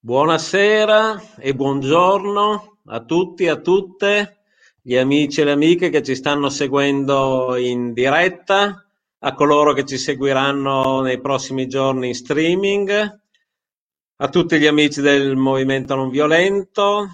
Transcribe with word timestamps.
Buonasera 0.00 1.20
e 1.38 1.56
buongiorno 1.56 2.78
a 2.84 3.04
tutti 3.04 3.42
e 3.42 3.48
a 3.48 3.56
tutte, 3.56 4.42
gli 4.80 4.94
amici 4.96 5.40
e 5.40 5.44
le 5.44 5.50
amiche 5.50 5.90
che 5.90 6.04
ci 6.04 6.14
stanno 6.14 6.50
seguendo 6.50 7.56
in 7.56 7.92
diretta, 7.92 8.86
a 9.18 9.34
coloro 9.34 9.72
che 9.72 9.84
ci 9.84 9.98
seguiranno 9.98 11.00
nei 11.00 11.20
prossimi 11.20 11.66
giorni 11.66 12.06
in 12.06 12.14
streaming, 12.14 13.20
a 14.18 14.28
tutti 14.28 14.60
gli 14.60 14.66
amici 14.66 15.00
del 15.00 15.34
Movimento 15.34 15.96
Non 15.96 16.10
Violento 16.10 17.08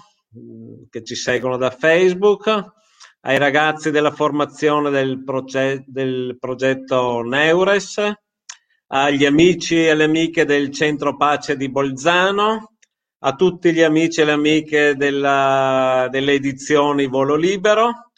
che 0.87 1.03
ci 1.03 1.15
seguono 1.15 1.57
da 1.57 1.71
Facebook, 1.71 2.65
ai 3.21 3.39
ragazzi 3.39 3.89
della 3.89 4.11
formazione 4.11 4.91
del, 4.91 5.23
proge- 5.23 5.83
del 5.87 6.37
progetto 6.39 7.23
Neures, 7.23 7.99
agli 8.87 9.25
amici 9.25 9.75
e 9.77 9.89
alle 9.89 10.03
amiche 10.03 10.45
del 10.45 10.69
Centro 10.69 11.17
Pace 11.17 11.57
di 11.57 11.67
Bolzano, 11.71 12.74
a 13.19 13.35
tutti 13.35 13.73
gli 13.73 13.81
amici 13.81 14.21
e 14.21 14.25
le 14.25 14.31
amiche 14.33 14.95
della, 14.95 16.07
delle 16.11 16.33
edizioni 16.33 17.07
Volo 17.07 17.35
Libero. 17.35 18.11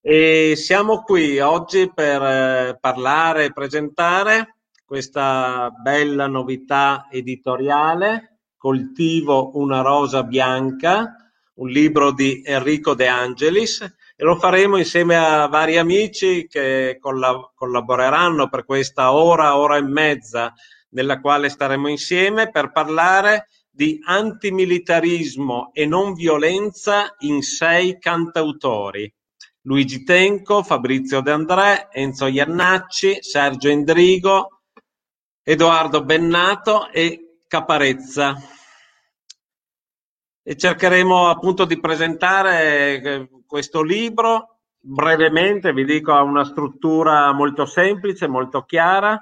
E 0.00 0.54
siamo 0.56 1.02
qui 1.02 1.40
oggi 1.40 1.90
per 1.92 2.22
eh, 2.22 2.78
parlare 2.78 3.44
e 3.44 3.52
presentare 3.52 4.56
questa 4.84 5.70
bella 5.70 6.26
novità 6.26 7.08
editoriale, 7.10 8.38
Coltivo 8.56 9.58
una 9.58 9.82
rosa 9.82 10.22
bianca, 10.22 11.16
un 11.54 11.68
libro 11.68 12.12
di 12.12 12.42
Enrico 12.44 12.94
De 12.94 13.06
Angelis. 13.06 13.80
E 14.16 14.24
lo 14.24 14.36
faremo 14.36 14.76
insieme 14.76 15.16
a 15.16 15.46
vari 15.48 15.76
amici 15.76 16.46
che 16.46 16.96
colla- 17.00 17.50
collaboreranno 17.54 18.48
per 18.48 18.64
questa 18.64 19.12
ora, 19.12 19.56
ora 19.56 19.76
e 19.76 19.82
mezza 19.82 20.52
nella 20.90 21.20
quale 21.20 21.48
staremo 21.48 21.88
insieme 21.88 22.50
per 22.50 22.72
parlare 22.72 23.48
di 23.74 23.98
antimilitarismo 24.04 25.70
e 25.72 25.84
non 25.84 26.14
violenza 26.14 27.16
in 27.20 27.42
sei 27.42 27.98
cantautori. 27.98 29.12
Luigi 29.62 30.04
Tenco, 30.04 30.62
Fabrizio 30.62 31.20
De 31.20 31.32
André, 31.32 31.88
Enzo 31.90 32.26
Iannacci, 32.26 33.18
Sergio 33.20 33.68
Endrigo, 33.70 34.60
Edoardo 35.42 36.04
Bennato 36.04 36.88
e 36.92 37.38
Caparezza. 37.48 38.36
E 40.40 40.56
cercheremo 40.56 41.28
appunto 41.28 41.64
di 41.64 41.80
presentare 41.80 43.02
eh, 43.02 43.28
questo 43.44 43.82
libro 43.82 44.60
brevemente, 44.78 45.72
vi 45.72 45.84
dico, 45.84 46.12
ha 46.12 46.22
una 46.22 46.44
struttura 46.44 47.32
molto 47.32 47.64
semplice, 47.64 48.28
molto 48.28 48.62
chiara, 48.62 49.18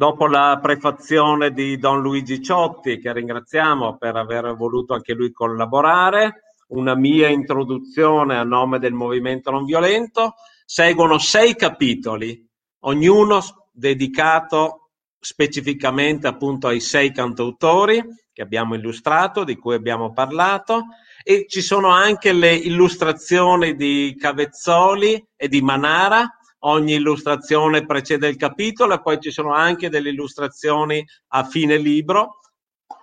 Dopo 0.00 0.26
la 0.26 0.58
prefazione 0.62 1.52
di 1.52 1.76
Don 1.76 2.00
Luigi 2.00 2.40
Ciotti, 2.40 2.98
che 2.98 3.12
ringraziamo 3.12 3.98
per 3.98 4.16
aver 4.16 4.56
voluto 4.56 4.94
anche 4.94 5.12
lui 5.12 5.30
collaborare, 5.30 6.54
una 6.68 6.94
mia 6.94 7.28
introduzione 7.28 8.38
a 8.38 8.42
nome 8.42 8.78
del 8.78 8.94
Movimento 8.94 9.50
Non 9.50 9.66
Violento, 9.66 10.36
seguono 10.64 11.18
sei 11.18 11.54
capitoli, 11.54 12.42
ognuno 12.84 13.42
dedicato 13.70 14.92
specificamente 15.18 16.26
appunto 16.26 16.68
ai 16.68 16.80
sei 16.80 17.12
cantautori 17.12 18.02
che 18.32 18.40
abbiamo 18.40 18.74
illustrato, 18.76 19.44
di 19.44 19.56
cui 19.56 19.74
abbiamo 19.74 20.14
parlato, 20.14 20.86
e 21.22 21.44
ci 21.46 21.60
sono 21.60 21.88
anche 21.88 22.32
le 22.32 22.54
illustrazioni 22.54 23.76
di 23.76 24.16
Cavezzoli 24.18 25.22
e 25.36 25.46
di 25.46 25.60
Manara, 25.60 26.26
ogni 26.60 26.94
illustrazione 26.94 27.86
precede 27.86 28.28
il 28.28 28.36
capitolo 28.36 28.94
e 28.94 29.00
poi 29.00 29.20
ci 29.20 29.30
sono 29.30 29.52
anche 29.52 29.88
delle 29.88 30.10
illustrazioni 30.10 31.04
a 31.28 31.44
fine 31.44 31.76
libro 31.76 32.40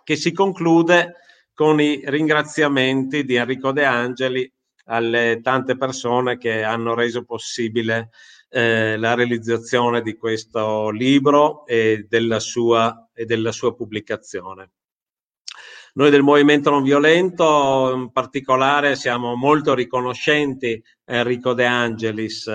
che 0.03 0.15
si 0.15 0.31
conclude 0.31 1.15
con 1.53 1.81
i 1.81 2.01
ringraziamenti 2.05 3.23
di 3.23 3.35
Enrico 3.35 3.71
De 3.71 3.85
Angeli 3.85 4.51
alle 4.85 5.39
tante 5.41 5.75
persone 5.75 6.37
che 6.37 6.63
hanno 6.63 6.93
reso 6.93 7.23
possibile 7.23 8.09
eh, 8.49 8.95
la 8.97 9.15
realizzazione 9.15 10.01
di 10.01 10.15
questo 10.15 10.89
libro 10.89 11.65
e 11.65 12.05
della 12.07 12.39
sua, 12.39 13.09
e 13.13 13.25
della 13.25 13.51
sua 13.51 13.75
pubblicazione. 13.75 14.71
Noi 15.93 16.11
del 16.11 16.21
Movimento 16.21 16.69
Non 16.69 16.83
Violento 16.83 17.91
in 17.95 18.11
particolare 18.11 18.95
siamo 18.95 19.35
molto 19.35 19.73
riconoscenti 19.73 20.81
a 21.05 21.15
Enrico 21.15 21.53
De 21.53 21.65
Angelis 21.65 22.47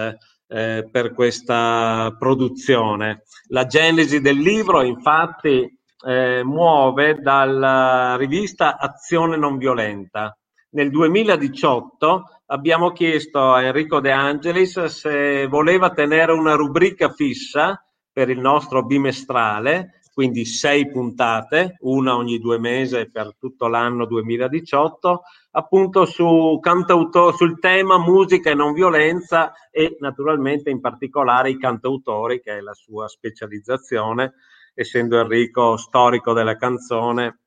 eh, 0.52 0.86
per 0.90 1.14
questa 1.14 2.14
produzione. 2.18 3.22
La 3.48 3.66
genesi 3.66 4.20
del 4.20 4.36
libro 4.36 4.82
infatti 4.82 5.66
eh, 6.04 6.42
muove 6.44 7.20
dalla 7.20 8.16
rivista 8.16 8.78
Azione 8.78 9.36
Non 9.36 9.56
Violenta. 9.56 10.36
Nel 10.70 10.90
2018 10.90 12.24
abbiamo 12.46 12.92
chiesto 12.92 13.52
a 13.52 13.62
Enrico 13.62 14.00
De 14.00 14.10
Angelis 14.10 14.84
se 14.84 15.46
voleva 15.46 15.90
tenere 15.90 16.32
una 16.32 16.54
rubrica 16.54 17.10
fissa 17.10 17.82
per 18.12 18.28
il 18.28 18.38
nostro 18.38 18.84
bimestrale 18.84 20.01
quindi 20.12 20.44
sei 20.44 20.90
puntate, 20.90 21.76
una 21.80 22.14
ogni 22.16 22.38
due 22.38 22.58
mesi 22.58 23.08
per 23.10 23.34
tutto 23.38 23.66
l'anno 23.66 24.04
2018, 24.04 25.22
appunto 25.52 26.04
su 26.04 26.58
cantautor, 26.60 27.34
sul 27.34 27.58
tema 27.58 27.98
musica 27.98 28.50
e 28.50 28.54
non 28.54 28.74
violenza 28.74 29.54
e 29.70 29.96
naturalmente 30.00 30.68
in 30.68 30.80
particolare 30.80 31.50
i 31.50 31.58
cantautori, 31.58 32.42
che 32.42 32.58
è 32.58 32.60
la 32.60 32.74
sua 32.74 33.08
specializzazione, 33.08 34.34
essendo 34.74 35.18
Enrico 35.18 35.78
storico 35.78 36.34
della 36.34 36.56
canzone 36.56 37.38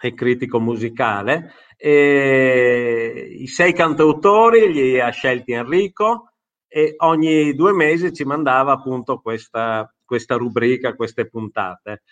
e 0.00 0.14
critico 0.14 0.60
musicale. 0.60 1.52
E 1.76 3.36
I 3.40 3.46
sei 3.48 3.72
cantautori 3.72 4.72
li 4.72 5.00
ha 5.00 5.10
scelti 5.10 5.50
Enrico 5.50 6.32
e 6.68 6.94
ogni 6.98 7.54
due 7.54 7.72
mesi 7.72 8.12
ci 8.12 8.24
mandava 8.24 8.72
appunto 8.72 9.20
questa 9.20 9.92
questa 10.08 10.36
rubrica, 10.36 10.94
queste 10.94 11.28
puntate. 11.28 12.02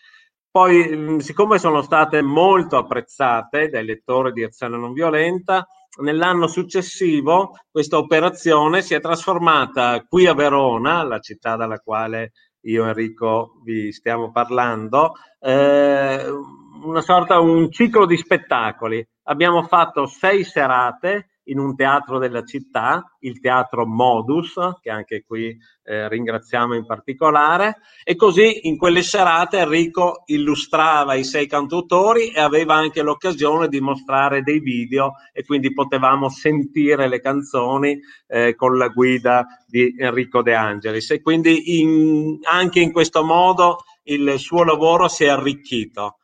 Poi, 0.51 1.21
siccome 1.21 1.59
sono 1.59 1.81
state 1.81 2.21
molto 2.21 2.77
apprezzate 2.77 3.69
dai 3.69 3.85
lettori 3.85 4.33
di 4.33 4.43
Azione 4.43 4.77
Non 4.77 4.93
Violenta, 4.93 5.67
nell'anno 6.03 6.47
successivo 6.47 7.57
questa 7.71 7.97
operazione 7.97 8.83
si 8.83 8.93
è 8.93 9.01
trasformata 9.01 10.05
qui 10.07 10.27
a 10.27 10.35
Verona, 10.35 11.03
la 11.03 11.21
città 11.21 11.57
dalla 11.57 11.79
quale 11.79 12.33
io 12.67 12.85
e 12.85 12.89
Enrico 12.89 13.61
vi 13.65 13.93
stiamo 13.93 14.31
parlando, 14.31 15.13
eh, 15.41 16.25
una 16.83 17.01
sorta, 17.01 17.41
un 17.41 17.71
ciclo 17.71 18.05
di 18.05 18.17
spettacoli. 18.17 19.07
Abbiamo 19.29 19.63
fatto 19.63 20.07
sei 20.07 20.45
serate 20.45 21.36
in 21.47 21.59
un 21.59 21.75
teatro 21.75 22.19
della 22.19 22.45
città, 22.45 23.17
il 23.21 23.41
teatro 23.41 23.87
Modus, 23.87 24.55
che 24.81 24.91
anche 24.91 25.25
qui 25.27 25.57
eh, 25.85 26.09
ringraziamo 26.09 26.75
in 26.75 26.87
particolare, 26.87 27.77
e 28.05 28.17
così 28.17 28.67
in 28.69 28.77
quelle 28.77 29.03
serate 29.03 29.59
Enrico 29.59 30.23
illustrava 30.27 31.15
i 31.15 31.25
sei 31.25 31.47
cantautori 31.47 32.31
e 32.31 32.41
aveva 32.41 32.75
anche 32.75 33.03
l'occasione 33.03 33.69
di 33.69 33.81
mostrare 33.81 34.43
dei 34.43 34.61
video 34.61 35.15
e 35.33 35.45
quindi 35.45 35.73
potevamo 35.73 36.29
sentire 36.29 37.09
le 37.09 37.21
canzoni 37.21 37.99
eh, 38.27 38.55
con 38.55 38.77
la 38.77 38.89
guida 38.89 39.47
di 39.67 39.95
Enrico 39.99 40.43
De 40.43 40.55
Angelis 40.55 41.11
e 41.11 41.21
quindi 41.21 41.81
in, 41.81 42.39
anche 42.43 42.81
in 42.81 42.93
questo 42.93 43.25
modo 43.25 43.85
il 44.05 44.39
suo 44.39 44.65
lavoro 44.65 45.09
si 45.09 45.25
è 45.25 45.29
arricchito. 45.29 46.19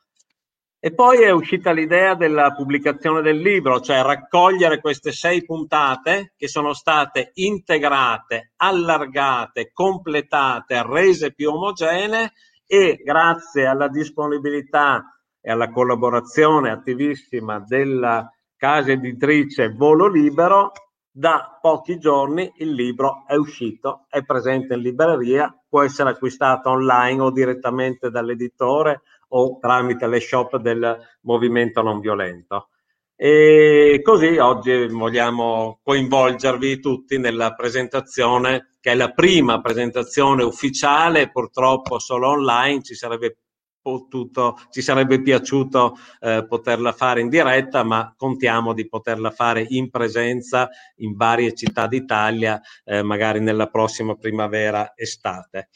E 0.85 0.93
poi 0.93 1.23
è 1.23 1.31
uscita 1.31 1.71
l'idea 1.71 2.17
della 2.17 2.55
pubblicazione 2.55 3.23
del 3.23 3.39
libro, 3.39 3.81
cioè 3.81 4.03
raccogliere 4.03 4.81
queste 4.81 5.13
sei 5.13 5.45
puntate 5.45 6.33
che 6.37 6.49
sono 6.49 6.73
state 6.73 7.31
integrate, 7.35 8.51
allargate, 8.57 9.71
completate, 9.73 10.83
rese 10.85 11.35
più 11.35 11.53
omogenee 11.53 12.33
e 12.67 13.01
grazie 13.05 13.67
alla 13.67 13.87
disponibilità 13.87 15.05
e 15.41 15.53
alla 15.53 15.71
collaborazione 15.71 16.73
attivissima 16.73 17.61
della 17.61 18.29
casa 18.57 18.91
editrice 18.91 19.69
Volo 19.69 20.09
Libero, 20.09 20.73
da 21.09 21.59
pochi 21.61 22.01
giorni 22.01 22.51
il 22.57 22.73
libro 22.73 23.23
è 23.29 23.37
uscito, 23.37 24.07
è 24.09 24.25
presente 24.25 24.75
in 24.75 24.81
libreria, 24.81 25.55
può 25.69 25.83
essere 25.83 26.11
acquistato 26.11 26.71
online 26.71 27.23
o 27.23 27.31
direttamente 27.31 28.11
dall'editore 28.11 29.03
o 29.35 29.59
tramite 29.59 30.07
le 30.07 30.21
shop 30.21 30.57
del 30.57 30.99
movimento 31.23 31.83
non 31.83 32.01
violento. 32.01 32.69
E 33.15 34.01
così 34.03 34.39
oggi 34.39 34.89
vogliamo 34.89 35.79
coinvolgervi 35.83 36.81
tutti 36.81 37.19
nella 37.19 37.55
presentazione, 37.55 38.77
che 38.81 38.93
è 38.93 38.95
la 38.95 39.13
prima 39.13 39.61
presentazione 39.61 40.43
ufficiale, 40.43 41.31
purtroppo 41.31 42.01
solo 42.01 42.31
online, 42.31 42.83
ci 42.83 42.95
sarebbe 42.95 43.37
potuto, 43.81 44.57
ci 44.71 44.81
sarebbe 44.81 45.21
piaciuto 45.21 45.97
eh, 46.21 46.47
poterla 46.49 46.93
fare 46.93 47.21
in 47.21 47.29
diretta, 47.29 47.83
ma 47.83 48.13
contiamo 48.17 48.73
di 48.73 48.89
poterla 48.89 49.31
fare 49.31 49.67
in 49.69 49.91
presenza 49.91 50.69
in 50.97 51.15
varie 51.15 51.55
città 51.55 51.87
d'Italia, 51.87 52.61
eh, 52.85 53.03
magari 53.03 53.41
nella 53.41 53.67
prossima 53.67 54.15
primavera-estate. 54.15 55.69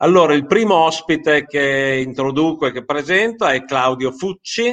Allora, 0.00 0.32
il 0.34 0.46
primo 0.46 0.76
ospite 0.76 1.44
che 1.44 2.00
introduco 2.06 2.66
e 2.66 2.72
che 2.72 2.84
presento 2.84 3.44
è 3.46 3.64
Claudio 3.64 4.12
Fucci, 4.12 4.72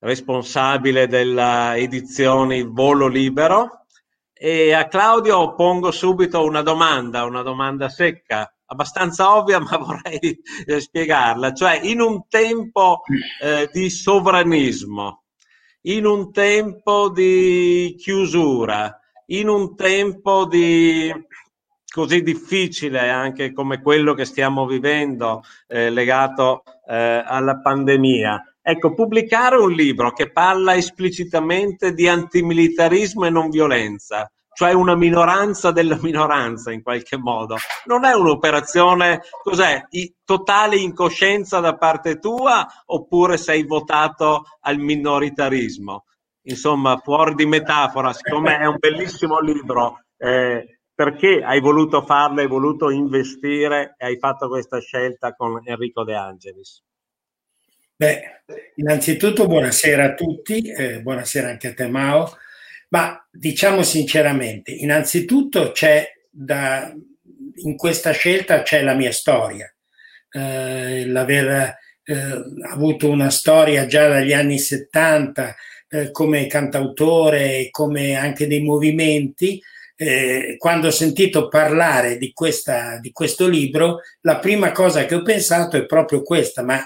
responsabile 0.00 1.06
della 1.06 1.76
edizione 1.76 2.64
Volo 2.64 3.06
Libero. 3.06 3.86
E 4.32 4.72
a 4.72 4.88
Claudio 4.88 5.54
pongo 5.54 5.92
subito 5.92 6.42
una 6.42 6.62
domanda, 6.62 7.22
una 7.22 7.42
domanda 7.42 7.88
secca, 7.88 8.52
abbastanza 8.66 9.36
ovvia, 9.36 9.60
ma 9.62 9.76
vorrei 9.76 10.36
spiegarla. 10.80 11.52
Cioè, 11.52 11.78
in 11.84 12.00
un 12.00 12.26
tempo 12.26 13.02
eh, 13.40 13.70
di 13.72 13.88
sovranismo, 13.88 15.26
in 15.82 16.06
un 16.06 16.32
tempo 16.32 17.08
di 17.08 17.94
chiusura, 17.96 18.98
in 19.26 19.48
un 19.48 19.76
tempo 19.76 20.44
di 20.44 21.08
così 21.92 22.22
difficile 22.22 23.10
anche 23.10 23.52
come 23.52 23.82
quello 23.82 24.14
che 24.14 24.24
stiamo 24.24 24.66
vivendo 24.66 25.42
eh, 25.68 25.90
legato 25.90 26.62
eh, 26.88 27.22
alla 27.24 27.60
pandemia. 27.60 28.54
Ecco, 28.62 28.94
pubblicare 28.94 29.56
un 29.56 29.72
libro 29.72 30.12
che 30.12 30.30
parla 30.30 30.74
esplicitamente 30.74 31.92
di 31.92 32.08
antimilitarismo 32.08 33.26
e 33.26 33.30
non 33.30 33.50
violenza, 33.50 34.30
cioè 34.54 34.72
una 34.72 34.94
minoranza 34.94 35.72
della 35.72 35.98
minoranza 36.00 36.70
in 36.70 36.82
qualche 36.82 37.18
modo, 37.18 37.56
non 37.86 38.04
è 38.04 38.14
un'operazione, 38.14 39.20
cos'è, 39.42 39.86
totale 40.24 40.76
incoscienza 40.76 41.58
da 41.60 41.76
parte 41.76 42.18
tua 42.18 42.66
oppure 42.86 43.36
sei 43.36 43.64
votato 43.66 44.44
al 44.60 44.78
minoritarismo? 44.78 46.04
Insomma, 46.44 47.00
fuori 47.02 47.34
di 47.34 47.46
metafora, 47.46 48.12
siccome 48.12 48.58
è 48.58 48.66
un 48.66 48.76
bellissimo 48.78 49.40
libro, 49.40 50.04
eh, 50.16 50.71
perché 50.94 51.42
hai 51.42 51.60
voluto 51.60 52.02
farlo, 52.04 52.40
hai 52.40 52.46
voluto 52.46 52.90
investire 52.90 53.94
e 53.98 54.06
hai 54.06 54.18
fatto 54.18 54.48
questa 54.48 54.80
scelta 54.80 55.34
con 55.34 55.60
Enrico 55.64 56.04
De 56.04 56.14
Angelis? 56.14 56.82
Beh, 57.96 58.42
innanzitutto 58.76 59.46
buonasera 59.46 60.04
a 60.04 60.14
tutti, 60.14 60.68
eh, 60.70 61.00
buonasera 61.02 61.48
anche 61.48 61.68
a 61.68 61.74
te 61.74 61.86
Mao, 61.86 62.36
ma 62.88 63.26
diciamo 63.30 63.82
sinceramente, 63.82 64.72
innanzitutto 64.72 65.70
c'è 65.70 66.06
da, 66.28 66.92
in 67.62 67.76
questa 67.76 68.10
scelta 68.10 68.62
c'è 68.62 68.82
la 68.82 68.94
mia 68.94 69.12
storia, 69.12 69.72
eh, 70.30 71.06
l'aver 71.06 71.76
eh, 72.02 72.44
avuto 72.68 73.08
una 73.08 73.30
storia 73.30 73.86
già 73.86 74.08
dagli 74.08 74.32
anni 74.32 74.58
70 74.58 75.54
eh, 75.88 76.10
come 76.10 76.46
cantautore 76.46 77.58
e 77.58 77.70
come 77.70 78.16
anche 78.16 78.46
dei 78.46 78.62
movimenti, 78.62 79.62
eh, 80.02 80.56
quando 80.58 80.88
ho 80.88 80.90
sentito 80.90 81.48
parlare 81.48 82.18
di, 82.18 82.32
questa, 82.32 82.98
di 82.98 83.12
questo 83.12 83.46
libro, 83.46 84.00
la 84.22 84.38
prima 84.38 84.72
cosa 84.72 85.04
che 85.06 85.14
ho 85.14 85.22
pensato 85.22 85.76
è 85.76 85.86
proprio 85.86 86.22
questa, 86.22 86.62
ma 86.62 86.84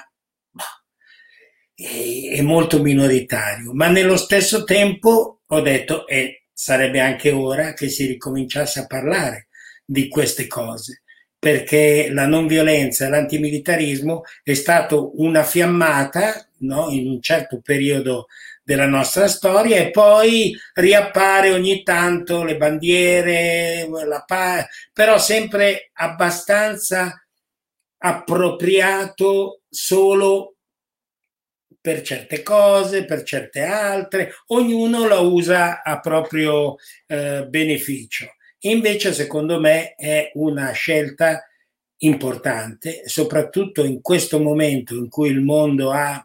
è, 1.74 2.40
molto 2.42 2.82
minoritario. 2.82 3.72
Ma 3.72 3.88
nello 3.88 4.16
stesso 4.16 4.64
tempo 4.64 5.40
ho 5.46 5.60
detto, 5.60 6.06
e 6.06 6.18
eh, 6.18 6.42
sarebbe 6.52 7.00
anche 7.00 7.30
ora 7.30 7.72
che 7.72 7.88
si 7.88 8.06
ricominciasse 8.06 8.80
a 8.80 8.86
parlare 8.86 9.48
di 9.84 10.08
queste 10.08 10.46
cose 10.46 11.02
perché 11.38 12.08
la 12.10 12.26
non 12.26 12.46
violenza 12.46 13.06
e 13.06 13.08
l'antimilitarismo 13.10 14.22
è 14.42 14.54
stato 14.54 15.12
una 15.20 15.44
fiammata 15.44 16.48
no, 16.60 16.88
in 16.90 17.06
un 17.06 17.20
certo 17.20 17.60
periodo 17.60 18.26
della 18.66 18.88
nostra 18.88 19.28
storia 19.28 19.76
e 19.76 19.92
poi 19.92 20.52
riappare 20.74 21.52
ogni 21.52 21.84
tanto 21.84 22.42
le 22.42 22.56
bandiere, 22.56 23.88
pa- 24.26 24.66
però 24.92 25.18
sempre 25.18 25.90
abbastanza 25.92 27.24
appropriato 27.98 29.60
solo 29.68 30.56
per 31.80 32.02
certe 32.02 32.42
cose, 32.42 33.04
per 33.04 33.22
certe 33.22 33.62
altre, 33.62 34.32
ognuno 34.46 35.06
la 35.06 35.20
usa 35.20 35.84
a 35.84 36.00
proprio 36.00 36.74
eh, 37.06 37.46
beneficio. 37.48 38.34
Invece, 38.62 39.12
secondo 39.12 39.60
me, 39.60 39.94
è 39.94 40.32
una 40.34 40.72
scelta 40.72 41.46
importante, 41.98 43.02
soprattutto 43.04 43.84
in 43.84 44.00
questo 44.00 44.40
momento 44.40 44.96
in 44.96 45.08
cui 45.08 45.28
il 45.28 45.40
mondo 45.40 45.92
ha 45.92 46.20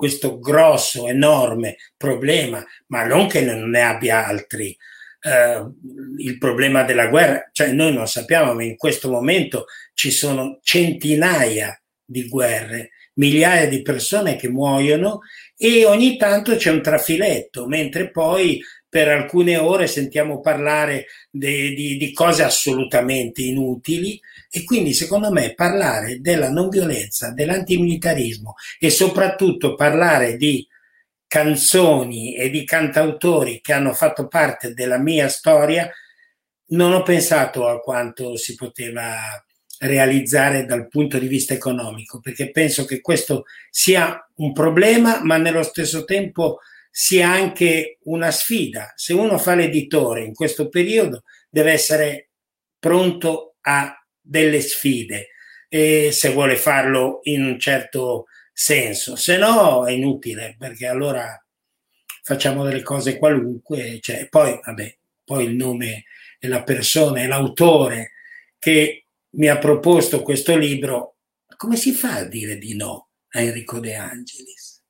questo 0.00 0.38
grosso, 0.38 1.08
enorme 1.08 1.76
problema, 1.94 2.64
ma 2.86 3.04
non 3.04 3.28
che 3.28 3.42
non 3.42 3.68
ne 3.68 3.82
abbia 3.82 4.26
altri. 4.26 4.74
Uh, 5.22 5.70
il 6.16 6.38
problema 6.38 6.84
della 6.84 7.08
guerra, 7.08 7.50
cioè 7.52 7.72
noi 7.72 7.92
non 7.92 8.08
sappiamo, 8.08 8.54
ma 8.54 8.62
in 8.62 8.76
questo 8.76 9.10
momento 9.10 9.66
ci 9.92 10.10
sono 10.10 10.58
centinaia 10.62 11.78
di 12.02 12.26
guerre, 12.28 12.92
migliaia 13.16 13.68
di 13.68 13.82
persone 13.82 14.36
che 14.36 14.48
muoiono 14.48 15.18
e 15.54 15.84
ogni 15.84 16.16
tanto 16.16 16.56
c'è 16.56 16.70
un 16.70 16.80
trafiletto, 16.80 17.66
mentre 17.66 18.10
poi 18.10 18.58
per 18.88 19.08
alcune 19.08 19.58
ore 19.58 19.86
sentiamo 19.86 20.40
parlare 20.40 21.08
di, 21.30 21.74
di, 21.74 21.98
di 21.98 22.12
cose 22.14 22.42
assolutamente 22.42 23.42
inutili 23.42 24.18
e 24.50 24.64
quindi 24.64 24.92
secondo 24.92 25.30
me 25.30 25.54
parlare 25.54 26.20
della 26.20 26.50
non 26.50 26.68
violenza, 26.68 27.30
dell'antimilitarismo 27.30 28.54
e 28.80 28.90
soprattutto 28.90 29.76
parlare 29.76 30.36
di 30.36 30.66
canzoni 31.26 32.34
e 32.34 32.50
di 32.50 32.64
cantautori 32.64 33.60
che 33.60 33.72
hanno 33.72 33.92
fatto 33.92 34.26
parte 34.26 34.74
della 34.74 34.98
mia 34.98 35.28
storia, 35.28 35.88
non 36.70 36.92
ho 36.92 37.02
pensato 37.02 37.68
a 37.68 37.78
quanto 37.78 38.36
si 38.36 38.56
poteva 38.56 39.16
realizzare 39.78 40.64
dal 40.64 40.88
punto 40.88 41.18
di 41.18 41.28
vista 41.28 41.54
economico, 41.54 42.18
perché 42.20 42.50
penso 42.50 42.84
che 42.84 43.00
questo 43.00 43.44
sia 43.70 44.28
un 44.36 44.52
problema, 44.52 45.22
ma 45.22 45.36
nello 45.36 45.62
stesso 45.62 46.04
tempo 46.04 46.58
sia 46.90 47.30
anche 47.30 47.98
una 48.04 48.32
sfida. 48.32 48.92
Se 48.96 49.12
uno 49.12 49.38
fa 49.38 49.54
l'editore 49.54 50.24
in 50.24 50.34
questo 50.34 50.68
periodo 50.68 51.22
deve 51.48 51.72
essere 51.72 52.30
pronto 52.78 53.54
a 53.62 53.99
delle 54.20 54.60
sfide 54.60 55.28
e 55.68 56.10
se 56.12 56.32
vuole 56.32 56.56
farlo 56.56 57.20
in 57.24 57.44
un 57.44 57.58
certo 57.58 58.26
senso, 58.52 59.16
se 59.16 59.36
no 59.36 59.86
è 59.86 59.92
inutile 59.92 60.56
perché 60.58 60.86
allora 60.86 61.42
facciamo 62.22 62.64
delle 62.64 62.82
cose 62.82 63.18
qualunque, 63.18 63.98
cioè, 64.00 64.28
poi 64.28 64.58
vabbè, 64.62 64.98
poi 65.24 65.44
il 65.44 65.54
nome 65.54 66.04
e 66.38 66.48
la 66.48 66.62
persona 66.62 67.22
e 67.22 67.26
l'autore 67.26 68.12
che 68.58 69.04
mi 69.30 69.48
ha 69.48 69.58
proposto 69.58 70.22
questo 70.22 70.56
libro, 70.56 71.16
come 71.56 71.76
si 71.76 71.92
fa 71.92 72.16
a 72.16 72.24
dire 72.24 72.56
di 72.58 72.74
no 72.76 73.10
a 73.30 73.40
Enrico 73.40 73.78
De 73.78 73.94
Angelis? 73.94 74.82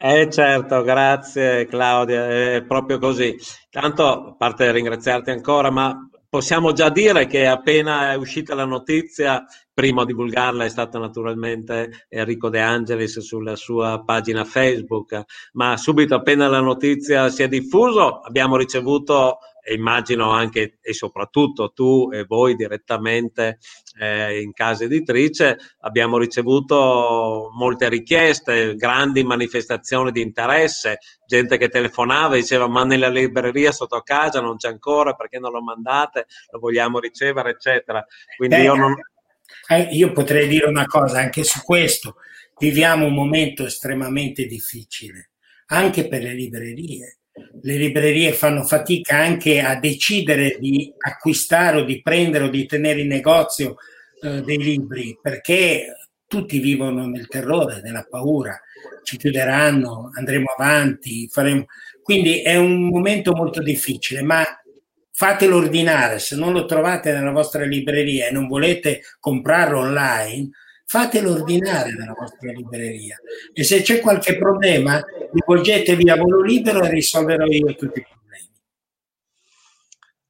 Eh 0.00 0.30
certo, 0.30 0.82
grazie 0.82 1.66
Claudia, 1.66 2.54
è 2.54 2.64
proprio 2.64 2.98
così. 2.98 3.34
Tanto, 3.68 4.06
a 4.06 4.34
parte 4.36 4.70
ringraziarti 4.70 5.30
ancora, 5.30 5.70
ma 5.70 6.08
possiamo 6.28 6.72
già 6.72 6.90
dire 6.90 7.26
che 7.26 7.46
appena 7.46 8.12
è 8.12 8.16
uscita 8.16 8.54
la 8.54 8.64
notizia, 8.64 9.44
primo 9.72 10.02
a 10.02 10.04
divulgarla 10.04 10.64
è 10.64 10.68
stato 10.68 10.98
naturalmente 10.98 12.06
Enrico 12.08 12.50
De 12.50 12.60
Angelis 12.60 13.18
sulla 13.20 13.56
sua 13.56 14.02
pagina 14.04 14.44
Facebook, 14.44 15.22
ma 15.52 15.76
subito 15.76 16.14
appena 16.14 16.48
la 16.48 16.60
notizia 16.60 17.28
si 17.30 17.42
è 17.42 17.48
diffuso 17.48 18.20
abbiamo 18.20 18.56
ricevuto 18.56 19.38
e 19.68 19.74
immagino 19.74 20.30
anche 20.30 20.78
e 20.80 20.94
soprattutto 20.94 21.72
tu 21.72 22.08
e 22.10 22.24
voi 22.24 22.54
direttamente 22.54 23.58
eh, 24.00 24.40
in 24.40 24.54
casa 24.54 24.84
editrice 24.84 25.58
abbiamo 25.80 26.16
ricevuto 26.16 27.50
molte 27.54 27.90
richieste, 27.90 28.76
grandi 28.76 29.22
manifestazioni 29.24 30.10
di 30.10 30.22
interesse, 30.22 31.00
gente 31.26 31.58
che 31.58 31.68
telefonava 31.68 32.36
e 32.36 32.40
diceva 32.40 32.66
ma 32.66 32.84
nella 32.84 33.10
libreria 33.10 33.70
sotto 33.70 34.00
casa 34.00 34.40
non 34.40 34.56
c'è 34.56 34.68
ancora 34.68 35.12
perché 35.12 35.38
non 35.38 35.52
lo 35.52 35.60
mandate, 35.60 36.26
lo 36.50 36.58
vogliamo 36.60 36.98
ricevere 36.98 37.50
eccetera. 37.50 38.02
Quindi 38.38 38.56
Beh, 38.56 38.62
io 38.62 38.74
non... 38.74 38.94
Eh, 39.68 39.88
io 39.90 40.12
potrei 40.12 40.48
dire 40.48 40.66
una 40.66 40.86
cosa 40.86 41.18
anche 41.18 41.44
su 41.44 41.60
questo, 41.62 42.16
viviamo 42.58 43.04
un 43.04 43.14
momento 43.14 43.66
estremamente 43.66 44.46
difficile 44.46 45.32
anche 45.66 46.08
per 46.08 46.22
le 46.22 46.32
librerie 46.32 47.17
le 47.62 47.76
librerie 47.76 48.32
fanno 48.32 48.62
fatica 48.64 49.16
anche 49.16 49.60
a 49.60 49.78
decidere 49.78 50.56
di 50.58 50.92
acquistare 50.98 51.78
o 51.78 51.84
di 51.84 52.00
prendere 52.02 52.44
o 52.44 52.48
di 52.48 52.66
tenere 52.66 53.00
in 53.00 53.08
negozio 53.08 53.76
eh, 54.22 54.42
dei 54.42 54.58
libri 54.58 55.18
perché 55.20 55.92
tutti 56.26 56.58
vivono 56.58 57.06
nel 57.06 57.26
terrore, 57.26 57.80
nella 57.82 58.06
paura, 58.08 58.60
ci 59.02 59.16
chiuderanno, 59.16 60.10
andremo 60.14 60.52
avanti, 60.56 61.26
faremo... 61.28 61.64
quindi 62.02 62.42
è 62.42 62.56
un 62.56 62.88
momento 62.88 63.32
molto 63.34 63.62
difficile, 63.62 64.22
ma 64.22 64.44
fatelo 65.10 65.56
ordinare, 65.56 66.18
se 66.18 66.36
non 66.36 66.52
lo 66.52 66.66
trovate 66.66 67.12
nella 67.12 67.32
vostra 67.32 67.64
libreria 67.64 68.28
e 68.28 68.30
non 68.30 68.46
volete 68.46 69.00
comprarlo 69.18 69.78
online, 69.78 70.50
fatelo 70.90 71.32
ordinare 71.32 71.92
nella 71.92 72.14
vostra 72.18 72.50
libreria 72.50 73.20
e 73.52 73.62
se 73.62 73.82
c'è 73.82 74.00
qualche 74.00 74.38
problema 74.38 75.04
rivolgetevi 75.32 76.08
a 76.08 76.16
volo 76.16 76.40
libero 76.40 76.82
e 76.82 76.88
risolverò 76.88 77.44
io 77.44 77.74
tutti 77.74 77.98
i 77.98 78.06
problemi. 78.08 78.48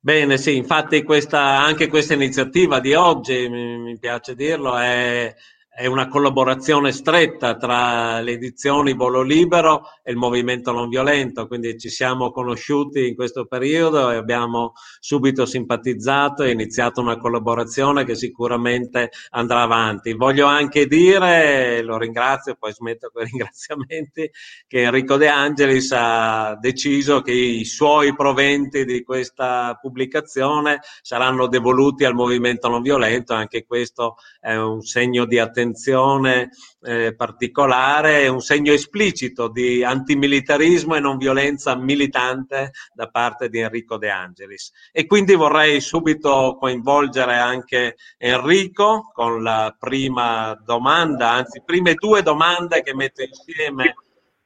Bene, 0.01 0.37
sì, 0.37 0.57
infatti 0.57 1.05
questa, 1.05 1.61
anche 1.61 1.87
questa 1.87 2.15
iniziativa 2.15 2.81
di 2.81 2.93
oggi, 2.95 3.49
mi, 3.49 3.79
mi 3.79 3.99
piace 4.01 4.35
dirlo, 4.35 4.77
è, 4.77 5.33
è 5.79 5.87
una 5.87 6.09
collaborazione 6.09 6.91
stretta 6.91 7.57
tra 7.57 8.19
le 8.19 8.33
edizioni 8.33 8.95
Volo 8.95 9.23
Libero 9.23 9.83
e 10.03 10.11
il 10.11 10.17
Movimento 10.17 10.73
Non 10.73 10.89
Violento, 10.89 11.47
quindi 11.47 11.79
ci 11.79 11.89
siamo 11.89 12.33
conosciuti 12.33 13.07
in 13.07 13.15
questo 13.15 13.47
periodo 13.47 14.11
e 14.11 14.17
abbiamo 14.17 14.73
subito 14.99 15.47
simpatizzato 15.47 16.43
e 16.43 16.51
iniziato 16.51 17.01
una 17.01 17.17
collaborazione 17.17 18.05
che 18.05 18.17
sicuramente 18.17 19.11
andrà 19.31 19.63
avanti. 19.63 20.15
Voglio 20.15 20.47
anche 20.47 20.89
dire, 20.89 21.81
lo 21.83 21.97
ringrazio, 21.97 22.57
poi 22.59 22.73
smetto 22.73 23.11
con 23.13 23.23
i 23.23 23.27
ringraziamenti, 23.31 24.29
che 24.67 24.83
Enrico 24.83 25.17
De 25.17 25.29
Angelis 25.29 25.93
ha 25.95 26.59
deciso 26.61 27.23
che 27.23 27.31
i 27.31 27.65
suoi 27.65 28.17
proventi 28.17 28.85
di 28.85 29.05
questa 29.05 29.79
pubblicazione 29.81 30.81
saranno 31.03 31.47
devoluti 31.47 32.05
al 32.05 32.15
Movimento 32.15 32.69
Non 32.69 32.83
Violento, 32.83 33.33
anche 33.33 33.65
questo 33.65 34.17
è 34.41 34.57
un 34.57 34.81
segno 34.81 35.25
di 35.25 35.39
attenzione 35.39 35.67
attenzione 35.69 36.51
eh, 36.83 37.15
particolare, 37.15 38.29
un 38.29 38.41
segno 38.41 38.73
esplicito 38.73 39.49
di 39.49 39.85
antimilitarismo 39.85 40.95
e 40.95 41.01
non 41.01 41.19
violenza 41.19 41.77
militante 41.77 42.73
da 42.95 43.09
parte 43.09 43.49
di 43.49 43.59
Enrico 43.59 43.99
De 43.99 44.11
Angelis. 44.11 44.73
E 44.91 45.07
quindi 45.07 45.35
vorrei 45.35 45.81
subito 45.81 46.57
coinvolgere 46.59 47.37
anche 47.37 47.97
Enrico 48.17 49.11
con 49.13 49.43
la 49.43 49.75
prima 49.79 50.59
domanda, 50.65 51.31
anzi, 51.31 51.63
prime 51.65 51.95
due 51.95 52.23
domande 52.23 52.83
che 52.83 52.95
metto 52.95 53.23
insieme 53.23 53.95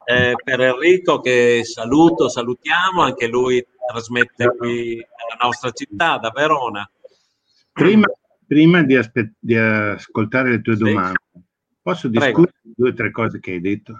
eh, 0.04 0.34
per 0.42 0.60
Enrico 0.60 1.20
che 1.20 1.62
saluto, 1.64 2.28
salutiamo, 2.28 3.02
anche 3.02 3.28
lui 3.28 3.64
trasmette 3.86 4.56
qui 4.56 4.94
nella 4.96 5.38
nostra 5.40 5.70
città, 5.70 6.18
da 6.18 6.30
Verona. 6.30 6.88
Prima, 7.72 8.06
prima 8.52 8.82
di, 8.82 8.96
aspe- 8.96 9.32
di, 9.38 9.56
ascoltare 9.56 10.50
le 10.50 10.60
tue 10.60 10.76
sì. 10.76 10.82
domande, 10.82 11.18
posso 11.80 12.08
discutere 12.08 12.52
Prego. 12.60 12.74
due 12.76 12.90
o 12.90 12.92
tre 12.92 13.10
cose 13.10 13.40
che 13.40 13.52
hai 13.52 13.60
detto? 13.62 13.96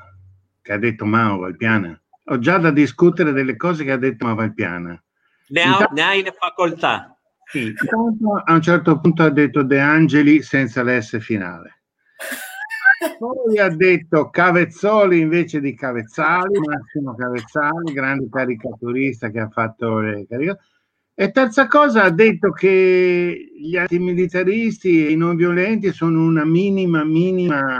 Che 0.60 0.72
ha 0.72 0.76
detto 0.76 1.06
Mao 1.06 1.38
Valpiana? 1.38 1.98
Ho 2.26 2.38
già 2.38 2.58
da 2.58 2.70
discutere 2.70 3.32
delle 3.32 3.56
cose 3.56 3.82
che 3.82 3.92
ha 3.92 3.96
detto 3.96 4.26
Mao 4.26 4.34
Valpiana. 4.34 5.02
Ne, 5.48 5.62
intanto, 5.62 5.94
ne 5.94 6.02
hai 6.02 6.22
le 6.22 6.34
facoltà. 6.38 7.16
Sì, 7.46 7.68
intanto 7.68 8.42
a 8.44 8.52
un 8.52 8.60
certo 8.60 9.00
punto 9.00 9.22
ha 9.22 9.30
detto 9.30 9.62
De 9.62 9.80
Angeli 9.80 10.42
senza 10.42 10.82
l'S 10.82 11.18
finale. 11.20 11.80
Poi 13.18 13.58
ha 13.58 13.74
detto 13.74 14.28
Cavezzoli 14.28 15.18
invece 15.18 15.60
di 15.60 15.74
Cavezzali, 15.74 16.58
Massimo 16.58 17.14
Cavezzali, 17.14 17.92
grande 17.94 18.28
caricaturista 18.30 19.30
che 19.30 19.40
ha 19.40 19.48
fatto 19.48 19.98
le 19.98 20.26
caricature. 20.28 20.60
E 21.14 21.30
terza 21.30 21.66
cosa, 21.66 22.04
ha 22.04 22.10
detto 22.10 22.52
che 22.52 23.50
gli 23.54 23.76
antimilitaristi 23.76 25.06
e 25.06 25.10
i 25.10 25.16
non 25.16 25.36
violenti 25.36 25.92
sono 25.92 26.24
una 26.24 26.46
minima, 26.46 27.04
minima 27.04 27.78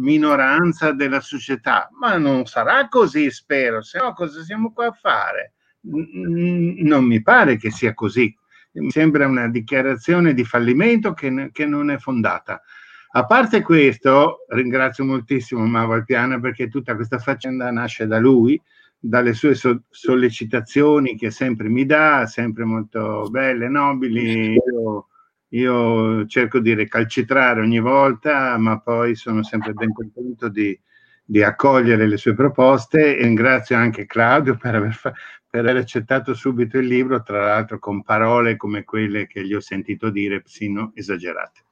minoranza 0.00 0.92
della 0.92 1.20
società. 1.20 1.88
Ma 1.98 2.16
non 2.18 2.46
sarà 2.46 2.86
così, 2.88 3.30
spero, 3.32 3.82
se 3.82 3.98
no 3.98 4.12
cosa 4.12 4.42
siamo 4.44 4.72
qua 4.72 4.86
a 4.86 4.92
fare? 4.92 5.54
Non 5.80 7.04
mi 7.04 7.20
pare 7.20 7.56
che 7.56 7.72
sia 7.72 7.94
così. 7.94 8.32
Mi 8.74 8.90
sembra 8.92 9.26
una 9.26 9.48
dichiarazione 9.48 10.32
di 10.32 10.44
fallimento 10.44 11.14
che, 11.14 11.50
che 11.52 11.66
non 11.66 11.90
è 11.90 11.98
fondata. 11.98 12.62
A 13.10 13.24
parte 13.24 13.60
questo, 13.60 14.44
ringrazio 14.50 15.04
moltissimo 15.04 15.66
Mauro 15.66 15.94
Alpiana 15.94 16.38
perché 16.38 16.68
tutta 16.68 16.94
questa 16.94 17.18
faccenda 17.18 17.72
nasce 17.72 18.06
da 18.06 18.18
lui 18.18 18.60
dalle 18.98 19.32
sue 19.32 19.54
so- 19.54 19.84
sollecitazioni 19.88 21.16
che 21.16 21.30
sempre 21.30 21.68
mi 21.68 21.86
dà, 21.86 22.26
sempre 22.26 22.64
molto 22.64 23.28
belle, 23.30 23.68
nobili. 23.68 24.54
Io, 24.54 25.08
io, 25.50 26.26
cerco 26.26 26.58
di 26.58 26.74
recalcitrare 26.74 27.60
ogni 27.60 27.80
volta, 27.80 28.56
ma 28.58 28.80
poi 28.80 29.14
sono 29.14 29.42
sempre 29.42 29.72
ben 29.72 29.92
contento 29.92 30.48
di, 30.48 30.78
di 31.24 31.42
accogliere 31.42 32.06
le 32.06 32.16
sue 32.16 32.34
proposte 32.34 33.16
e 33.16 33.22
ringrazio 33.22 33.76
anche 33.76 34.06
Claudio 34.06 34.56
per 34.56 34.74
aver, 34.74 34.92
fa- 34.92 35.12
per 35.48 35.60
aver, 35.60 35.76
accettato 35.76 36.34
subito 36.34 36.78
il 36.78 36.86
libro, 36.86 37.22
tra 37.22 37.44
l'altro 37.46 37.78
con 37.78 38.02
parole 38.02 38.56
come 38.56 38.84
quelle 38.84 39.26
che 39.26 39.44
gli 39.44 39.54
ho 39.54 39.60
sentito 39.60 40.10
dire, 40.10 40.40
persino 40.42 40.92
esagerate. 40.94 41.64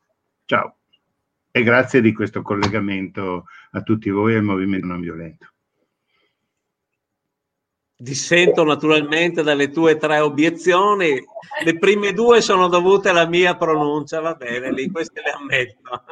Ciao 0.45 0.77
e 1.57 1.63
grazie 1.63 2.03
di 2.03 2.13
questo 2.13 2.43
collegamento 2.43 3.47
a 3.71 3.81
tutti 3.81 4.11
voi 4.11 4.35
e 4.35 4.37
al 4.37 4.43
Movimento 4.43 4.87
Non 4.87 5.01
Violento. 5.01 5.56
Dissento 7.99 8.63
naturalmente 8.63 9.43
dalle 9.43 9.71
tue 9.71 9.97
tre 9.97 10.19
obiezioni. 10.19 11.19
Le 11.65 11.79
prime 11.79 12.13
due 12.13 12.43
sono 12.43 12.69
dovute 12.69 13.09
alla 13.09 13.27
mia 13.27 13.57
pronuncia, 13.57 14.21
va 14.21 14.35
bene, 14.35 14.71
lì 14.71 14.91
queste 14.91 15.23
le 15.23 15.31
ammetto. 15.31 16.05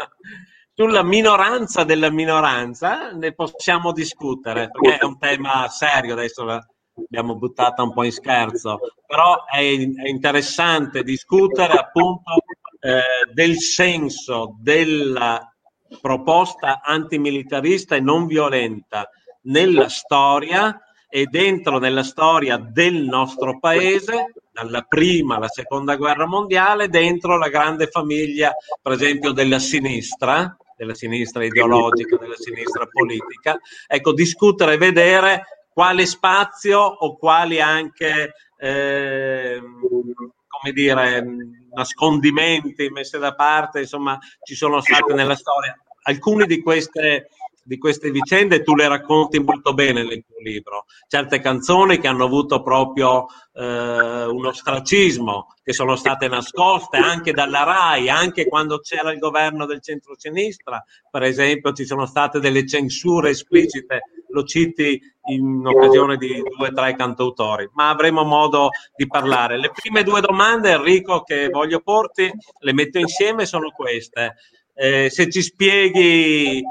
Sulla 0.73 1.03
minoranza 1.03 1.85
della 1.85 2.11
minoranza 2.11 3.13
ne 3.13 3.35
possiamo 3.35 3.93
discutere, 3.93 4.71
perché 4.71 4.99
è 4.99 5.05
un 5.05 5.19
tema 5.19 5.69
serio, 5.69 6.15
adesso 6.15 6.43
l'abbiamo 6.43 7.37
buttata 7.37 7.83
un 7.83 7.93
po' 7.93 8.03
in 8.03 8.13
scherzo, 8.13 8.79
però 9.07 9.45
è, 9.45 9.61
interessante 9.61 11.03
discutere 11.03 11.75
appunto 11.75 12.33
eh, 12.81 13.31
del 13.33 13.59
senso 13.59 14.57
della 14.59 15.55
proposta 16.01 16.81
antimilitarista 16.83 17.95
e 17.95 18.01
non 18.01 18.27
violenta 18.27 19.09
nella 19.43 19.89
storia 19.91 20.77
e 21.17 21.27
dentro 21.27 21.79
nella 21.79 22.03
storia 22.03 22.57
del 22.57 23.05
nostro 23.05 23.61
paese, 23.61 24.33
dalla 24.51 24.83
prima 24.83 25.37
alla 25.37 25.47
seconda 25.47 25.95
guerra 25.95 26.27
mondiale, 26.27 26.89
dentro 26.89 27.39
la 27.39 27.49
grande 27.49 27.87
famiglia, 27.87 28.53
per 28.83 28.91
esempio, 28.95 29.31
della 29.31 29.61
sinistra, 29.61 30.57
della 30.77 30.95
sinistra 30.95 31.45
ideologica, 31.45 32.17
della 32.17 32.35
sinistra 32.35 32.89
politica. 32.91 33.57
Ecco, 33.87 34.13
discutere 34.13 34.73
e 34.73 34.77
vedere 34.77 35.43
quale 35.73 36.05
spazio 36.05 36.81
o 36.81 37.17
quali 37.17 37.61
anche, 37.61 38.33
eh, 38.59 39.63
come 39.63 40.73
dire, 40.73 41.25
nascondimenti 41.73 42.91
messi 42.91 43.19
da 43.21 43.37
parte, 43.37 43.79
insomma, 43.79 44.19
ci 44.43 44.57
sono 44.57 44.81
stati 44.81 45.13
nella 45.13 45.37
storia. 45.37 45.81
Alcune 46.07 46.47
di 46.47 46.61
queste 46.61 47.29
di 47.65 47.79
queste 47.79 48.11
vicende 48.11 48.63
tu 48.63 48.75
le 48.75 48.87
racconti 48.87 49.39
molto 49.39 49.73
bene 49.73 50.03
nel 50.03 50.25
tuo 50.25 50.39
libro. 50.41 50.85
Certe 51.09 51.41
canzoni 51.41 51.99
che 51.99 52.07
hanno 52.07 52.25
avuto 52.25 52.63
proprio 52.63 53.27
eh, 53.55 54.25
un 54.27 54.47
ostracismo, 54.47 55.55
che 55.63 55.73
sono 55.73 55.97
state 55.97 56.29
nascoste 56.29 56.99
anche 56.99 57.33
dalla 57.33 57.65
RAI, 57.65 58.09
anche 58.11 58.47
quando 58.47 58.79
c'era 58.81 59.11
il 59.11 59.19
governo 59.19 59.65
del 59.65 59.81
centro-sinistra, 59.81 60.85
per 61.11 61.23
esempio 61.23 61.73
ci 61.73 61.87
sono 61.87 62.05
state 62.05 62.39
delle 62.39 62.67
censure 62.67 63.31
esplicite, 63.31 64.03
lo 64.29 64.43
citi 64.45 65.01
in 65.27 65.65
occasione 65.65 66.17
di 66.17 66.43
due 66.57 66.69
o 66.69 66.73
tre 66.73 66.95
cantautori, 66.97 67.71
ma 67.73 67.89
avremo 67.89 68.25
modo 68.25 68.71
di 68.95 69.07
parlare. 69.07 69.59
Le 69.59 69.71
prime 69.71 70.03
due 70.03 70.21
domande, 70.21 70.73
Enrico, 70.73 71.23
che 71.23 71.49
voglio 71.49 71.81
porti, 71.81 72.31
le 72.59 72.73
metto 72.75 72.99
insieme, 72.99 73.47
sono 73.47 73.71
queste. 73.71 74.35
Eh, 74.75 75.09
se 75.09 75.31
ci 75.31 75.41
spieghi 75.41 76.63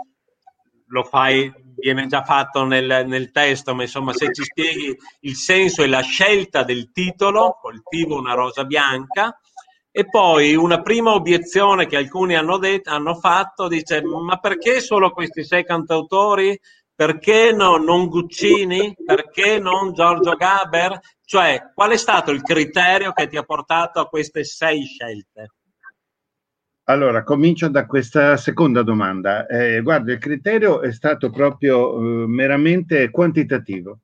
lo 0.94 1.04
fai, 1.04 1.52
viene 1.76 2.06
già 2.06 2.24
fatto 2.24 2.64
nel, 2.64 3.04
nel, 3.08 3.32
testo, 3.32 3.74
ma 3.74 3.82
insomma 3.82 4.14
se 4.14 4.32
ci 4.32 4.44
spieghi 4.44 4.96
il 5.22 5.36
senso 5.36 5.82
e 5.82 5.88
la 5.88 6.02
scelta 6.02 6.64
del 6.64 6.92
titolo, 6.92 7.58
coltivo 7.60 8.18
una 8.18 8.36
rosa 8.36 8.64
bianca, 8.64 9.36
e 9.90 10.06
poi 10.08 10.56
una 10.56 10.82
prima 10.82 11.14
obiezione 11.14 11.88
che 11.88 11.98
alcuni 11.98 12.36
hanno, 12.36 12.58
detto, 12.58 12.92
hanno 12.92 13.16
fatto, 13.16 13.68
dice 13.68 14.04
ma 14.04 14.38
perché 14.38 14.82
solo 14.82 15.12
questi 15.12 15.44
sei 15.44 15.66
cantautori? 15.66 16.60
Perché 16.96 17.52
no, 17.52 17.78
non 17.78 18.08
Guccini? 18.08 18.96
Perché 19.04 19.58
non 19.58 19.94
Giorgio 19.94 20.36
Gaber? 20.36 21.00
Cioè, 21.26 21.72
qual 21.74 21.92
è 21.92 21.98
stato 21.98 22.30
il 22.30 22.44
criterio 22.44 23.14
che 23.14 23.28
ti 23.28 23.36
ha 23.36 23.44
portato 23.44 24.00
a 24.00 24.08
queste 24.08 24.44
sei 24.44 24.84
scelte? 24.84 25.54
Allora, 26.88 27.24
comincio 27.24 27.70
da 27.70 27.86
questa 27.86 28.36
seconda 28.36 28.84
domanda. 28.84 29.48
Eh, 29.48 29.82
guarda, 29.82 30.12
il 30.12 30.18
criterio 30.18 30.82
è 30.82 30.92
stato 30.92 31.30
proprio 31.30 31.96
eh, 31.96 32.28
meramente 32.28 33.10
quantitativo. 33.10 34.02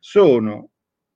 Sono, 0.00 0.70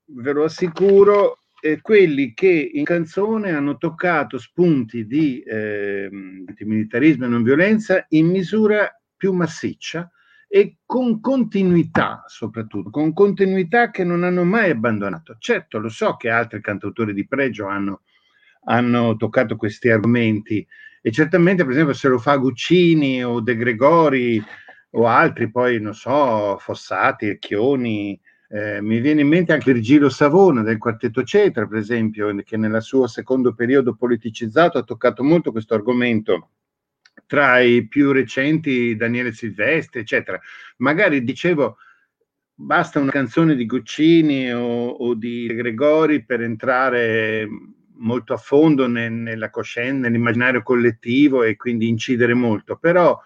ve 0.09 0.33
lo 0.33 0.45
assicuro, 0.45 1.39
eh, 1.63 1.81
quelli 1.81 2.35
che 2.35 2.71
in 2.71 2.85
canzone 2.85 3.53
hanno 3.53 3.79
toccato 3.79 4.37
spunti 4.37 5.07
di 5.07 5.41
eh, 5.41 6.11
antimilitarismo 6.49 7.25
e 7.25 7.29
non 7.29 7.43
violenza 7.43 8.05
in 8.11 8.27
misura 8.27 8.87
più 9.17 9.33
massiccia 9.33 10.11
e 10.47 10.77
con 10.85 11.21
continuità, 11.23 12.25
soprattutto, 12.27 12.91
con 12.91 13.15
continuità 13.15 13.91
che 13.91 14.05
non 14.05 14.23
hanno 14.23 14.45
mai 14.45 14.69
abbandonato. 14.69 15.37
Certo, 15.39 15.79
lo 15.79 15.89
so 15.89 16.17
che 16.17 16.29
altri 16.29 16.61
cantautori 16.61 17.15
di 17.15 17.27
pregio 17.27 17.69
hanno, 17.69 18.03
hanno 18.67 19.17
toccato 19.17 19.57
questi 19.57 19.89
argomenti 19.89 20.67
e 21.07 21.13
certamente, 21.13 21.63
per 21.63 21.73
esempio, 21.73 21.95
se 21.95 22.09
lo 22.09 22.19
fa 22.19 22.37
Guccini 22.37 23.25
o 23.25 23.41
De 23.41 23.55
Gregori 23.55 24.43
o 24.91 25.07
altri, 25.07 25.51
poi 25.51 25.81
non 25.81 25.95
so, 25.95 26.57
Fossati, 26.59 27.39
Chioni, 27.39 28.19
Eh, 28.49 28.81
mi 28.81 29.01
viene 29.01 29.23
in 29.23 29.27
mente 29.27 29.53
anche 29.53 29.73
Virgilio 29.73 30.09
Savona 30.09 30.63
del 30.63 30.79
quartetto 30.79 31.25
Cetra, 31.25 31.67
per 31.67 31.79
esempio, 31.79 32.33
che 32.45 32.57
nel 32.57 32.81
suo 32.81 33.09
secondo 33.09 33.55
periodo 33.55 33.97
politicizzato 33.97 34.79
ha 34.79 34.85
toccato 34.85 35.25
molto 35.25 35.51
questo 35.51 35.75
argomento 35.75 36.51
tra 37.27 37.59
i 37.59 37.89
più 37.89 38.13
recenti 38.13 38.95
Daniele 38.95 39.33
Silvestri, 39.33 39.99
eccetera. 39.99 40.39
Magari 40.77 41.25
dicevo, 41.25 41.79
basta 42.55 43.01
una 43.01 43.11
canzone 43.11 43.57
di 43.57 43.67
Guccini 43.67 44.53
o, 44.53 44.91
o 44.91 45.15
di 45.15 45.47
Gregori 45.49 46.25
per 46.25 46.41
entrare 46.43 47.49
molto 47.99 48.35
a 48.35 48.37
fondo 48.37 48.87
nel, 48.87 49.13
nella 49.13 49.51
coscienza, 49.51 50.09
nell'immaginario 50.09 50.63
collettivo 50.63 51.43
e 51.43 51.57
quindi 51.57 51.89
incidere 51.89 52.35
molto, 52.35 52.77
però 52.77 53.19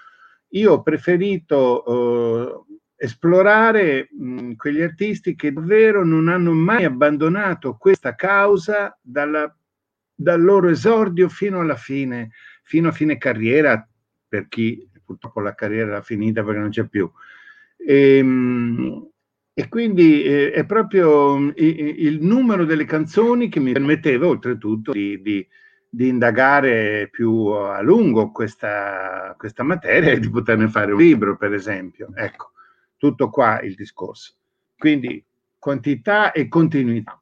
io 0.50 0.72
ho 0.72 0.82
preferito 0.82 1.84
uh, 1.86 2.78
esplorare 2.96 4.08
mh, 4.10 4.52
quegli 4.54 4.82
artisti 4.82 5.34
che 5.34 5.52
davvero 5.52 6.04
non 6.04 6.28
hanno 6.28 6.52
mai 6.52 6.84
abbandonato 6.84 7.76
questa 7.76 8.14
causa 8.14 8.96
dalla, 9.00 9.54
dal 10.14 10.42
loro 10.42 10.68
esordio 10.68 11.28
fino 11.28 11.60
alla 11.60 11.76
fine, 11.76 12.30
fino 12.62 12.88
a 12.88 12.92
fine 12.92 13.16
carriera, 13.16 13.86
per 14.28 14.48
chi 14.48 14.88
purtroppo 15.04 15.40
la 15.40 15.54
carriera 15.54 15.90
era 15.92 16.02
finita 16.02 16.44
perché 16.44 16.60
non 16.60 16.70
c'è 16.70 16.86
più. 16.86 17.10
E, 17.76 18.18
ehm, 18.18 19.08
e 19.60 19.68
quindi 19.68 20.22
eh, 20.22 20.52
è 20.52 20.64
proprio 20.64 21.36
il, 21.36 21.54
il, 21.56 22.22
numero 22.22 22.64
delle 22.64 22.86
canzoni 22.86 23.50
che 23.50 23.60
mi 23.60 23.72
permetteva 23.72 24.26
oltretutto 24.26 24.92
di, 24.92 25.20
di, 25.20 25.46
di 25.86 26.08
indagare 26.08 27.08
più 27.10 27.48
a 27.48 27.82
lungo 27.82 28.30
questa, 28.30 29.34
questa, 29.36 29.62
materia 29.62 30.12
e 30.12 30.18
di 30.18 30.30
poterne 30.30 30.68
fare 30.68 30.92
un 30.92 30.98
libro, 30.98 31.36
per 31.36 31.52
esempio. 31.52 32.08
Ecco, 32.14 32.52
tutto 32.96 33.28
qua 33.28 33.60
il 33.60 33.74
discorso. 33.74 34.32
Quindi 34.78 35.22
quantità 35.58 36.32
e 36.32 36.48
continuità. 36.48 37.20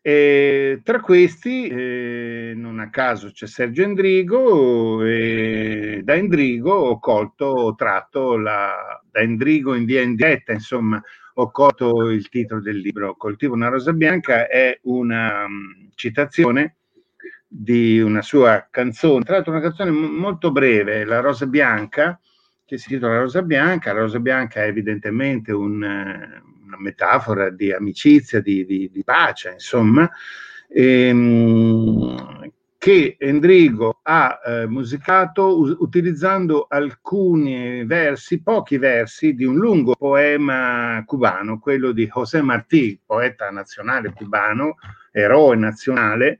E 0.00 0.80
tra 0.82 0.98
questi, 0.98 1.68
eh, 1.68 2.52
non 2.56 2.80
a 2.80 2.90
caso 2.90 3.30
c'è 3.30 3.46
Sergio 3.46 3.84
Endrigo, 3.84 5.04
e 5.04 6.00
da 6.02 6.14
Endrigo 6.14 6.72
ho 6.72 6.98
colto, 6.98 7.44
ho 7.44 7.74
tratto 7.76 8.36
la, 8.36 9.00
da 9.08 9.20
Endrigo 9.20 9.74
in 9.74 9.84
via 9.84 10.02
in 10.02 10.16
diretta, 10.16 10.52
insomma, 10.52 11.00
ho 11.38 11.50
colto 11.50 12.08
il 12.08 12.28
titolo 12.28 12.60
del 12.60 12.78
libro. 12.78 13.14
Coltivo 13.16 13.54
una 13.54 13.68
rosa 13.68 13.92
bianca 13.92 14.48
è 14.48 14.78
una 14.84 15.44
um, 15.44 15.90
citazione 15.94 16.76
di 17.46 18.00
una 18.00 18.22
sua 18.22 18.66
canzone, 18.70 19.22
tra 19.24 19.34
l'altro 19.34 19.52
una 19.52 19.60
canzone 19.60 19.90
m- 19.90 20.16
molto 20.18 20.50
breve, 20.50 21.04
La 21.04 21.20
rosa 21.20 21.46
bianca, 21.46 22.18
che 22.64 22.78
si 22.78 22.92
intitola 22.92 23.14
La 23.14 23.20
rosa 23.20 23.42
bianca. 23.42 23.92
La 23.92 24.00
rosa 24.00 24.18
bianca 24.18 24.64
è 24.64 24.68
evidentemente 24.68 25.52
un, 25.52 25.82
una 25.82 26.76
metafora 26.78 27.50
di 27.50 27.70
amicizia, 27.70 28.40
di, 28.40 28.64
di, 28.64 28.90
di 28.90 29.04
pace, 29.04 29.52
insomma, 29.52 30.10
ehm, 30.68 32.50
che 32.86 33.16
Endrigo 33.18 33.98
ha 34.04 34.38
eh, 34.46 34.66
musicato 34.68 35.58
u- 35.58 35.76
utilizzando 35.80 36.66
alcuni 36.68 37.84
versi, 37.84 38.40
pochi 38.40 38.78
versi 38.78 39.34
di 39.34 39.42
un 39.44 39.56
lungo 39.56 39.96
poema 39.96 41.02
cubano, 41.04 41.58
quello 41.58 41.90
di 41.90 42.06
José 42.06 42.42
Martí, 42.42 42.96
poeta 43.04 43.50
nazionale 43.50 44.12
cubano, 44.12 44.76
eroe 45.10 45.56
nazionale. 45.56 46.38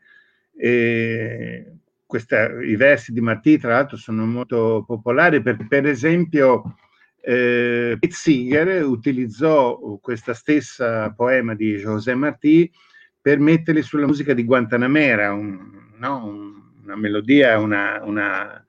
Questa, 2.07 2.63
I 2.63 2.77
versi 2.77 3.13
di 3.13 3.21
Martí, 3.21 3.59
tra 3.59 3.71
l'altro, 3.71 3.97
sono 3.97 4.25
molto 4.25 4.85
popolari 4.87 5.43
perché, 5.43 5.67
per 5.67 5.87
esempio, 5.87 6.77
eh, 7.23 7.97
Pete 7.99 8.15
Seeger 8.15 8.85
utilizzò 8.85 9.99
questa 10.01 10.33
stessa 10.33 11.11
poema 11.11 11.57
di 11.57 11.75
José 11.75 12.15
Martí 12.15 12.71
per 13.21 13.41
metterli 13.41 13.83
sulla 13.83 14.07
musica 14.07 14.33
di 14.33 14.45
Guantanamera, 14.45 15.33
un, 15.33 15.86
no? 15.99 16.55
una 16.83 16.97
melodia, 16.97 17.59
una, 17.59 18.01
una, 18.05 18.67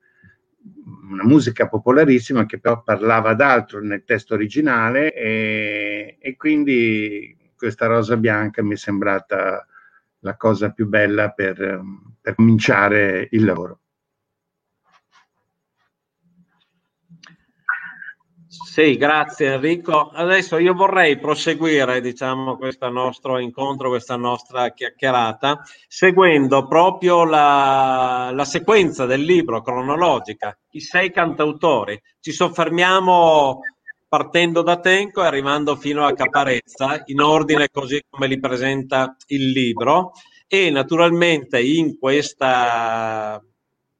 una, 1.09 1.23
musica 1.23 1.67
popolarissima 1.67 2.45
che 2.45 2.59
però 2.59 2.81
parlava 2.81 3.33
d'altro 3.33 3.81
nel 3.81 4.03
testo 4.03 4.33
originale 4.33 5.13
e, 5.13 6.17
e 6.19 6.35
quindi 6.35 7.35
questa 7.55 7.85
rosa 7.85 8.17
bianca 8.17 8.63
mi 8.63 8.73
è 8.73 8.77
sembrata 8.77 9.65
la 10.19 10.35
cosa 10.35 10.71
più 10.71 10.87
bella 10.87 11.29
per, 11.29 11.81
per 12.21 12.35
cominciare 12.35 13.27
il 13.31 13.45
lavoro. 13.45 13.79
Sì, 18.77 18.95
grazie 18.95 19.53
Enrico. 19.53 20.11
Adesso 20.13 20.59
io 20.59 20.75
vorrei 20.75 21.17
proseguire, 21.17 21.99
diciamo, 21.99 22.57
questo 22.57 22.87
nostro 22.89 23.39
incontro, 23.39 23.89
questa 23.89 24.17
nostra 24.17 24.69
chiacchierata, 24.69 25.63
seguendo 25.87 26.67
proprio 26.67 27.23
la, 27.23 28.29
la 28.31 28.45
sequenza 28.45 29.07
del 29.07 29.21
libro 29.21 29.63
cronologica, 29.63 30.55
i 30.73 30.79
sei 30.79 31.11
cantautori. 31.11 31.99
Ci 32.19 32.31
soffermiamo 32.31 33.61
partendo 34.07 34.61
da 34.61 34.79
Tenco 34.79 35.23
e 35.23 35.25
arrivando 35.25 35.75
fino 35.75 36.05
a 36.05 36.13
Caparezza, 36.13 37.01
in 37.05 37.21
ordine 37.21 37.69
così 37.71 37.99
come 38.07 38.27
li 38.27 38.39
presenta 38.39 39.15
il 39.29 39.49
libro. 39.49 40.11
E 40.45 40.69
naturalmente 40.69 41.59
in 41.59 41.97
questa 41.97 43.41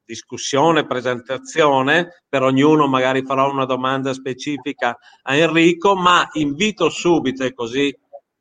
discussione, 0.08 0.88
presentazione, 0.88 2.24
per 2.28 2.42
ognuno 2.42 2.88
magari 2.88 3.24
farò 3.24 3.52
una 3.52 3.66
domanda 3.66 4.14
specifica 4.14 4.98
a 5.24 5.36
Enrico, 5.36 5.96
ma 5.96 6.28
invito 6.34 6.90
subito 6.90 7.44
e 7.44 7.54
così 7.54 7.96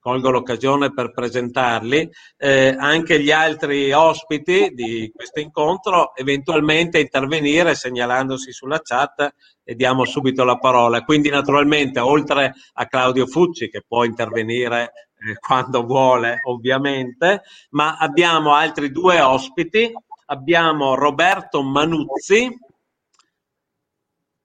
colgo 0.06 0.30
l'occasione 0.30 0.92
per 0.92 1.10
presentarli, 1.10 2.08
eh, 2.36 2.76
anche 2.78 3.20
gli 3.20 3.32
altri 3.32 3.90
ospiti 3.90 4.70
di 4.72 5.10
questo 5.12 5.40
incontro, 5.40 6.14
eventualmente 6.14 7.00
intervenire 7.00 7.74
segnalandosi 7.74 8.52
sulla 8.52 8.80
chat 8.80 9.34
e 9.64 9.74
diamo 9.74 10.04
subito 10.04 10.44
la 10.44 10.58
parola. 10.58 11.02
Quindi 11.02 11.28
naturalmente 11.28 11.98
oltre 11.98 12.54
a 12.74 12.86
Claudio 12.86 13.26
Fucci 13.26 13.68
che 13.68 13.82
può 13.84 14.04
intervenire 14.04 14.92
eh, 15.18 15.34
quando 15.44 15.84
vuole 15.84 16.38
ovviamente, 16.44 17.42
ma 17.70 17.96
abbiamo 17.96 18.52
altri 18.54 18.92
due 18.92 19.20
ospiti 19.20 19.92
abbiamo 20.26 20.94
Roberto 20.94 21.62
Manuzzi, 21.62 22.48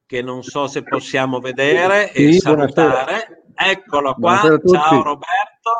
che 0.06 0.22
non 0.22 0.44
so 0.44 0.68
se 0.68 0.84
possiamo 0.84 1.40
vedere 1.40 2.12
e 2.12 2.34
salutare. 2.34 3.04
Buonasera. 3.04 3.40
Eccolo 3.54 4.14
qua, 4.16 4.60
ciao 4.66 5.04
Roberto, 5.04 5.72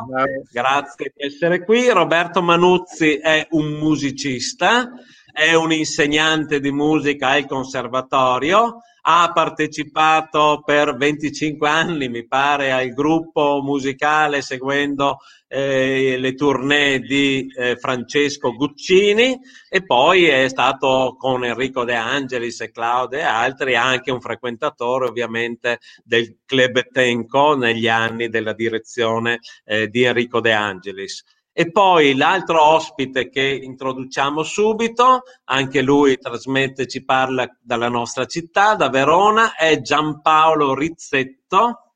grazie 0.50 1.12
di 1.14 1.24
essere 1.24 1.64
qui. 1.64 1.88
Roberto 1.90 2.40
Manuzzi 2.40 3.16
è 3.16 3.46
un 3.50 3.72
musicista, 3.72 4.88
è 5.32 5.54
un 5.54 5.72
insegnante 5.72 6.60
di 6.60 6.70
musica 6.70 7.30
al 7.30 7.46
conservatorio, 7.46 8.82
ha 9.04 9.32
partecipato 9.32 10.62
per 10.64 10.96
25 10.96 11.68
anni, 11.68 12.08
mi 12.08 12.26
pare, 12.26 12.70
al 12.70 12.90
gruppo 12.90 13.60
musicale 13.62 14.42
seguendo 14.42 15.18
eh, 15.48 16.16
le 16.18 16.34
tournée 16.34 17.00
di 17.00 17.52
eh, 17.56 17.76
Francesco 17.76 18.52
Guccini 18.52 19.38
e 19.68 19.84
poi 19.84 20.26
è 20.26 20.48
stato 20.48 21.16
con 21.18 21.44
Enrico 21.44 21.84
De 21.84 21.94
Angelis 21.94 22.60
e 22.60 22.70
Claude 22.70 23.18
e 23.18 23.22
altri 23.22 23.74
anche 23.74 24.12
un 24.12 24.20
frequentatore 24.20 25.06
ovviamente 25.06 25.80
del 26.04 26.38
Club 26.46 26.88
Tenco 26.92 27.56
negli 27.56 27.88
anni 27.88 28.28
della 28.28 28.52
direzione 28.52 29.40
eh, 29.64 29.88
di 29.88 30.04
Enrico 30.04 30.40
De 30.40 30.52
Angelis. 30.52 31.24
E 31.54 31.70
poi 31.70 32.16
l'altro 32.16 32.64
ospite 32.64 33.28
che 33.28 33.42
introduciamo 33.42 34.42
subito, 34.42 35.24
anche 35.44 35.82
lui 35.82 36.16
trasmette, 36.16 36.86
ci 36.86 37.04
parla 37.04 37.46
dalla 37.60 37.90
nostra 37.90 38.24
città, 38.24 38.74
da 38.74 38.88
Verona, 38.88 39.54
è 39.54 39.78
Giampaolo 39.82 40.74
Rizzetto, 40.74 41.92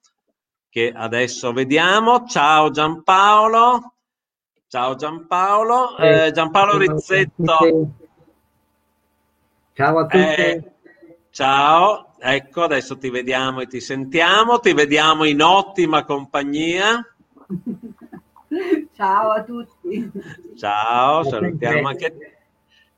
che 0.69 0.92
adesso 0.95 1.55
vediamo. 1.55 2.27
Ciao 2.27 2.71
Giampaolo. 2.71 3.95
Ciao 4.69 4.95
Giampaolo. 4.95 5.97
Eh, 5.97 6.33
Giampaolo 6.33 6.77
Rizzetto. 6.77 7.57
Ciao 9.73 9.99
a 9.99 10.03
tutti. 10.03 10.16
Eh, 10.19 10.73
ciao, 11.31 12.12
ecco, 12.19 12.62
adesso 12.62 12.99
ti 12.99 13.09
vediamo 13.09 13.61
e 13.61 13.66
ti 13.66 13.81
sentiamo, 13.81 14.59
ti 14.59 14.75
vediamo 14.75 15.25
in 15.25 15.40
ottima 15.40 16.05
compagnia. 16.05 17.03
Ciao 18.97 19.31
a 19.31 19.42
tutti. 19.42 20.11
Ciao, 20.57 21.25
salutiamo 21.25 21.88
anche 21.88 22.16
te. 22.16 22.31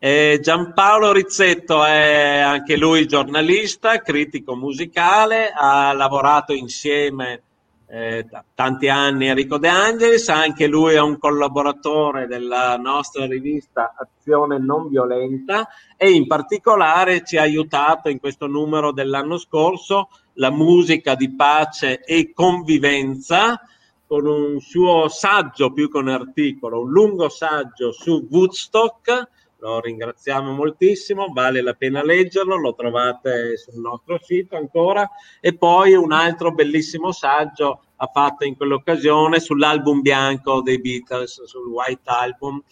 Eh, 0.01 0.39
Giampaolo 0.41 1.13
Rizzetto 1.13 1.85
è 1.85 2.39
anche 2.39 2.77
lui 2.77 3.07
giornalista, 3.07 4.01
critico 4.01 4.55
musicale, 4.55 5.51
ha 5.53 5.93
lavorato 5.93 6.53
insieme 6.53 7.43
eh, 7.89 8.25
tanti 8.55 8.89
anni 8.89 9.27
a 9.27 9.31
Enrico 9.31 9.59
De 9.59 9.67
Angelis, 9.67 10.29
anche 10.29 10.69
lui 10.69 10.95
è 10.95 11.01
un 11.01 11.19
collaboratore 11.19 12.29
della 12.29 12.77
nostra 12.77 13.27
rivista 13.27 13.95
Azione 13.97 14.59
Non 14.59 14.89
Violenta 14.89 15.67
e 15.97 16.11
in 16.13 16.29
particolare 16.29 17.25
ci 17.25 17.37
ha 17.37 17.43
aiutato 17.43 18.09
in 18.09 18.21
questo 18.21 18.47
numero 18.47 18.93
dell'anno 18.93 19.37
scorso 19.37 20.11
la 20.35 20.51
musica 20.51 21.17
di 21.17 21.35
pace 21.35 22.03
e 22.05 22.33
convivenza 22.33 23.61
con 24.09 24.27
un 24.27 24.59
suo 24.59 25.07
saggio 25.09 25.71
più 25.71 25.91
che 25.91 25.99
un 25.99 26.09
articolo, 26.09 26.81
un 26.81 26.91
lungo 26.91 27.29
saggio 27.29 27.93
su 27.93 28.27
Woodstock, 28.31 29.29
lo 29.59 29.81
ringraziamo 29.81 30.53
moltissimo, 30.53 31.27
vale 31.31 31.61
la 31.61 31.75
pena 31.75 32.03
leggerlo, 32.03 32.57
lo 32.57 32.75
trovate 32.75 33.59
sul 33.59 33.81
nostro 33.81 34.19
sito 34.23 34.57
ancora, 34.57 35.07
e 35.41 35.55
poi 35.55 35.93
un 35.93 36.13
altro 36.13 36.53
bellissimo 36.53 37.13
saggio 37.13 37.83
ha 37.97 38.07
fatto 38.07 38.47
in 38.47 38.57
quell'occasione 38.57 39.41
sull'album 39.41 40.01
bianco 40.01 40.63
dei 40.63 40.81
Beatles, 40.81 41.45
sul 41.45 41.67
White 41.67 42.09
Album, 42.11 42.63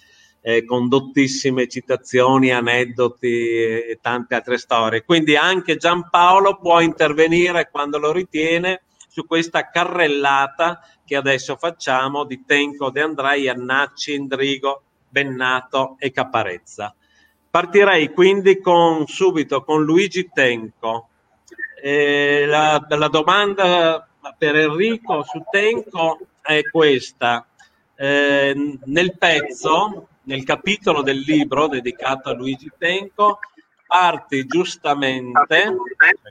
eh, 0.41 0.65
con 0.65 0.89
dottissime 0.89 1.69
citazioni, 1.69 2.51
aneddoti 2.51 3.27
e 3.27 3.99
tante 4.01 4.37
altre 4.37 4.57
storie. 4.57 5.05
Quindi 5.05 5.37
anche 5.37 5.77
Giampaolo 5.77 6.57
può 6.59 6.81
intervenire 6.81 7.69
quando 7.71 7.99
lo 7.99 8.11
ritiene 8.11 8.83
su 9.17 9.25
questa 9.25 9.71
carrellata 9.71 10.87
che 11.03 11.17
adesso 11.17 11.57
facciamo 11.57 12.25
di 12.25 12.45
Tenco 12.45 12.91
De 12.91 13.01
Andrei, 13.01 13.49
Annacci, 13.49 14.13
Indrigo, 14.13 14.83
Bennato 15.09 15.97
e 15.99 16.11
Caparezza. 16.11 16.95
Partirei 17.49 18.13
quindi 18.13 18.61
con, 18.61 19.07
subito 19.07 19.65
con 19.65 19.83
Luigi 19.83 20.29
Tenco. 20.31 21.09
Eh, 21.83 22.45
la, 22.47 22.85
la, 22.87 23.09
domanda 23.09 24.07
per 24.37 24.55
Enrico 24.55 25.23
su 25.23 25.43
Tenco 25.51 26.19
è 26.43 26.61
questa. 26.71 27.47
Eh, 27.95 28.79
nel 28.85 29.17
pezzo, 29.17 30.09
nel 30.25 30.45
capitolo 30.45 31.01
del 31.01 31.21
libro 31.21 31.69
dedicato 31.69 32.29
a 32.29 32.35
Luigi 32.35 32.71
Tenco, 32.77 33.39
parti 33.87 34.45
giustamente, 34.45 35.75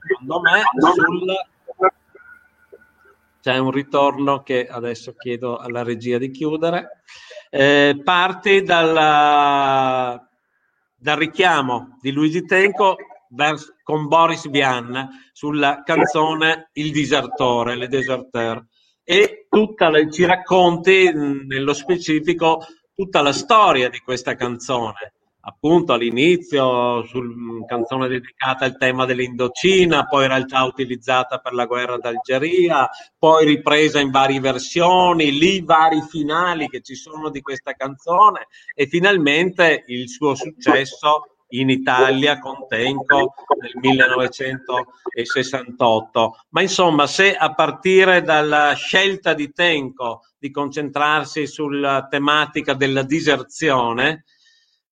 secondo 0.08 0.40
me, 0.42 0.62
sul... 0.78 1.54
C'è 3.46 3.60
un 3.60 3.70
ritorno 3.70 4.42
che 4.42 4.66
adesso 4.66 5.14
chiedo 5.14 5.58
alla 5.58 5.84
regia 5.84 6.18
di 6.18 6.32
chiudere. 6.32 7.04
Eh, 7.52 8.02
parte 8.04 8.64
dalla, 8.64 10.20
dal 10.96 11.16
richiamo 11.16 12.00
di 12.02 12.10
Luigi 12.12 12.44
Tenco 12.44 12.96
vers, 13.30 13.72
con 13.84 14.08
Boris 14.08 14.50
Vian 14.50 15.08
sulla 15.32 15.84
canzone 15.84 16.72
Il 16.74 16.92
disertore, 16.92 17.76
Le 17.76 17.88
Deserteur 17.88 18.66
e 19.04 19.46
tutta 19.48 19.90
la, 19.90 20.10
ci 20.10 20.26
racconti 20.26 21.12
nello 21.14 21.74
specifico 21.74 22.66
tutta 22.96 23.22
la 23.22 23.32
storia 23.32 23.90
di 23.90 24.00
questa 24.00 24.34
canzone 24.34 25.14
appunto 25.48 25.94
all'inizio 25.94 27.06
sul 27.06 27.64
canzone 27.68 28.08
dedicata 28.08 28.66
al 28.66 28.78
tema 28.78 29.06
dell'Indocina, 29.06 30.06
poi 30.06 30.24
in 30.24 30.30
realtà 30.30 30.64
utilizzata 30.64 31.38
per 31.38 31.54
la 31.54 31.66
guerra 31.66 31.98
d'Algeria, 31.98 32.90
poi 33.18 33.46
ripresa 33.46 34.00
in 34.00 34.12
varie 34.12 34.40
versioni, 34.40 35.38
lì 35.38 35.62
vari 35.62 36.02
finali 36.02 36.68
che 36.68 36.82
ci 36.82 36.96
sono 36.96 37.30
di 37.30 37.42
questa 37.42 37.74
canzone 37.74 38.48
e 38.74 38.88
finalmente 38.88 39.84
il 39.88 40.08
suo 40.10 40.34
successo 40.36 41.26
in 41.50 41.70
Italia 41.70 42.40
con 42.40 42.66
Tenco 42.68 43.36
nel 43.60 43.74
1968. 43.76 46.38
Ma 46.50 46.64
insomma, 46.64 47.06
se 47.06 47.36
a 47.36 47.54
partire 47.54 48.24
dalla 48.24 48.74
scelta 48.74 49.36
di 49.36 49.52
Tenco 49.52 50.22
di 50.40 50.50
concentrarsi 50.50 51.46
sulla 51.46 52.08
tematica 52.10 52.74
della 52.74 53.04
diserzione, 53.04 54.24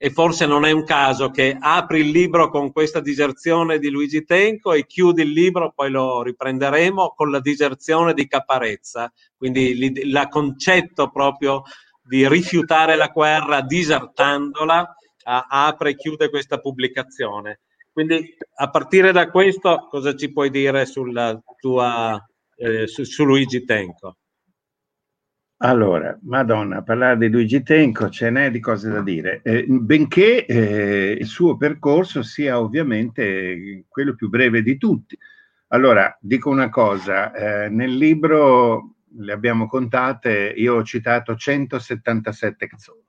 e 0.04 0.10
forse 0.10 0.46
non 0.46 0.66
è 0.66 0.72
un 0.72 0.84
caso 0.84 1.30
che 1.30 1.56
apri 1.58 2.02
il 2.02 2.10
libro 2.10 2.50
con 2.50 2.74
questa 2.74 3.00
diserzione 3.00 3.80
di 3.80 3.90
Luigi 3.90 4.26
Tenco 4.26 4.74
e 4.74 4.86
chiudi 4.86 5.22
il 5.22 5.32
libro, 5.32 5.72
poi 5.74 5.92
lo 5.92 6.22
riprenderemo 6.24 7.14
con 7.16 7.32
la 7.32 7.40
diserzione 7.40 8.14
di 8.14 8.28
Caparezza. 8.28 9.10
Quindi 9.38 9.70
il 9.70 10.28
concetto 10.30 11.10
proprio 11.10 11.62
di 12.04 12.28
rifiutare 12.28 12.98
la 12.98 13.08
guerra 13.08 13.62
disertandola 13.62 14.94
apre 15.24 15.92
e 15.92 15.96
chiude 15.96 16.30
questa 16.30 16.58
pubblicazione. 16.58 17.62
Quindi 17.90 18.36
a 18.56 18.70
partire 18.70 19.14
da 19.14 19.30
questo 19.30 19.88
cosa 19.90 20.14
ci 20.18 20.34
puoi 20.34 20.50
dire 20.50 20.86
sulla 20.86 21.42
tua, 21.62 22.22
eh, 22.58 22.88
su, 22.88 23.06
su 23.06 23.24
Luigi 23.24 23.64
Tenco? 23.64 24.18
Allora, 25.66 26.20
Madonna, 26.24 26.84
parlare 26.84 27.18
di 27.18 27.30
Luigi 27.30 27.64
Tenco 27.64 28.10
ce 28.10 28.30
n'è 28.30 28.52
di 28.52 28.60
cose 28.60 28.90
da 28.90 29.02
dire, 29.02 29.40
eh, 29.44 29.64
benché 29.66 30.46
eh, 30.46 31.16
il 31.18 31.26
suo 31.26 31.56
percorso 31.56 32.22
sia 32.22 32.60
ovviamente 32.60 33.86
quello 33.88 34.14
più 34.14 34.28
breve 34.28 34.62
di 34.62 34.78
tutti. 34.78 35.18
Allora, 35.68 36.18
dico 36.20 36.50
una 36.50 36.68
cosa, 36.68 37.32
eh, 37.32 37.70
nel 37.70 37.96
libro 37.96 38.96
le 39.16 39.32
abbiamo 39.32 39.66
contate, 39.68 40.54
io 40.54 40.76
ho 40.76 40.84
citato 40.84 41.34
177 41.34 42.68
canzoni. 42.68 43.00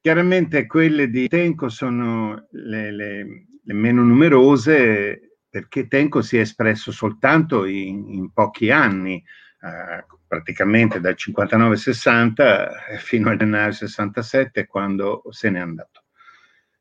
Chiaramente 0.00 0.66
quelle 0.66 1.08
di 1.08 1.28
Tenco 1.28 1.68
sono 1.68 2.48
le, 2.50 2.90
le, 2.90 3.46
le 3.62 3.72
meno 3.72 4.02
numerose 4.02 5.36
perché 5.48 5.86
Tenco 5.86 6.22
si 6.22 6.38
è 6.38 6.40
espresso 6.40 6.90
soltanto 6.90 7.64
in, 7.66 8.14
in 8.14 8.32
pochi 8.32 8.72
anni 8.72 9.22
eh, 9.60 10.04
praticamente 10.28 11.00
dal 11.00 11.16
59-60 11.18 12.98
fino 12.98 13.30
al 13.30 13.38
gennaio 13.38 13.72
67 13.72 14.66
quando 14.66 15.22
se 15.30 15.50
n'è 15.50 15.58
andato. 15.58 16.04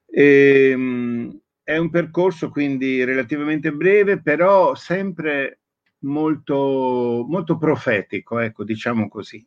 E, 0.05 0.69
ehm, 0.71 1.39
è 1.63 1.77
un 1.77 1.89
percorso 1.89 2.49
quindi 2.49 3.03
relativamente 3.03 3.71
breve, 3.71 4.21
però 4.21 4.75
sempre 4.75 5.61
molto, 5.99 7.25
molto 7.27 7.57
profetico, 7.57 8.39
ecco, 8.39 8.63
diciamo 8.63 9.07
così. 9.07 9.45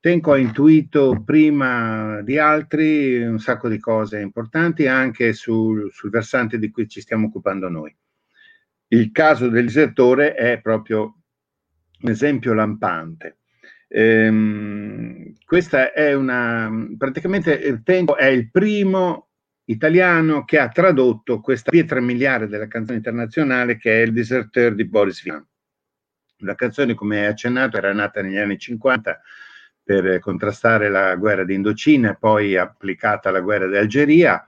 Tenco 0.00 0.32
ha 0.32 0.38
intuito 0.38 1.22
prima 1.24 2.20
di 2.22 2.38
altri 2.38 3.20
un 3.24 3.40
sacco 3.40 3.68
di 3.68 3.80
cose 3.80 4.20
importanti 4.20 4.86
anche 4.86 5.32
sul, 5.32 5.90
sul 5.92 6.10
versante 6.10 6.58
di 6.58 6.70
cui 6.70 6.86
ci 6.88 7.00
stiamo 7.00 7.26
occupando 7.26 7.68
noi. 7.68 7.94
Il 8.90 9.10
caso 9.10 9.48
del 9.48 9.64
disertore 9.64 10.34
è 10.34 10.60
proprio 10.60 11.17
un 12.00 12.10
esempio 12.10 12.52
lampante. 12.54 13.38
Ehm, 13.88 15.32
questa 15.44 15.92
è 15.92 16.14
una, 16.14 16.70
praticamente 16.96 17.80
Tenco 17.82 18.16
è 18.16 18.26
il 18.26 18.50
primo 18.50 19.28
italiano 19.64 20.44
che 20.44 20.58
ha 20.58 20.68
tradotto 20.68 21.40
questa 21.40 21.70
pietra 21.70 22.00
miliare 22.00 22.48
della 22.48 22.68
canzone 22.68 22.98
internazionale 22.98 23.76
che 23.76 24.02
è 24.02 24.04
il 24.04 24.12
Deserteur 24.12 24.74
di 24.74 24.86
Boris 24.86 25.22
Vian. 25.22 25.46
La 26.42 26.54
canzone, 26.54 26.94
come 26.94 27.26
accennato, 27.26 27.76
era 27.76 27.92
nata 27.92 28.22
negli 28.22 28.36
anni 28.36 28.58
50 28.58 29.20
per 29.82 30.18
contrastare 30.20 30.88
la 30.88 31.16
guerra 31.16 31.44
d'Indocina, 31.44 32.14
poi 32.14 32.56
applicata 32.56 33.30
alla 33.30 33.40
guerra 33.40 33.66
d'Algeria. 33.66 34.44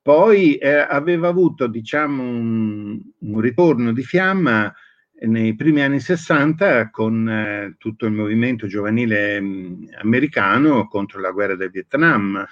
Poi 0.00 0.56
eh, 0.56 0.68
aveva 0.68 1.28
avuto, 1.28 1.66
diciamo, 1.66 2.22
un, 2.22 3.00
un 3.18 3.40
ritorno 3.40 3.92
di 3.92 4.04
fiamma 4.04 4.72
nei 5.20 5.54
primi 5.54 5.82
anni 5.82 6.00
60 6.00 6.90
con 6.90 7.28
eh, 7.28 7.74
tutto 7.78 8.06
il 8.06 8.12
movimento 8.12 8.66
giovanile 8.66 9.40
mh, 9.40 9.46
mm, 9.46 9.84
americano 10.02 10.88
contro 10.88 11.20
la 11.20 11.30
guerra 11.30 11.56
del 11.56 11.70
Vietnam. 11.70 12.44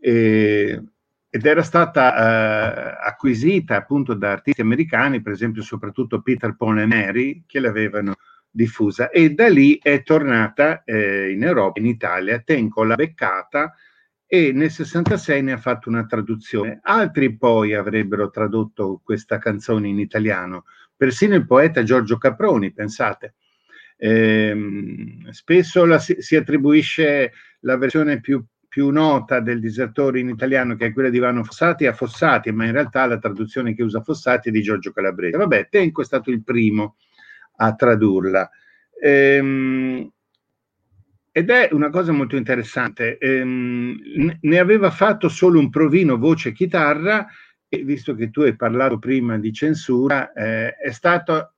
E, 0.00 0.82
ed 1.30 1.44
era 1.44 1.62
stata 1.62 2.14
eh, 2.16 2.98
acquisita 3.06 3.76
appunto 3.76 4.14
da 4.14 4.32
artisti 4.32 4.62
americani, 4.62 5.20
per 5.20 5.32
esempio 5.32 5.62
soprattutto 5.62 6.22
Peter 6.22 6.56
Paul 6.56 6.78
e 6.78 6.86
Mary, 6.86 7.44
che 7.46 7.60
l'avevano 7.60 8.14
diffusa. 8.50 9.10
E 9.10 9.34
da 9.34 9.48
lì 9.48 9.78
è 9.82 10.02
tornata 10.02 10.82
eh, 10.84 11.30
in 11.30 11.42
Europa, 11.42 11.80
in 11.80 11.86
Italia, 11.86 12.38
Tenco 12.40 12.82
l'ha 12.82 12.94
beccata 12.94 13.74
e 14.30 14.52
nel 14.52 14.70
66 14.70 15.42
ne 15.42 15.52
ha 15.52 15.56
fatto 15.56 15.88
una 15.88 16.04
traduzione. 16.04 16.80
Altri 16.82 17.34
poi 17.38 17.72
avrebbero 17.72 18.28
tradotto 18.28 19.00
questa 19.02 19.38
canzone 19.38 19.88
in 19.88 19.98
italiano, 19.98 20.66
persino 20.94 21.34
il 21.34 21.46
poeta 21.46 21.82
Giorgio 21.82 22.18
Caproni, 22.18 22.72
pensate. 22.72 23.34
Eh, 23.96 24.54
spesso 25.30 25.86
la, 25.86 25.98
si, 25.98 26.16
si, 26.18 26.36
attribuisce 26.36 27.32
la 27.60 27.78
versione 27.78 28.20
più, 28.20 28.44
più, 28.68 28.90
nota 28.90 29.40
del 29.40 29.60
disertore 29.60 30.20
in 30.20 30.28
italiano, 30.28 30.76
che 30.76 30.86
è 30.86 30.92
quella 30.92 31.08
di 31.08 31.16
Ivano 31.16 31.42
Fossati, 31.42 31.86
a 31.86 31.94
Fossati, 31.94 32.52
ma 32.52 32.66
in 32.66 32.72
realtà 32.72 33.06
la 33.06 33.18
traduzione 33.18 33.74
che 33.74 33.82
usa 33.82 34.02
Fossati 34.02 34.50
è 34.50 34.52
di 34.52 34.60
Giorgio 34.60 34.92
Calabrese. 34.92 35.38
Vabbè, 35.38 35.68
Tenco 35.70 36.02
è 36.02 36.04
stato 36.04 36.30
il 36.30 36.44
primo 36.44 36.96
a 37.56 37.74
tradurla. 37.74 38.50
Ehm, 39.00 40.12
ed 41.38 41.50
è 41.50 41.68
una 41.70 41.88
cosa 41.88 42.10
molto 42.10 42.34
interessante. 42.34 43.16
Ehm, 43.18 43.96
ne 44.40 44.58
aveva 44.58 44.90
fatto 44.90 45.28
solo 45.28 45.60
un 45.60 45.70
provino 45.70 46.18
voce-chitarra 46.18 47.28
e 47.68 47.84
visto 47.84 48.16
che 48.16 48.30
tu 48.30 48.40
hai 48.40 48.56
parlato 48.56 48.98
prima 48.98 49.38
di 49.38 49.52
censura, 49.52 50.32
eh, 50.32 50.74
è 50.74 50.90
stato 50.90 51.52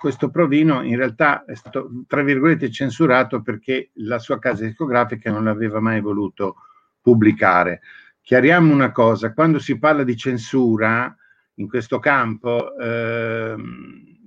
questo 0.00 0.30
provino 0.30 0.82
in 0.82 0.96
realtà 0.96 1.44
è 1.44 1.54
stato 1.54 2.04
tra 2.06 2.22
virgolette 2.22 2.70
censurato 2.70 3.42
perché 3.42 3.90
la 3.96 4.18
sua 4.18 4.38
casa 4.38 4.64
discografica 4.64 5.30
non 5.30 5.44
l'aveva 5.44 5.78
mai 5.78 6.00
voluto 6.00 6.54
pubblicare. 7.02 7.82
Chiariamo 8.22 8.72
una 8.72 8.92
cosa, 8.92 9.34
quando 9.34 9.58
si 9.58 9.78
parla 9.78 10.04
di 10.04 10.16
censura 10.16 11.14
in 11.56 11.68
questo 11.68 11.98
campo, 11.98 12.74
eh, 12.78 13.56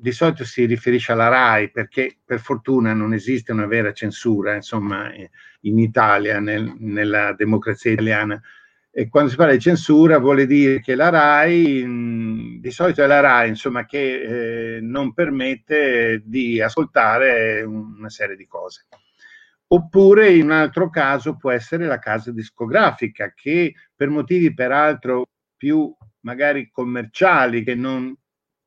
di 0.02 0.12
solito 0.12 0.44
si 0.44 0.66
riferisce 0.66 1.12
alla 1.12 1.28
RAI 1.28 1.70
perché 1.70 2.18
per 2.26 2.40
fortuna 2.40 2.92
non 2.92 3.14
esiste 3.14 3.52
una 3.52 3.68
vera 3.68 3.94
censura, 3.94 4.56
insomma, 4.56 5.12
in 5.62 5.78
Italia, 5.78 6.40
nel, 6.40 6.74
nella 6.80 7.34
democrazia 7.34 7.92
italiana. 7.92 8.42
E 8.90 9.10
quando 9.10 9.30
si 9.30 9.36
parla 9.36 9.54
di 9.54 9.60
censura 9.60 10.18
vuole 10.18 10.48
dire 10.48 10.82
che 10.82 10.96
la 10.96 11.10
RAI, 11.10 11.86
mh, 11.86 12.60
di 12.62 12.72
solito 12.72 13.04
è 13.04 13.06
la 13.06 13.20
RAI, 13.20 13.50
insomma, 13.50 13.86
che 13.86 14.78
eh, 14.78 14.82
non 14.82 15.14
permette 15.14 16.24
di 16.26 16.60
ascoltare 16.60 17.62
una 17.62 18.10
serie 18.10 18.36
di 18.36 18.48
cose. 18.48 18.88
Oppure 19.68 20.32
in 20.34 20.46
un 20.46 20.52
altro 20.52 20.90
caso 20.90 21.38
può 21.38 21.52
essere 21.52 21.86
la 21.86 22.00
casa 22.00 22.32
discografica 22.32 23.34
che 23.36 23.76
per 23.96 24.10
motivi 24.10 24.52
peraltro 24.52 25.30
più 25.56 25.96
magari 26.22 26.70
commerciali 26.72 27.64
che 27.64 27.76
non 27.76 28.14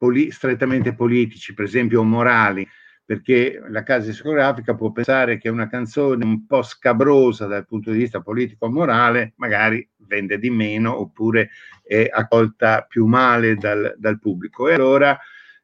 poli- 0.05 0.31
strettamente 0.31 0.95
politici, 0.95 1.55
per 1.55 1.65
esempio 1.65 2.03
morali, 2.03 2.69
perché 3.07 3.63
la 3.69 3.83
casa 3.83 4.09
discografica 4.09 4.75
può 4.75 4.93
pensare 4.93 5.39
che 5.39 5.49
una 5.49 5.67
canzone 5.67 6.25
un 6.25 6.47
po' 6.47 6.63
scabrosa 6.63 7.47
dal 7.47 7.67
punto 7.67 7.91
di 7.91 7.99
vista 7.99 8.21
politico-morale 8.21 9.33
magari 9.37 9.87
vende 10.07 10.39
di 10.39 10.51
meno 10.51 10.99
oppure 10.99 11.51
è 11.83 12.07
accolta 12.11 12.83
più 12.89 13.07
male 13.07 13.57
dal, 13.57 13.95
dal 13.97 14.19
pubblico. 14.19 14.69
E 14.69 14.75
allora 14.75 15.19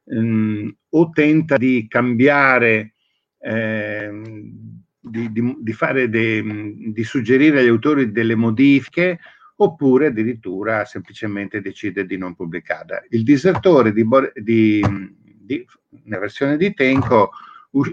ehm, 0.06 0.74
o 0.90 1.10
tenta 1.10 1.56
di 1.56 1.86
cambiare 1.86 2.94
ehm, 3.38 4.52
di, 5.00 5.32
di, 5.32 5.56
di, 5.60 6.08
de, 6.08 6.42
di, 6.92 7.04
suggerire 7.04 7.60
agli 7.60 7.68
autori 7.68 8.10
delle 8.10 8.34
modifiche 8.34 9.18
oppure 9.62 10.06
addirittura 10.06 10.84
semplicemente 10.84 11.60
decide 11.60 12.06
di 12.06 12.16
non 12.16 12.34
pubblicarla. 12.34 13.04
Il 13.10 13.22
disertore 13.24 13.92
di, 13.92 14.06
di, 14.34 14.82
di, 15.38 15.66
nella 16.04 16.20
versione 16.20 16.56
di 16.56 16.72
Tenco 16.72 17.30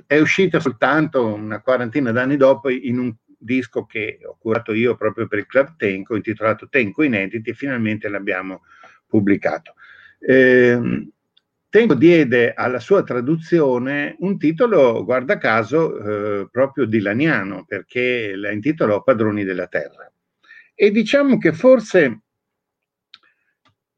è 0.06 0.18
uscita 0.18 0.60
soltanto 0.60 1.26
una 1.34 1.62
quarantina 1.62 2.12
d'anni 2.12 2.38
dopo 2.38 2.70
in 2.70 3.00
un 3.00 3.14
disco 3.38 3.86
che 3.86 4.20
ho 4.24 4.38
curato 4.40 4.74
io 4.74 4.96
proprio 4.96 5.28
per 5.28 5.40
il 5.40 5.46
Club 5.46 5.76
Tenco, 5.76 6.16
intitolato 6.16 6.70
Tenco 6.70 7.04
Inediti, 7.04 7.50
e 7.50 7.54
finalmente 7.54 8.08
l'abbiamo 8.08 8.62
pubblicato. 9.06 9.74
Eh, 10.20 11.10
Tenco 11.70 11.96
diede 11.96 12.54
alla 12.54 12.80
sua 12.80 13.04
traduzione 13.04 14.16
un 14.20 14.38
titolo, 14.38 15.04
guarda 15.04 15.38
caso, 15.38 15.98
eh, 16.42 16.48
proprio 16.50 16.86
dilaniano, 16.86 17.66
perché 17.68 18.38
la 18.38 18.52
intitolò 18.52 19.04
Padroni 19.04 19.44
della 19.44 19.68
Terra. 19.68 20.10
E 20.80 20.92
diciamo 20.92 21.40
che 21.40 21.54
forse 21.54 22.22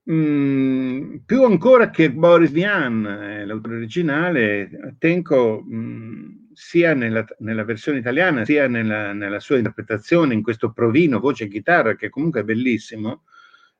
mh, 0.04 0.13
mm, 0.13 1.15
più 1.26 1.44
ancora 1.44 1.89
che 1.89 2.12
Boris 2.12 2.52
Vian, 2.52 3.06
eh, 3.06 3.46
l'autore 3.46 3.76
originale, 3.76 4.96
Tenco, 4.98 5.62
mh, 5.68 5.76
mm, 5.76 6.28
sia 6.54 6.94
nella, 6.94 7.26
nella, 7.39 7.63
versione 7.65 8.00
italiana, 8.00 8.46
sia 8.46 8.68
nella, 8.68 9.12
nella, 9.12 9.39
sua 9.42 9.58
interpretazione 9.58 10.34
in 10.34 10.42
questo 10.42 10.72
provino 10.72 11.20
voce 11.20 11.46
e 11.46 11.48
chitarra, 11.50 11.96
che 11.96 12.10
comunque 12.10 12.42
è 12.42 12.44
bellissimo, 12.44 13.24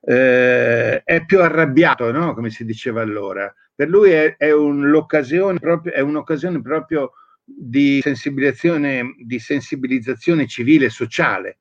eh, 0.02 1.02
è 1.04 1.26
più 1.26 1.42
arrabbiato, 1.42 2.12
no? 2.12 2.34
come 2.34 2.50
si 2.50 2.66
diceva 2.66 3.02
allora 3.02 3.54
per 3.80 3.88
lui 3.88 4.12
è, 4.12 4.36
è, 4.36 4.52
un'occasione 4.52 5.58
proprio, 5.58 5.94
è 5.94 6.02
un'occasione 6.02 6.62
proprio 6.62 7.14
di 7.46 8.02
di 8.04 9.40
sensibilizzazione 9.40 10.48
civile 10.48 10.88
e 10.88 10.90
sociale. 10.90 11.60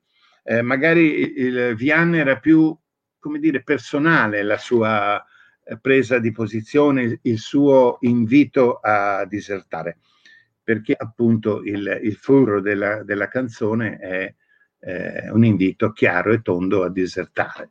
Eh, 0.51 0.63
magari 0.63 1.39
il 1.41 1.75
Vian 1.75 2.15
era 2.15 2.39
più, 2.39 2.75
come 3.19 3.37
dire, 3.37 3.61
personale 3.61 4.41
la 4.41 4.57
sua 4.57 5.23
eh, 5.63 5.77
presa 5.79 6.17
di 6.17 6.31
posizione, 6.31 7.19
il 7.21 7.37
suo 7.37 7.97
invito 8.01 8.79
a 8.81 9.25
disertare, 9.25 9.99
perché 10.63 10.95
appunto 10.97 11.61
il, 11.61 11.99
il 12.01 12.15
furro 12.15 12.61
della, 12.61 13.03
della 13.03 13.27
canzone 13.27 13.99
è 13.99 14.33
eh, 14.79 15.29
un 15.29 15.45
invito 15.45 15.91
chiaro 15.91 16.31
e 16.31 16.41
tondo 16.41 16.81
a 16.83 16.89
disertare. 16.89 17.69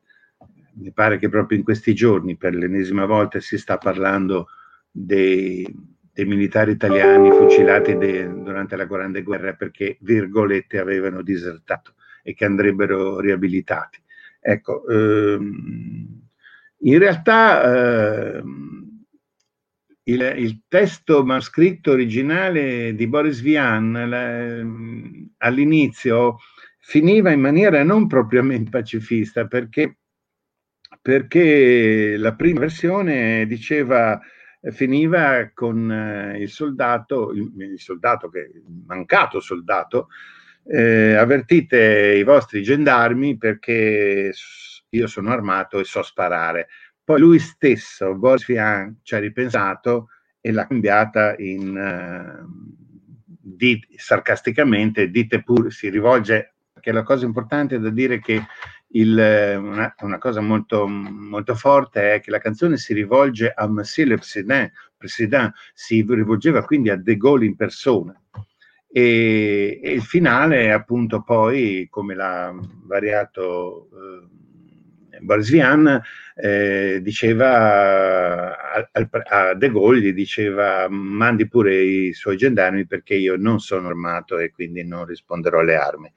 Mi 0.75 0.93
pare 0.93 1.19
che 1.19 1.29
proprio 1.29 1.59
in 1.59 1.64
questi 1.64 1.97
giorni, 1.97 2.37
per 2.37 2.55
l'ennesima 2.55 3.07
volta, 3.07 3.41
si 3.41 3.59
sta 3.59 3.77
parlando 3.77 4.51
dei, 4.88 5.67
dei 6.12 6.27
militari 6.27 6.71
italiani 6.71 7.33
fucilati 7.33 7.97
de, 7.97 8.29
durante 8.29 8.77
la 8.77 8.85
Grande 8.85 9.25
Guerra 9.25 9.55
perché, 9.55 9.97
virgolette, 10.03 10.79
avevano 10.79 11.23
disertato 11.23 11.95
e 12.29 12.35
che 12.35 12.45
andrebbero 12.45 13.21
riabilitati. 13.21 13.99
Ecco, 14.38 14.87
ehm, 14.87 16.29
in 16.81 16.99
realtà 16.99 18.37
ehm, 18.37 19.05
il, 20.05 20.35
il, 20.37 20.62
testo 20.69 21.25
manoscritto 21.25 21.93
originale 21.93 22.95
di 22.95 23.07
Boris 23.07 23.41
Vian 23.41 23.93
la, 23.93 25.47
all'inizio 25.47 26.37
finiva 26.79 27.31
in 27.31 27.41
maniera 27.41 27.83
non 27.83 28.07
propriamente 28.07 28.71
pacifista 28.71 29.47
perché 29.47 29.97
perché 31.01 32.17
la 32.17 32.35
prima 32.35 32.61
versione 32.61 33.47
diceva 33.47 34.21
finiva 34.71 35.51
con 35.55 35.91
eh, 35.91 36.38
il 36.41 36.49
soldato, 36.51 37.33
il, 37.33 37.53
il, 37.57 37.81
soldato 37.81 38.29
che 38.29 38.51
mancato 38.87 39.41
soldato, 39.41 40.09
eh, 40.64 41.14
avvertite 41.14 42.14
i 42.16 42.23
vostri 42.25 42.62
gendarmi 42.62 43.37
perché 43.37 44.33
io 44.90 45.07
sono 45.07 45.31
armato 45.31 45.79
e 45.79 45.85
so 45.85 46.03
sparare. 46.03 46.68
Poi 47.05 47.21
lui 47.21 47.38
stesso, 47.38 48.14
Boris 48.14 48.44
ci 48.44 49.14
ha 49.14 49.18
ripensato 49.18 50.09
e 50.40 50.53
l'ha 50.53 50.66
cambiata 50.66 51.35
in 51.38 51.75
uh, 51.75 52.47
di, 53.57 53.83
sarcasticamente, 53.97 55.11
dite 55.11 55.42
pure, 55.42 55.71
si 55.71 55.88
rivolge, 55.88 56.55
perché 56.73 56.92
la 56.92 57.03
cosa 57.03 57.25
importante 57.25 57.79
da 57.79 57.90
dire 57.90 58.21
che 58.21 58.42
il, 58.90 59.12
una, 59.12 59.94
una, 60.01 60.18
cosa 60.18 60.40
molto, 60.40 60.87
molto, 60.87 61.55
forte 61.55 62.14
è 62.14 62.21
che 62.21 62.31
la 62.31 62.38
canzone 62.38 62.77
si 62.77 62.94
rivolge 62.94 63.53
a 63.55 63.66
Monsieur 63.66 64.09
le 64.09 64.18
Président, 64.97 65.53
si 65.75 66.05
rivolgeva 66.09 66.64
quindi 66.64 66.90
a 66.90 66.97
De 66.97 67.16
Gaulle 67.16 67.44
in 67.44 67.57
persona. 67.57 68.18
E, 68.90 69.81
e 69.83 69.92
il 69.92 70.03
finale, 70.03 70.72
appunto, 70.72 71.22
poi, 71.22 71.87
come 71.90 72.14
l'ha 72.14 72.55
variato 72.85 73.88
eh, 73.92 75.20
Boris 75.20 75.51
Vian, 75.51 76.01
eh, 76.35 77.01
diceva 77.03 78.57
a, 78.72 78.90
a, 78.90 79.55
De 79.55 79.70
Gaulle, 79.70 80.01
gli 80.01 80.12
diceva 80.12 80.88
mandi 80.88 81.48
pure 81.48 81.77
i 81.77 82.12
suoi 82.12 82.37
gendarmi 82.37 82.87
perché 82.87 83.14
io 83.14 83.37
non 83.37 83.59
sono 83.61 83.88
armato 83.88 84.38
e 84.38 84.51
quindi 84.51 84.85
non 84.87 85.05
risponderò 85.05 85.61
alle 85.61 85.77
armi. 85.77 86.12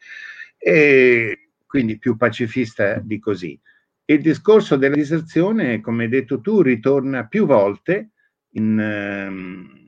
E 0.57 1.49
quindi 1.65 1.97
più 1.97 2.15
pacifista 2.17 2.99
di 2.99 3.19
così. 3.19 3.59
Il 4.05 4.21
discorso 4.21 4.75
della 4.75 4.95
diserzione, 4.95 5.79
come 5.81 6.03
hai 6.03 6.09
detto 6.09 6.41
tu, 6.41 6.61
ritorna 6.61 7.27
più 7.27 7.45
volte 7.45 8.11
in, 8.51 8.77
ehm, 8.77 9.81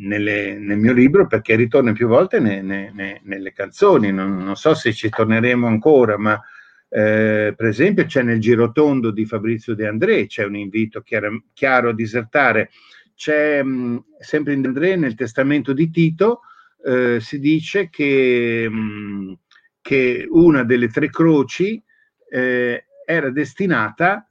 nelle, 0.00 0.58
nel 0.58 0.78
mio 0.78 0.92
libro 0.92 1.26
perché 1.26 1.54
ritorna 1.54 1.92
più 1.92 2.06
volte 2.06 2.40
ne, 2.40 2.62
ne, 2.62 2.90
ne, 2.92 3.20
nelle 3.24 3.52
canzoni. 3.52 4.12
Non, 4.12 4.36
non, 4.36 4.56
so 4.56 4.74
se 4.74 4.92
ci 4.92 5.08
torneremo 5.08 5.66
ancora, 5.66 6.18
ma 6.18 6.40
eh, 6.88 7.54
per 7.56 7.66
esempio 7.66 8.04
c'è 8.04 8.22
nel 8.22 8.40
girotondo 8.40 9.10
di 9.10 9.24
Fabrizio 9.24 9.74
De 9.74 9.86
André, 9.86 10.26
c'è 10.26 10.44
un 10.44 10.56
invito 10.56 11.00
chiaro, 11.00 11.44
chiaro 11.52 11.90
a 11.90 11.94
disertare. 11.94 12.70
C'è 13.14 13.62
mh, 13.62 14.04
sempre 14.18 14.54
in 14.54 14.62
De 14.62 14.68
André 14.68 14.96
nel 14.96 15.14
testamento 15.14 15.72
di 15.72 15.90
Tito, 15.90 16.40
eh, 16.84 17.18
si 17.20 17.38
dice 17.38 17.88
che... 17.88 18.68
Mh, 18.70 19.38
che 19.80 20.26
una 20.30 20.62
delle 20.62 20.88
tre 20.88 21.10
croci 21.10 21.82
eh, 22.30 22.86
era 23.04 23.30
destinata 23.30 24.30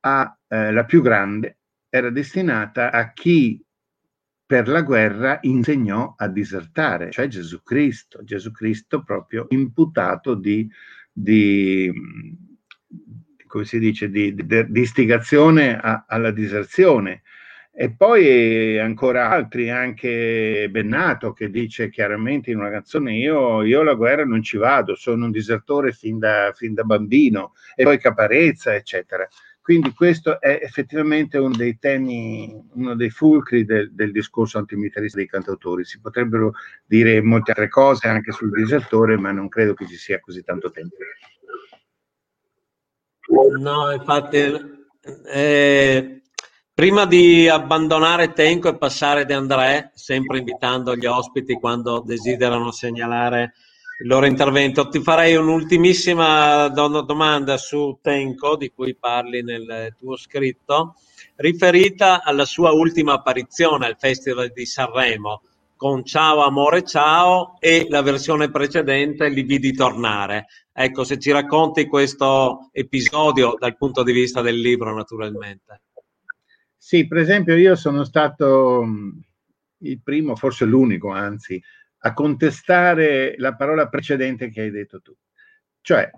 a, 0.00 0.38
eh, 0.48 0.72
la 0.72 0.84
più 0.84 1.02
grande, 1.02 1.58
era 1.88 2.10
destinata 2.10 2.90
a 2.90 3.12
chi 3.12 3.62
per 4.48 4.66
la 4.66 4.80
guerra 4.80 5.40
insegnò 5.42 6.14
a 6.16 6.26
disertare, 6.26 7.10
cioè 7.10 7.26
Gesù 7.26 7.62
Cristo, 7.62 8.24
Gesù 8.24 8.50
Cristo 8.50 9.02
proprio 9.04 9.44
imputato 9.50 10.32
di, 10.32 10.66
di 11.12 11.92
come 13.46 13.64
si 13.66 13.78
dice, 13.78 14.08
di, 14.08 14.34
di, 14.34 14.70
di 14.70 14.80
istigazione 14.80 15.78
a, 15.78 16.06
alla 16.08 16.30
diserzione. 16.30 17.24
E 17.70 17.92
poi 17.94 18.78
ancora 18.78 19.28
altri, 19.28 19.68
anche 19.68 20.66
Bennato 20.70 21.34
che 21.34 21.50
dice 21.50 21.90
chiaramente 21.90 22.50
in 22.50 22.58
una 22.58 22.70
canzone 22.70 23.18
io, 23.18 23.62
io 23.62 23.82
alla 23.82 23.92
guerra 23.92 24.24
non 24.24 24.42
ci 24.42 24.56
vado, 24.56 24.94
sono 24.94 25.26
un 25.26 25.30
disertore 25.30 25.92
fin 25.92 26.18
da, 26.18 26.52
fin 26.54 26.72
da 26.72 26.84
bambino, 26.84 27.52
e 27.76 27.84
poi 27.84 27.98
Caparezza, 27.98 28.74
eccetera. 28.74 29.28
Quindi 29.68 29.92
questo 29.92 30.40
è 30.40 30.60
effettivamente 30.62 31.36
uno 31.36 31.54
dei 31.54 31.78
temi, 31.78 32.58
uno 32.72 32.96
dei 32.96 33.10
fulcri 33.10 33.66
del, 33.66 33.92
del 33.92 34.12
discorso 34.12 34.56
antimilitarista 34.56 35.18
dei 35.18 35.28
cantautori. 35.28 35.84
Si 35.84 36.00
potrebbero 36.00 36.54
dire 36.86 37.20
molte 37.20 37.50
altre 37.50 37.68
cose 37.68 38.08
anche 38.08 38.32
sul 38.32 38.50
disertore, 38.50 39.18
ma 39.18 39.30
non 39.30 39.50
credo 39.50 39.74
che 39.74 39.86
ci 39.86 39.96
sia 39.96 40.20
così 40.20 40.42
tanto 40.42 40.70
tempo. 40.70 40.96
No, 43.58 43.92
infatti... 43.92 44.38
Eh 45.26 46.22
Prima 46.78 47.06
di 47.06 47.48
abbandonare 47.48 48.32
Tenco 48.32 48.68
e 48.68 48.78
passare 48.78 49.24
De 49.24 49.34
André, 49.34 49.90
sempre 49.94 50.38
invitando 50.38 50.94
gli 50.94 51.06
ospiti 51.06 51.54
quando 51.54 52.04
desiderano 52.06 52.70
segnalare 52.70 53.54
il 54.00 54.06
loro 54.06 54.26
intervento, 54.26 54.88
ti 54.88 55.00
farei 55.00 55.34
un'ultimissima 55.34 56.68
domanda 56.68 57.56
su 57.56 57.98
Tenco, 58.00 58.56
di 58.56 58.70
cui 58.70 58.94
parli 58.94 59.42
nel 59.42 59.94
tuo 59.98 60.16
scritto, 60.16 60.94
riferita 61.36 62.22
alla 62.22 62.44
sua 62.44 62.70
ultima 62.70 63.14
apparizione 63.14 63.86
al 63.86 63.96
Festival 63.98 64.52
di 64.54 64.66
Sanremo 64.66 65.42
con 65.74 66.04
Ciao 66.04 66.44
Amore 66.44 66.84
Ciao 66.84 67.56
e 67.58 67.86
la 67.88 68.02
versione 68.02 68.50
precedente 68.50 69.28
Li 69.28 69.42
vidi 69.42 69.72
tornare. 69.72 70.46
Ecco, 70.72 71.02
se 71.02 71.18
ci 71.18 71.32
racconti 71.32 71.86
questo 71.86 72.68
episodio 72.72 73.56
dal 73.58 73.76
punto 73.76 74.04
di 74.04 74.12
vista 74.12 74.42
del 74.42 74.60
libro, 74.60 74.94
naturalmente. 74.94 75.82
Sì, 76.76 77.08
per 77.08 77.18
esempio 77.18 77.56
io 77.56 77.74
sono 77.74 78.04
stato 78.04 78.82
mm, 78.84 79.10
il 79.78 80.00
primo, 80.02 80.36
forse 80.36 80.64
l'unico, 80.64 81.10
anzi, 81.10 81.60
a 82.00 82.12
contestare 82.12 83.34
la 83.38 83.54
parola 83.54 83.88
precedente 83.88 84.50
che 84.50 84.62
hai 84.62 84.70
detto 84.70 85.00
tu. 85.00 85.14
Cioè, 85.80 86.10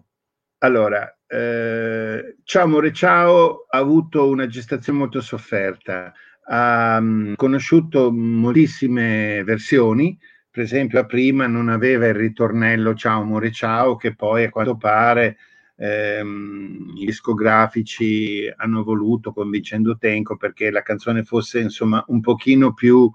allora, 0.58 1.18
eh, 1.26 2.36
Ciao 2.44 2.64
Amore 2.64 2.92
Ciao 2.92 3.66
ha 3.68 3.78
avuto 3.78 4.28
una 4.28 4.46
gestazione 4.46 4.98
molto 4.98 5.20
sofferta, 5.20 6.12
ha 6.48 6.98
um, 6.98 7.34
conosciuto 7.34 8.12
moltissime 8.12 9.42
versioni, 9.44 10.18
per 10.50 10.64
esempio 10.64 10.98
la 10.98 11.06
prima 11.06 11.46
non 11.46 11.68
aveva 11.68 12.08
il 12.08 12.14
ritornello 12.14 12.94
Ciao 12.94 13.22
Amore 13.22 13.52
Ciao, 13.52 13.96
che 13.96 14.14
poi 14.14 14.44
a 14.44 14.50
quanto 14.50 14.76
pare 14.76 15.36
ehm, 15.76 16.92
i 16.96 17.06
discografici 17.06 18.52
hanno 18.56 18.82
voluto 18.82 19.32
convincendo 19.32 19.96
Tenco 19.96 20.36
perché 20.36 20.70
la 20.70 20.82
canzone 20.82 21.24
fosse 21.24 21.60
insomma 21.60 22.04
un 22.08 22.20
pochino 22.20 22.74
più, 22.74 23.10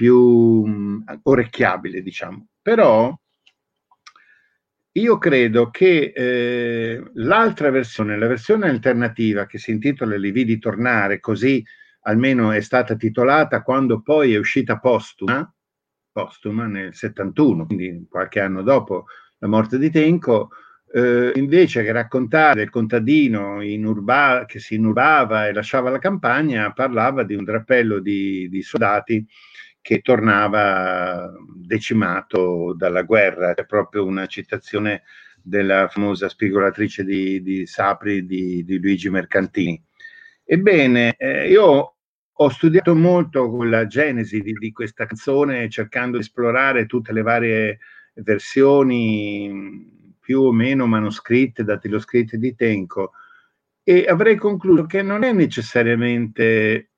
più 0.00 0.16
um, 0.16 1.04
orecchiabile, 1.24 2.00
diciamo. 2.00 2.46
Però 2.62 3.14
io 4.92 5.18
credo 5.18 5.68
che 5.68 6.10
eh, 6.16 7.02
l'altra 7.16 7.68
versione, 7.68 8.18
la 8.18 8.26
versione 8.26 8.70
alternativa 8.70 9.44
che 9.44 9.58
si 9.58 9.72
intitola 9.72 10.16
Li 10.16 10.30
vidi 10.30 10.58
tornare, 10.58 11.20
così 11.20 11.62
almeno 12.04 12.50
è 12.50 12.62
stata 12.62 12.96
titolata 12.96 13.60
quando 13.60 14.00
poi 14.00 14.32
è 14.32 14.38
uscita 14.38 14.78
postuma, 14.78 15.54
postuma 16.10 16.64
nel 16.64 16.94
71, 16.94 17.66
quindi 17.66 18.06
qualche 18.08 18.40
anno 18.40 18.62
dopo 18.62 19.04
la 19.36 19.48
morte 19.48 19.76
di 19.76 19.90
Tenco, 19.90 20.48
eh, 20.94 21.32
invece 21.34 21.82
che 21.82 21.92
raccontare 21.92 22.62
il 22.62 22.70
contadino 22.70 23.60
in 23.60 23.84
urba, 23.84 24.44
che 24.46 24.60
si 24.60 24.76
inurbava 24.76 25.46
e 25.46 25.52
lasciava 25.52 25.90
la 25.90 25.98
campagna, 25.98 26.72
parlava 26.72 27.22
di 27.22 27.34
un 27.34 27.44
drappello 27.44 27.98
di, 27.98 28.48
di 28.48 28.62
soldati 28.62 29.26
che 29.80 30.00
tornava 30.00 31.32
decimato 31.54 32.74
dalla 32.76 33.02
guerra. 33.02 33.54
È 33.54 33.64
proprio 33.64 34.04
una 34.04 34.26
citazione 34.26 35.02
della 35.42 35.88
famosa 35.88 36.28
spigolatrice 36.28 37.04
di, 37.04 37.42
di 37.42 37.66
Sapri 37.66 38.26
di, 38.26 38.64
di 38.64 38.78
Luigi 38.78 39.10
Mercantini. 39.10 39.82
Ebbene, 40.44 41.14
eh, 41.16 41.48
io 41.48 41.94
ho 42.32 42.48
studiato 42.48 42.94
molto 42.94 43.62
la 43.64 43.86
genesi 43.86 44.40
di, 44.40 44.52
di, 44.54 44.72
questa 44.72 45.06
canzone 45.06 45.68
cercando 45.68 46.16
di 46.16 46.22
esplorare 46.22 46.86
tutte 46.86 47.12
le 47.12 47.22
varie 47.22 47.78
versioni 48.14 50.14
più 50.18 50.42
o 50.42 50.52
meno 50.52 50.86
manoscritte, 50.86 51.64
datiloscritte 51.64 52.38
di 52.38 52.54
Tenco 52.54 53.12
e 53.82 54.04
avrei 54.06 54.36
concluso 54.36 54.86
che 54.86 55.02
non 55.02 55.24
è 55.24 55.32
necessariamente 55.32 56.89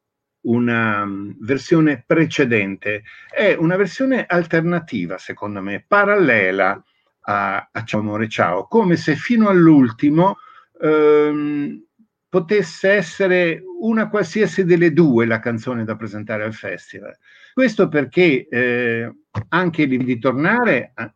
una 0.42 1.02
um, 1.02 1.36
versione 1.40 2.02
precedente, 2.06 3.02
è 3.30 3.54
una 3.58 3.76
versione 3.76 4.24
alternativa, 4.26 5.18
secondo 5.18 5.60
me, 5.60 5.84
parallela 5.86 6.82
a, 7.22 7.68
a 7.70 7.84
Ciao 7.84 8.00
Amore 8.00 8.28
Ciao, 8.28 8.66
come 8.66 8.96
se 8.96 9.14
fino 9.14 9.48
all'ultimo 9.48 10.38
ehm, 10.80 11.84
potesse 12.28 12.90
essere 12.90 13.62
una 13.80 14.08
qualsiasi 14.08 14.64
delle 14.64 14.92
due 14.92 15.26
la 15.26 15.38
canzone 15.38 15.84
da 15.84 15.96
presentare 15.96 16.44
al 16.44 16.54
festival. 16.54 17.16
Questo 17.52 17.88
perché 17.88 18.48
eh, 18.48 19.12
anche 19.48 19.86
di 19.86 20.18
tornare 20.18 20.92
ah, 20.94 21.12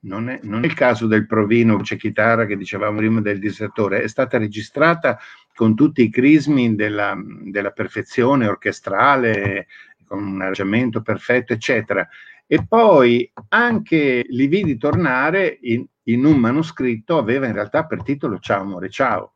non 0.00 0.28
è, 0.28 0.38
non 0.42 0.62
è, 0.62 0.66
il 0.66 0.74
caso 0.74 1.06
del 1.06 1.26
provino 1.26 1.76
voce 1.76 1.96
chitarra 1.96 2.46
che 2.46 2.56
dicevamo 2.56 2.98
prima 2.98 3.20
del 3.20 3.40
disertore, 3.40 4.02
è 4.02 4.06
stata 4.06 4.38
registrata 4.38 5.18
con 5.54 5.74
tutti 5.74 6.02
i 6.02 6.10
crismi 6.10 6.74
della, 6.74 7.16
della 7.42 7.70
perfezione 7.70 8.46
orchestrale, 8.46 9.66
con 10.06 10.24
un 10.24 10.40
arrangiamento 10.40 11.00
perfetto, 11.02 11.52
eccetera. 11.52 12.06
E 12.46 12.66
poi 12.66 13.30
anche 13.48 14.24
Li 14.28 14.46
vidi 14.46 14.76
tornare 14.76 15.58
in, 15.62 15.84
in 16.04 16.24
un 16.24 16.36
manoscritto 16.36 17.16
aveva 17.16 17.46
in 17.46 17.54
realtà 17.54 17.86
per 17.86 18.02
titolo 18.02 18.38
Ciao 18.38 18.60
amore, 18.60 18.90
ciao 18.90 19.34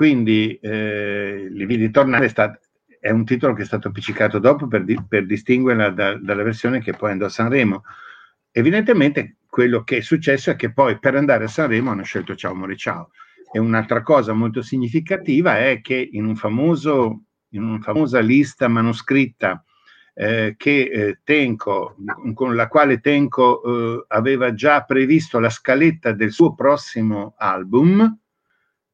quindi 0.00 0.58
eh, 0.62 1.48
Li 1.50 1.66
vidi 1.66 1.90
tornare 1.90 2.24
è, 2.24 2.28
stato, 2.28 2.60
è, 2.98 3.10
un 3.10 3.26
titolo 3.26 3.52
che 3.52 3.62
è 3.62 3.66
stato 3.66 3.88
appiccicato 3.88 4.38
dopo 4.38 4.66
per, 4.66 4.82
di, 4.82 4.98
per 5.06 5.26
distinguerla 5.26 5.90
da, 5.90 6.16
dalla 6.16 6.42
versione 6.42 6.80
che 6.80 6.94
poi 6.94 7.10
andò 7.10 7.26
a 7.26 7.28
Sanremo. 7.28 7.82
Evidentemente 8.50 9.36
quello 9.46 9.82
che 9.82 9.98
è 9.98 10.00
successo 10.00 10.50
è 10.50 10.56
che 10.56 10.72
poi 10.72 10.98
per 10.98 11.16
andare 11.16 11.44
a 11.44 11.48
Sanremo 11.48 11.90
hanno 11.90 12.04
scelto 12.04 12.34
Ciao 12.34 12.52
Amore 12.52 12.76
Ciao. 12.76 13.10
E 13.52 13.58
un'altra 13.58 14.02
cosa 14.02 14.32
molto 14.32 14.62
significativa 14.62 15.58
è 15.58 15.80
che 15.80 16.08
in, 16.12 16.24
un 16.24 16.36
famoso, 16.36 17.22
in 17.50 17.62
una 17.62 17.80
famosa 17.80 18.20
lista 18.20 18.68
manoscritta 18.68 19.64
eh, 20.14 20.54
che 20.56 20.82
eh, 20.82 21.20
Tenco, 21.24 21.96
con 22.34 22.54
la 22.54 22.68
quale 22.68 23.00
Tenco 23.00 23.62
eh, 23.62 24.04
aveva 24.08 24.54
già 24.54 24.82
previsto 24.82 25.38
la 25.38 25.50
scaletta 25.50 26.12
del 26.12 26.30
suo 26.30 26.54
prossimo 26.54 27.34
album, 27.38 28.18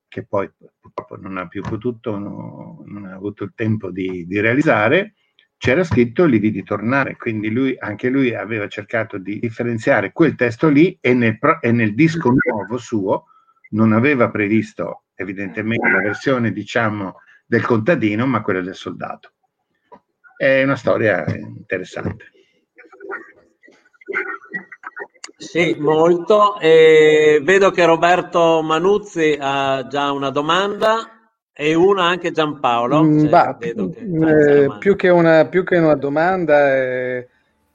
che 0.08 0.24
poi 0.24 0.50
purtroppo 0.80 1.16
non 1.16 1.36
ha 1.36 1.48
più 1.48 1.62
potuto, 1.62 2.16
no, 2.16 2.82
non 2.86 3.06
ha 3.06 3.14
avuto 3.14 3.44
il 3.44 3.52
tempo 3.54 3.90
di, 3.90 4.26
di 4.26 4.40
realizzare, 4.40 5.14
c'era 5.58 5.84
scritto 5.84 6.24
Li 6.24 6.38
vidi 6.38 6.62
tornare, 6.62 7.16
quindi 7.16 7.50
lui, 7.50 7.76
anche 7.78 8.08
lui 8.08 8.34
aveva 8.34 8.68
cercato 8.68 9.18
di 9.18 9.38
differenziare 9.38 10.12
quel 10.12 10.34
testo 10.34 10.68
lì 10.68 10.96
e 11.00 11.12
nel, 11.12 11.38
e 11.60 11.72
nel 11.72 11.94
disco 11.94 12.30
nuovo 12.30 12.76
suo 12.76 13.24
non 13.76 13.92
aveva 13.92 14.30
previsto 14.30 15.02
evidentemente 15.14 15.88
la 15.88 16.00
versione 16.00 16.50
diciamo 16.50 17.20
del 17.44 17.64
contadino 17.64 18.26
ma 18.26 18.42
quella 18.42 18.62
del 18.62 18.74
soldato. 18.74 19.32
È 20.36 20.62
una 20.62 20.76
storia 20.76 21.24
interessante. 21.26 22.30
Sì, 25.38 25.76
molto. 25.78 26.58
E 26.58 27.40
vedo 27.42 27.70
che 27.70 27.84
Roberto 27.84 28.62
Manuzzi 28.62 29.36
ha 29.38 29.86
già 29.86 30.10
una 30.12 30.30
domanda 30.30 31.30
e 31.52 31.74
una 31.74 32.04
anche 32.04 32.32
Giampaolo. 32.32 33.02
Mm, 33.02 33.18
cioè, 33.20 33.28
bah, 33.28 33.56
che 33.58 33.68
eh, 33.68 34.76
più, 34.78 34.96
che 34.96 35.08
una, 35.08 35.46
più, 35.46 35.64
che 35.64 35.76
una, 35.76 35.94
domanda, 35.94 36.74
eh, 36.74 37.28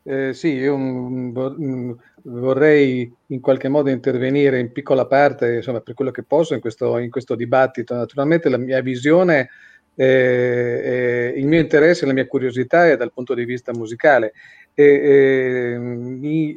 eh, 0.04 0.34
sì, 0.34 0.54
io 0.54 0.78
mm, 0.78 1.38
mm, 1.38 1.92
vorrei 2.24 3.12
in 3.28 3.40
qualche 3.40 3.68
modo 3.68 3.90
intervenire 3.90 4.60
in 4.60 4.72
piccola 4.72 5.06
parte, 5.06 5.56
insomma, 5.56 5.82
per 5.82 5.94
quello 5.94 6.12
che 6.12 6.24
posso 6.24 6.54
in 6.54 6.60
questo, 6.62 6.98
in 6.98 7.10
questo 7.10 7.36
dibattito. 7.36 7.94
Naturalmente 7.94 8.50
la 8.50 8.58
mia 8.58 8.82
visione, 8.82 9.50
eh, 9.96 11.34
il 11.36 11.48
mio 11.48 11.60
interesse, 11.60 12.06
la 12.06 12.14
mia 12.14 12.28
curiosità 12.28 12.88
è 12.88 12.98
dal 12.98 13.14
punto 13.14 13.34
di 13.34 13.46
vista 13.46 13.74
musicale. 13.74 14.34
E, 14.74 15.76
mi 15.78 16.56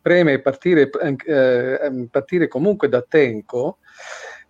preme 0.00 0.40
partire, 0.40 0.90
eh, 1.26 2.08
partire 2.10 2.48
comunque 2.48 2.88
da 2.88 3.04
Tenco, 3.06 3.78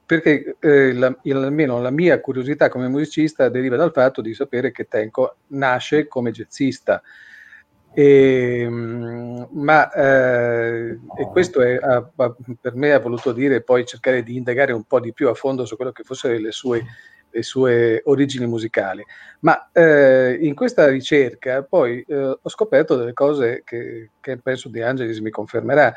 perché 0.07 0.57
eh, 0.61 0.93
la, 0.93 1.17
almeno 1.31 1.81
la 1.81 1.91
mia 1.91 2.21
curiosità 2.21 2.69
come 2.69 2.89
musicista 2.89 3.49
deriva 3.49 3.77
dal 3.77 3.93
fatto 3.93 4.21
di 4.21 4.35
sapere 4.35 4.71
che 4.71 4.87
Tenco 4.87 5.37
nasce 5.49 6.07
come 6.07 6.31
jazzista. 6.31 7.03
E, 7.95 8.67
ma 8.69 9.91
eh, 9.93 10.99
e 11.17 11.25
questo 11.31 11.61
è, 11.61 11.77
ha, 11.77 12.11
per 12.61 12.75
me 12.75 12.93
ha 12.93 12.99
voluto 12.99 13.33
dire 13.33 13.63
poi 13.63 13.87
cercare 13.87 14.23
di 14.23 14.37
indagare 14.37 14.73
un 14.73 14.83
po' 14.83 15.01
di 15.01 15.13
più 15.13 15.29
a 15.29 15.35
fondo 15.35 15.65
su 15.65 15.77
quello 15.77 15.93
che 15.93 16.03
fossero 16.03 16.37
le 16.37 16.51
sue 16.51 16.85
le 17.35 17.43
sue 17.43 18.01
origini 18.05 18.47
musicali. 18.47 19.05
Ma 19.41 19.71
eh, 19.73 20.39
in 20.41 20.55
questa 20.55 20.89
ricerca 20.89 21.63
poi 21.63 22.05
eh, 22.07 22.39
ho 22.41 22.49
scoperto 22.49 22.97
delle 22.97 23.13
cose 23.13 23.63
che, 23.65 24.11
che, 24.21 24.39
penso 24.39 24.69
De 24.69 24.85
Angelis 24.85 25.19
mi 25.19 25.31
confermerà, 25.31 25.93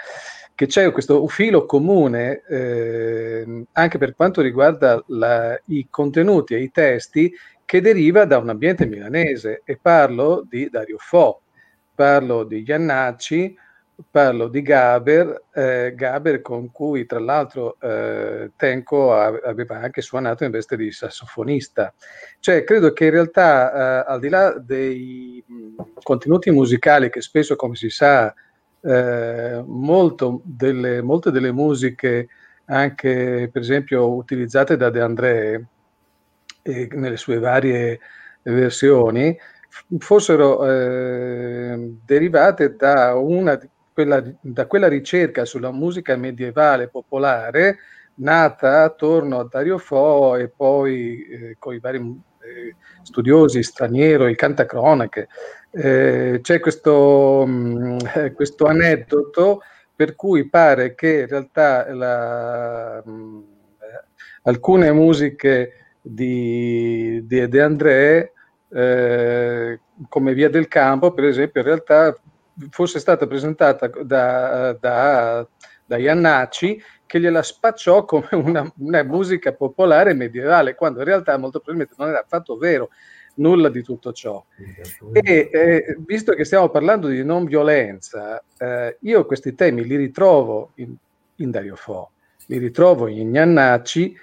che 0.55 0.65
c'è 0.65 0.91
questo 0.91 1.25
filo 1.27 1.65
comune 1.65 2.41
eh, 2.49 3.65
anche 3.73 3.97
per 3.99 4.15
quanto 4.15 4.41
riguarda 4.41 5.03
la, 5.07 5.57
i 5.65 5.87
contenuti 5.89 6.55
e 6.55 6.61
i 6.61 6.71
testi 6.71 7.31
che 7.63 7.81
deriva 7.81 8.25
da 8.25 8.39
un 8.39 8.49
ambiente 8.49 8.87
milanese 8.87 9.61
e 9.63 9.77
parlo 9.79 10.43
di 10.49 10.69
Dario 10.69 10.97
Fo, 10.97 11.41
parlo 11.97 12.43
di 12.43 12.63
Iannacci, 12.63 13.57
parlo 14.11 14.49
di 14.49 14.61
Gaber, 14.61 15.45
eh, 15.51 15.93
Gaber 15.95 16.43
con 16.43 16.71
cui 16.71 17.07
tra 17.07 17.17
l'altro 17.17 17.77
eh, 17.81 18.51
Tenco 18.55 19.13
aveva 19.15 19.79
anche 19.79 20.01
suonato 20.01 20.43
in 20.43 20.51
veste 20.51 20.77
di 20.77 20.91
sassofonista. 20.91 21.91
Cioè, 22.39 22.63
credo 22.63 22.93
che 22.93 23.05
in 23.05 23.11
realtà, 23.11 24.05
eh, 24.05 24.11
al 24.11 24.19
di 24.19 24.29
là 24.29 24.51
dei 24.59 25.43
contenuti 26.03 26.51
musicali 26.51 27.09
che 27.09 27.21
spesso, 27.21 27.55
come 27.55 27.73
si 27.73 27.89
sa, 27.89 28.31
eh, 28.79 29.63
delle, 30.43 31.01
molte 31.01 31.31
delle 31.31 31.51
musiche 31.51 32.27
anche 32.65 33.49
per 33.51 33.61
esempio 33.61 34.13
utilizzate 34.13 34.77
da 34.77 34.91
De 34.91 35.01
André 35.01 35.65
eh, 36.61 36.87
nelle 36.91 37.17
sue 37.17 37.39
varie 37.39 37.99
versioni 38.43 39.35
fossero 39.99 40.65
eh, 40.67 41.93
derivate 42.05 42.75
da 42.75 43.15
una 43.15 43.59
quella, 43.93 44.23
da 44.41 44.67
quella 44.67 44.87
ricerca 44.87 45.43
sulla 45.43 45.71
musica 45.71 46.15
medievale 46.15 46.87
popolare 46.87 47.77
nata 48.17 48.83
attorno 48.83 49.39
a 49.39 49.47
Dario 49.49 49.79
Fo 49.79 50.35
e 50.35 50.49
poi 50.49 51.25
eh, 51.25 51.55
con 51.57 51.73
i 51.73 51.79
vari 51.79 51.97
eh, 51.97 52.75
studiosi 53.01 53.63
stranieri, 53.63 54.29
il 54.29 54.35
cantacronache. 54.35 55.27
Eh, 55.71 56.39
c'è 56.41 56.59
questo, 56.59 57.43
mh, 57.45 57.51
mm, 57.51 57.97
questo, 58.35 58.65
aneddoto 58.65 59.61
per 59.95 60.15
cui 60.15 60.47
pare 60.47 60.93
che 60.93 61.21
in 61.21 61.27
realtà 61.27 61.91
la, 61.91 63.01
mh, 63.03 63.11
mm, 63.11 63.39
alcune 64.43 64.91
musiche 64.91 65.95
di, 66.01 67.25
di 67.25 67.47
De 67.47 67.61
André, 67.61 68.33
eh, 68.69 69.79
come 70.09 70.33
Via 70.33 70.49
del 70.49 70.67
Campo, 70.67 71.13
per 71.13 71.25
esempio, 71.25 71.61
in 71.61 71.67
realtà 71.67 72.15
fosse 72.69 72.99
stata 72.99 73.27
presentata 73.27 73.87
da, 73.87 74.73
da, 74.73 75.47
da 75.85 75.97
Iannacci 75.97 76.81
che 77.05 77.19
gliela 77.19 77.41
spacciò 77.41 78.03
come 78.05 78.27
una, 78.31 78.71
una, 78.77 79.03
musica 79.03 79.53
popolare 79.53 80.13
medievale, 80.13 80.75
quando 80.75 80.99
in 80.99 81.05
realtà 81.05 81.37
molto 81.37 81.59
probabilmente 81.59 81.95
non 81.97 82.09
era 82.09 82.21
affatto 82.21 82.57
vero 82.57 82.89
nulla 83.35 83.69
di 83.69 83.83
tutto 83.83 84.11
ciò. 84.11 84.43
E 85.11 85.49
eh, 85.51 85.97
visto 85.99 86.33
che 86.33 86.43
stiamo 86.43 86.69
parlando 86.69 87.07
di 87.07 87.23
non 87.23 87.45
violenza, 87.45 88.43
eh, 88.57 88.97
io 89.01 89.25
questi 89.25 89.53
temi 89.55 89.85
li 89.85 89.95
ritrovo 89.95 90.71
in, 90.75 90.93
in 91.35 91.51
Dario 91.51 91.75
Fo, 91.75 92.11
li 92.47 92.57
ritrovo 92.57 93.07
in 93.07 93.33
Iannacci 93.33 94.17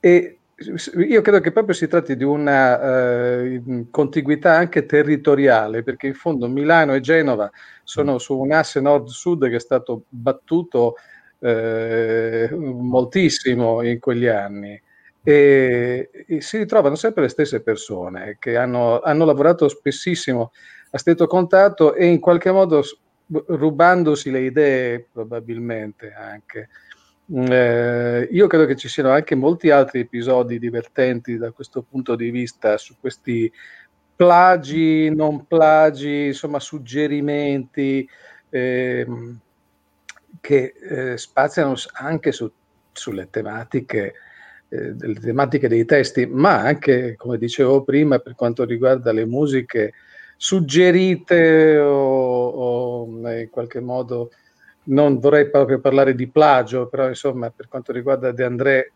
e 0.00 0.38
io 0.56 1.20
credo 1.20 1.40
che 1.40 1.50
proprio 1.50 1.74
si 1.74 1.88
tratti 1.88 2.16
di 2.16 2.22
una 2.22 3.40
eh, 3.40 3.86
contiguità 3.90 4.54
anche 4.54 4.86
territoriale, 4.86 5.82
perché 5.82 6.06
in 6.06 6.14
fondo 6.14 6.48
Milano 6.48 6.94
e 6.94 7.00
Genova 7.00 7.50
sono 7.82 8.18
su 8.18 8.38
un 8.38 8.52
asse 8.52 8.80
nord-sud 8.80 9.48
che 9.48 9.56
è 9.56 9.60
stato 9.60 10.04
battuto 10.08 10.94
eh, 11.40 12.48
moltissimo 12.52 13.82
in 13.82 13.98
quegli 13.98 14.26
anni. 14.26 14.80
E, 15.26 16.10
e, 16.26 16.40
si 16.40 16.58
ritrovano 16.58 16.96
sempre 16.96 17.22
le 17.22 17.28
stesse 17.28 17.62
persone 17.62 18.36
che 18.38 18.56
hanno, 18.56 19.00
hanno 19.00 19.24
lavorato 19.24 19.68
spessissimo 19.68 20.52
a 20.90 20.98
stretto 20.98 21.26
contatto 21.26 21.94
e 21.94 22.06
in 22.06 22.20
qualche 22.20 22.50
modo 22.52 22.82
rubandosi 23.26 24.30
le 24.30 24.40
idee 24.40 25.06
probabilmente 25.10 26.12
anche. 26.12 26.68
Eh, 27.26 28.28
io 28.30 28.46
credo 28.46 28.66
che 28.66 28.76
ci 28.76 28.88
siano 28.88 29.10
anche 29.10 29.34
molti 29.34 29.70
altri 29.70 30.00
episodi 30.00 30.58
divertenti 30.58 31.38
da 31.38 31.52
questo 31.52 31.82
punto 31.82 32.16
di 32.16 32.30
vista 32.30 32.76
su 32.76 32.96
questi 33.00 33.50
plagi, 34.14 35.08
non 35.14 35.46
plagi, 35.46 36.26
insomma 36.26 36.60
suggerimenti 36.60 38.06
eh, 38.50 39.06
che 40.40 40.74
eh, 40.80 41.16
spaziano 41.16 41.74
anche 41.94 42.30
su, 42.30 42.50
sulle 42.92 43.28
tematiche, 43.30 44.14
eh, 44.68 44.92
delle 44.92 45.18
tematiche 45.18 45.68
dei 45.68 45.86
testi, 45.86 46.26
ma 46.26 46.60
anche, 46.60 47.16
come 47.16 47.38
dicevo 47.38 47.84
prima, 47.84 48.18
per 48.18 48.34
quanto 48.34 48.64
riguarda 48.64 49.12
le 49.12 49.24
musiche 49.24 49.94
suggerite 50.36 51.78
o, 51.78 52.48
o 52.48 53.06
in 53.06 53.48
qualche 53.50 53.80
modo 53.80 54.30
non 54.84 55.18
vorrei 55.18 55.48
proprio 55.48 55.80
parlare 55.80 56.14
di 56.14 56.28
plagio, 56.28 56.88
però 56.88 57.08
insomma 57.08 57.50
per 57.50 57.68
quanto 57.68 57.92
riguarda 57.92 58.32
De 58.32 58.44
André, 58.44 58.92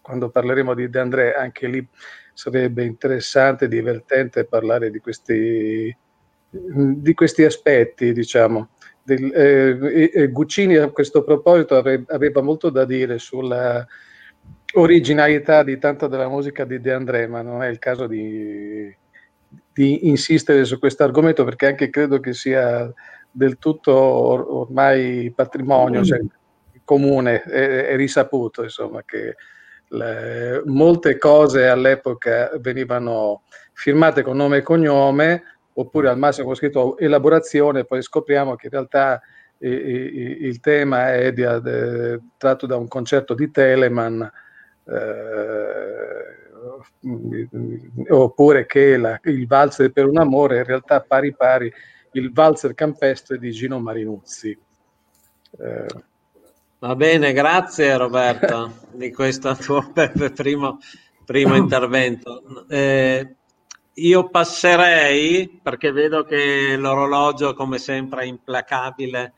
quando 0.00 0.30
parleremo 0.30 0.74
di 0.74 0.88
De 0.88 0.98
André, 0.98 1.34
anche 1.34 1.66
lì 1.66 1.86
sarebbe 2.32 2.84
interessante, 2.84 3.68
divertente 3.68 4.44
parlare 4.44 4.90
di 4.90 4.98
questi, 4.98 5.94
di 6.50 7.14
questi 7.14 7.44
aspetti, 7.44 8.12
diciamo. 8.12 8.70
Del, 9.02 9.32
eh, 9.32 10.10
eh, 10.12 10.28
Guccini 10.28 10.76
a 10.76 10.90
questo 10.90 11.22
proposito 11.22 11.76
aveva 11.76 12.42
molto 12.42 12.70
da 12.70 12.84
dire 12.84 13.18
sulla 13.18 13.86
originalità 14.74 15.62
di 15.62 15.78
tanta 15.78 16.06
della 16.06 16.28
musica 16.28 16.64
di 16.64 16.80
De 16.80 16.92
André, 16.92 17.26
ma 17.26 17.42
non 17.42 17.62
è 17.62 17.68
il 17.68 17.78
caso 17.78 18.06
di, 18.06 18.94
di 19.72 20.08
insistere 20.08 20.64
su 20.64 20.78
questo 20.78 21.02
argomento 21.04 21.44
perché 21.44 21.66
anche 21.66 21.90
credo 21.90 22.20
che 22.20 22.32
sia 22.34 22.92
del 23.30 23.58
tutto 23.58 23.92
or- 23.92 24.46
ormai 24.48 25.32
patrimonio, 25.34 26.04
cioè, 26.04 26.20
comune, 26.84 27.42
è, 27.42 27.86
è, 27.86 27.96
risaputo 27.96 28.62
insomma 28.62 29.02
che 29.04 29.36
le, 29.88 30.62
molte 30.66 31.18
cose 31.18 31.68
all'epoca 31.68 32.50
venivano 32.58 33.42
firmate 33.72 34.22
con 34.22 34.36
nome 34.36 34.58
e 34.58 34.62
cognome 34.62 35.42
oppure 35.74 36.08
al 36.08 36.18
massimo 36.18 36.46
con 36.46 36.56
scritto 36.56 36.98
elaborazione, 36.98 37.84
poi 37.84 38.02
scopriamo 38.02 38.56
che 38.56 38.66
in 38.66 38.72
realtà 38.72 39.20
il, 39.58 39.72
il, 39.72 40.44
il 40.46 40.60
tema 40.60 41.14
è 41.14 41.32
di, 41.32 41.42
de, 41.42 42.20
tratto 42.36 42.66
da 42.66 42.76
un 42.76 42.88
concerto 42.88 43.34
di 43.34 43.50
Telemann 43.50 44.20
eh, 44.22 44.30
oppure 48.08 48.66
che 48.66 48.96
la, 48.96 49.18
il 49.24 49.46
valzer 49.46 49.92
per 49.92 50.06
un 50.06 50.18
amore 50.18 50.58
in 50.58 50.64
realtà 50.64 51.00
pari 51.00 51.34
pari 51.34 51.72
il 52.12 52.32
valzer 52.32 52.74
campestre 52.74 53.38
di 53.38 53.50
Gino 53.50 53.78
Marinuzzi. 53.78 54.58
Eh. 55.58 55.86
Va 56.78 56.96
bene, 56.96 57.32
grazie 57.32 57.96
Roberto 57.96 58.86
di 58.92 59.12
questo 59.12 59.54
tuo 59.54 59.92
primo, 60.34 60.78
primo 61.24 61.54
intervento. 61.54 62.66
Eh, 62.68 63.34
io 63.94 64.28
passerei, 64.30 65.60
perché 65.62 65.92
vedo 65.92 66.24
che 66.24 66.76
l'orologio, 66.76 67.54
come 67.54 67.78
sempre, 67.78 68.22
è 68.22 68.26
implacabile, 68.26 69.34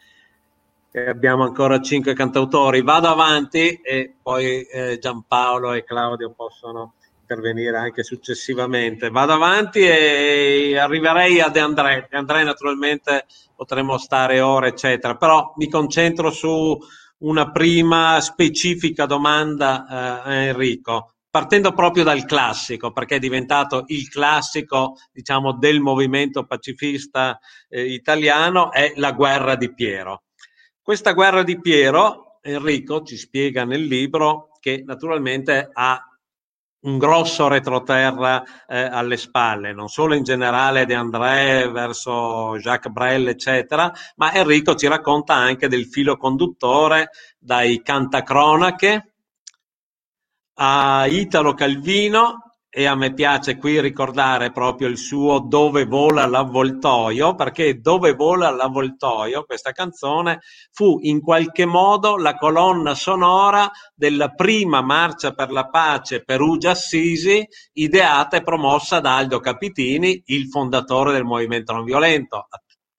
e 0.93 1.09
abbiamo 1.09 1.43
ancora 1.43 1.81
cinque 1.81 2.13
cantautori. 2.15 2.83
Vado 2.83 3.09
avanti 3.09 3.81
e 3.83 4.15
poi 4.23 4.63
eh, 4.63 4.99
Giampaolo 5.01 5.73
e 5.73 5.85
Claudio 5.85 6.33
possono 6.37 6.95
intervenire 7.23 7.77
anche 7.77 8.03
successivamente. 8.03 9.09
Vado 9.09 9.33
avanti 9.33 9.81
e 9.81 10.77
arriverei 10.77 11.41
a 11.41 11.49
De 11.49 11.61
André. 11.61 12.07
De 12.11 12.17
André 12.17 12.45
naturalmente 12.45 13.27
potremmo 13.55 13.97
stare 13.97 14.41
ore, 14.41 14.69
eccetera, 14.69 15.17
però 15.17 15.55
mi 15.57 15.69
concentro 15.69 16.31
su 16.31 16.77
una 17.19 17.51
prima 17.51 18.21
specifica 18.21 19.07
domanda 19.07 19.87
eh, 19.87 20.29
a 20.29 20.35
Enrico, 20.35 21.15
partendo 21.31 21.73
proprio 21.73 22.03
dal 22.05 22.25
classico, 22.25 22.93
perché 22.93 23.17
è 23.17 23.21
diventato 23.21 23.85
il 23.87 24.09
classico, 24.09 24.97
diciamo, 25.13 25.53
del 25.53 25.81
movimento 25.81 26.45
pacifista 26.45 27.39
eh, 27.69 27.93
italiano, 27.93 28.73
è 28.73 28.93
la 28.97 29.13
guerra 29.13 29.55
di 29.55 29.73
Piero. 29.73 30.25
Questa 30.83 31.13
guerra 31.13 31.45
di 31.45 31.61
Piero, 31.61 32.41
Enrico 32.43 33.03
ci 33.03 33.17
spiega 33.17 33.65
nel 33.65 33.85
libro 33.85 34.51
che 34.59 34.83
naturalmente 34.85 35.71
ha 35.73 36.12
un 36.83 36.99
grosso 36.99 37.49
retroterra 37.49 38.43
eh, 38.67 38.81
alle 38.81 39.17
spalle, 39.17 39.73
non 39.73 39.89
solo 39.89 40.15
in 40.15 40.25
generale 40.25 40.85
di 40.85 40.95
André 40.95 41.69
verso 41.71 42.57
Jacques 42.59 42.93
Brel, 42.93 43.29
eccetera, 43.29 43.93
ma 44.17 44.33
Enrico 44.33 44.75
ci 44.75 44.89
racconta 44.89 45.35
anche 45.35 45.69
del 45.69 45.87
filo 45.87 46.17
conduttore 46.17 47.11
dai 47.39 47.83
cantacronache 47.83 49.13
a 50.55 51.07
Italo 51.07 51.55
Calvino 51.55 52.52
e 52.75 52.87
a 52.87 52.95
me 52.95 53.13
piace 53.13 53.59
qui 53.59 53.79
ricordare 53.83 54.51
proprio 54.51 54.89
il 54.89 54.97
suo 54.97 55.41
Dove 55.41 55.85
vola 55.85 56.25
l'avvoltoio, 56.25 57.35
perché 57.35 57.83
Dove 57.83 58.15
vola 58.15 58.49
l'avvoltoio, 58.49 59.45
questa 59.45 59.73
canzone, 59.73 60.41
fu 60.71 60.99
in 61.03 61.21
qualche 61.21 61.67
modo 61.67 62.17
la 62.17 62.35
colonna 62.35 62.95
sonora 62.95 63.71
della 63.95 64.31
prima 64.31 64.81
marcia 64.81 65.33
per 65.33 65.51
la 65.51 65.69
pace 65.69 66.25
Perugia-Assisi, 66.25 67.47
ideata 67.75 68.39
e 68.39 68.43
promossa 68.43 69.01
da 69.01 69.17
Aldo 69.17 69.39
Capitini, 69.39 70.23
il 70.27 70.49
fondatore 70.49 71.13
del 71.13 71.25
movimento 71.25 71.75
non 71.75 71.85
violento, 71.85 72.49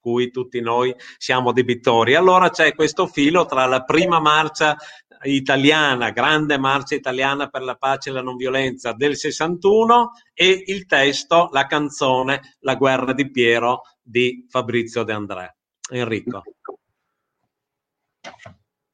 cui 0.04 0.32
tutti 0.32 0.60
noi 0.60 0.94
siamo 1.18 1.54
debitori. 1.54 2.14
Allora 2.14 2.50
c'è 2.50 2.76
questo 2.76 3.08
filo 3.08 3.46
tra 3.46 3.66
la 3.66 3.84
prima 3.84 4.20
marcia 4.20 4.76
italiana, 5.24 6.12
grande 6.12 6.58
marcia 6.58 6.96
italiana 6.96 7.48
per 7.48 7.62
la 7.62 7.76
pace 7.76 8.10
e 8.10 8.14
la 8.14 8.22
non 8.22 8.36
violenza 8.36 8.94
del 8.94 9.16
61 9.16 10.12
e 10.34 10.64
il 10.68 10.86
testo, 10.86 11.50
la 11.52 11.66
canzone 11.66 12.56
La 12.60 12.76
guerra 12.76 13.14
di 13.14 13.30
Piero 13.30 13.82
di 14.02 14.46
Fabrizio 14.50 15.04
De 15.04 15.14
André. 15.14 15.56
Enrico. 15.90 16.44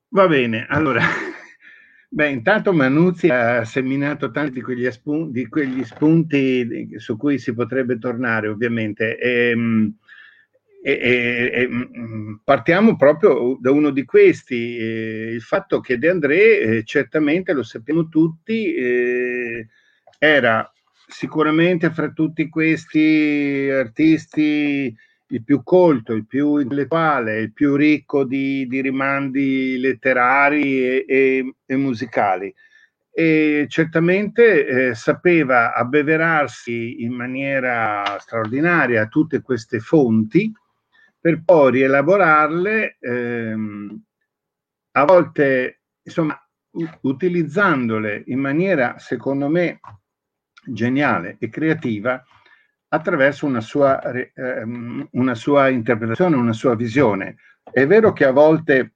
Va 0.09 0.27
bene, 0.27 0.65
allora, 0.67 1.01
beh, 2.09 2.29
intanto 2.29 2.73
Manuzzi 2.73 3.29
ha 3.29 3.63
seminato 3.63 4.31
tanti 4.31 4.53
di 4.53 4.61
quegli, 4.61 4.89
spun- 4.89 5.31
di 5.31 5.47
quegli 5.47 5.83
spunti 5.83 6.97
su 6.97 7.15
cui 7.15 7.37
si 7.37 7.53
potrebbe 7.53 7.99
tornare, 7.99 8.47
ovviamente. 8.47 9.17
Ehm, 9.17 9.95
e, 10.81 10.91
e, 10.91 11.51
e, 11.53 11.67
mm, 11.67 12.35
partiamo 12.43 12.95
proprio 12.95 13.57
da 13.59 13.71
uno 13.71 13.89
di 13.89 14.05
questi, 14.05 14.77
eh, 14.77 15.31
il 15.33 15.41
fatto 15.41 15.79
che 15.81 15.97
De 15.97 16.09
André, 16.09 16.59
eh, 16.59 16.83
certamente 16.83 17.53
lo 17.53 17.63
sappiamo 17.63 18.07
tutti, 18.07 18.73
eh, 18.73 19.67
era 20.17 20.71
sicuramente 21.07 21.91
fra 21.91 22.11
tutti 22.11 22.49
questi 22.49 23.67
artisti 23.71 24.95
il 25.31 25.43
più 25.43 25.63
colto, 25.63 26.13
il 26.13 26.25
più 26.25 26.57
intellettuale, 26.57 27.39
il 27.39 27.53
più 27.53 27.75
ricco 27.75 28.23
di, 28.23 28.65
di 28.67 28.81
rimandi 28.81 29.77
letterari 29.79 30.83
e, 30.83 31.05
e, 31.07 31.53
e, 31.65 31.75
musicali. 31.75 32.53
E 33.11 33.65
certamente 33.69 34.65
eh, 34.65 34.95
sapeva 34.95 35.73
abbeverarsi 35.73 37.03
in 37.03 37.13
maniera 37.13 38.17
straordinaria 38.19 39.07
tutte 39.07 39.41
queste 39.41 39.79
fonti 39.79 40.51
per 41.19 41.41
poi 41.43 41.71
rielaborarle, 41.71 42.97
ehm, 42.99 44.03
a 44.91 45.05
volte, 45.05 45.81
insomma, 46.01 46.39
utilizzandole 47.01 48.23
in 48.27 48.39
maniera, 48.39 48.97
secondo 48.99 49.49
me, 49.49 49.79
geniale 50.65 51.37
e 51.39 51.49
creativa 51.49 52.23
attraverso 52.89 53.45
una 53.45 53.61
sua, 53.61 54.01
eh, 54.01 54.63
una 55.11 55.35
sua 55.35 55.69
interpretazione, 55.69 56.35
una 56.35 56.53
sua 56.53 56.75
visione. 56.75 57.35
È 57.63 57.85
vero 57.85 58.13
che 58.13 58.25
a 58.25 58.31
volte 58.31 58.93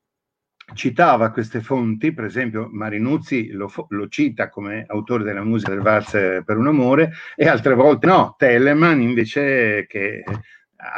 citava 0.73 1.31
queste 1.31 1.61
fonti, 1.61 2.13
per 2.13 2.25
esempio 2.25 2.69
Marinuzzi 2.71 3.51
lo, 3.51 3.71
lo, 3.89 4.07
cita 4.07 4.49
come 4.49 4.85
autore 4.87 5.23
della 5.23 5.43
musica 5.43 5.71
del 5.71 5.81
Vals 5.81 6.11
per 6.11 6.57
un 6.57 6.67
amore, 6.67 7.11
e 7.35 7.47
altre 7.47 7.75
volte 7.75 8.07
no, 8.07 8.35
Telemann 8.37 9.01
invece 9.01 9.85
che, 9.87 10.23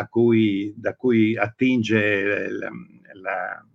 cui, 0.09 0.73
da 0.75 0.95
cui 0.95 1.37
attinge 1.37 2.49
la, 2.49 2.69
la, 3.13 3.65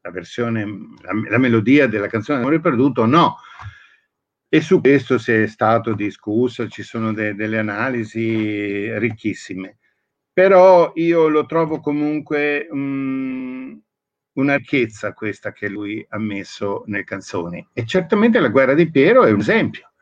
la 0.00 0.10
versione, 0.10 0.64
la, 1.02 1.12
la, 1.28 1.38
melodia 1.38 1.86
della 1.86 2.08
canzone 2.08 2.38
Amore 2.38 2.60
perduto, 2.60 3.04
no. 3.06 3.36
E 4.48 4.60
su 4.60 4.80
questo 4.80 5.18
si 5.18 5.32
è 5.32 5.46
stato 5.46 5.94
discusso, 5.94 6.68
ci 6.68 6.82
sono 6.82 7.12
de, 7.12 7.34
delle 7.34 7.58
analisi 7.58 8.96
ricchissime. 8.98 9.78
Però 10.32 10.92
io 10.94 11.28
lo 11.28 11.46
trovo 11.46 11.80
comunque 11.80 12.68
um, 12.70 13.80
una 14.34 14.56
ricchezza 14.56 15.12
questa 15.12 15.52
che 15.52 15.68
lui 15.68 16.04
ha 16.08 16.18
messo 16.18 16.84
nelle 16.86 17.04
canzoni. 17.04 17.66
E 17.72 17.86
certamente 17.86 18.38
la 18.40 18.48
guerra 18.48 18.74
di 18.74 18.90
Piero 18.90 19.24
è 19.24 19.32
un 19.32 19.40
esempio, 19.40 19.92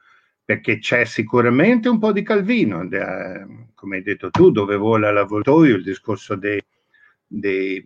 perché 0.45 0.79
c'è 0.79 1.05
sicuramente 1.05 1.89
un 1.89 1.99
po' 1.99 2.13
di 2.13 2.23
Calvino, 2.23 2.87
de, 2.87 3.47
come 3.75 3.97
hai 3.97 4.03
detto 4.03 4.31
tu, 4.31 4.51
dove 4.51 4.77
vola 4.77 5.11
l'avvoltoio, 5.11 5.77
il 5.77 5.83
discorso 5.83 6.35
dei, 6.35 6.63
dei, 7.27 7.83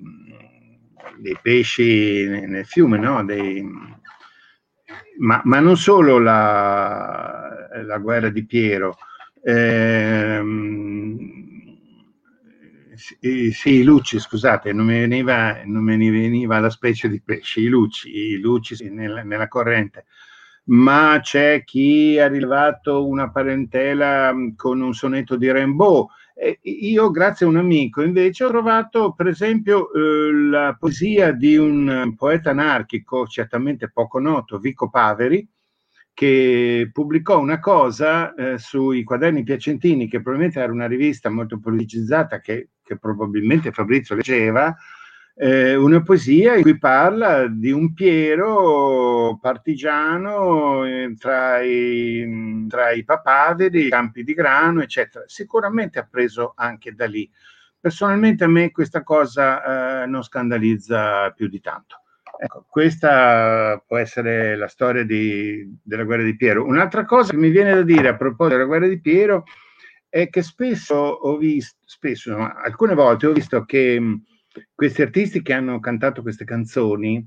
dei 1.19 1.39
pesci 1.41 2.27
nel 2.27 2.67
fiume, 2.67 2.99
no? 2.99 3.25
Dei, 3.25 3.65
ma, 5.19 5.41
ma 5.45 5.61
non 5.61 5.77
solo 5.77 6.19
la, 6.19 7.69
la 7.85 7.99
guerra 7.99 8.29
di 8.29 8.45
Piero, 8.45 8.97
ehm, 9.43 11.37
sì, 13.53 13.71
i 13.71 13.83
lucci, 13.85 14.19
scusate, 14.19 14.73
non 14.73 14.87
mi, 14.87 14.99
veniva, 14.99 15.63
non 15.65 15.85
mi 15.85 16.11
veniva 16.11 16.59
la 16.59 16.71
specie 16.71 17.09
di 17.09 17.21
pesci, 17.21 17.61
i 17.63 17.69
lucci, 17.69 18.11
i 18.11 18.39
lucci 18.39 18.91
nella, 18.91 19.23
nella 19.23 19.47
corrente, 19.47 20.07
ma 20.69 21.19
c'è 21.23 21.65
chi 21.65 22.19
ha 22.19 22.29
rilevato 22.29 23.07
una 23.07 23.31
parentela 23.31 24.35
con 24.57 24.81
un 24.81 24.93
sonetto 24.93 25.37
di 25.37 25.51
Rimbaud. 25.53 26.07
Io, 26.63 27.11
grazie 27.11 27.47
a 27.47 27.49
un 27.49 27.57
amico, 27.57 28.03
invece, 28.03 28.45
ho 28.45 28.49
trovato, 28.49 29.13
per 29.13 29.27
esempio, 29.27 29.93
eh, 29.93 30.33
la 30.33 30.77
poesia 30.79 31.33
di 31.33 31.57
un 31.57 32.15
poeta 32.17 32.51
anarchico 32.51 33.27
certamente 33.27 33.91
poco 33.91 34.21
noto, 34.21 34.59
Vico 34.59 34.89
Paveri, 34.89 35.47
che 36.15 36.91
pubblicò 36.93 37.41
una 37.41 37.59
cosa 37.59 38.35
eh, 38.35 38.59
sui 38.59 39.03
quaderni 39.03 39.43
piacentini, 39.43 40.09
che 40.09 40.21
probabilmente 40.21 40.61
era 40.61 40.73
una 40.73 40.87
rivista 40.87 41.29
molto 41.29 41.59
politicizzata, 41.59 42.41
che, 42.41 42.69
che 42.85 42.99
probabilmente 42.99 43.73
Fabrizio 43.73 44.15
leggeva, 44.15 44.77
eh, 45.41 45.77
una 45.77 46.03
poesia 46.03 46.57
in 46.57 46.63
cui 46.63 46.79
parla 46.79 47.47
di 47.47 47.71
un 47.71 47.95
Piero 47.95 49.39
partigiano 49.41 50.85
eh, 50.85 51.15
tra, 51.17 51.61
i, 51.61 52.67
tra 52.69 52.91
i 52.91 53.05
papaveri, 53.05 53.87
i 53.87 53.89
campi 53.89 54.25
di 54.25 54.35
grano, 54.35 54.83
eccetera. 54.83 55.25
Sicuramente 55.29 56.01
ha 56.01 56.09
preso 56.11 56.55
anche 56.57 56.93
da 56.93 57.07
lì. 57.07 57.31
Personalmente 57.79 58.43
a 58.43 58.49
me 58.49 58.73
questa 58.73 59.05
cosa 59.05 60.03
eh, 60.03 60.07
non 60.07 60.25
scandalizza 60.25 61.31
più 61.31 61.47
di 61.47 61.61
tanto. 61.61 62.03
Ecco, 62.41 62.67
questa 62.69 63.81
può 63.87 63.97
essere 63.97 64.57
la 64.57 64.69
storia 64.69 65.05
di, 65.05 65.79
della 65.81 66.03
guerra 66.03 66.25
di 66.25 66.35
Piero. 66.35 66.65
Un'altra 66.65 67.05
cosa 67.05 67.31
che 67.31 67.37
mi 67.37 67.51
viene 67.51 67.75
da 67.75 67.83
dire 67.83 68.09
a 68.09 68.17
proposito 68.17 68.57
della 68.57 68.69
guerra 68.69 68.89
di 68.89 69.01
Piero 69.01 69.45
è 70.09 70.29
che 70.29 70.43
spesso 70.43 70.97
ho 70.97 71.37
visto, 71.37 71.79
spesso, 71.85 72.37
no, 72.37 72.53
alcune 72.65 72.95
volte 72.95 73.27
ho 73.27 73.33
visto 73.33 73.65
che 73.65 74.01
questi 74.75 75.03
artisti 75.03 75.43
che 75.43 75.53
hanno 75.53 75.81
cantato 75.81 76.23
queste 76.23 76.45
canzoni 76.45 77.27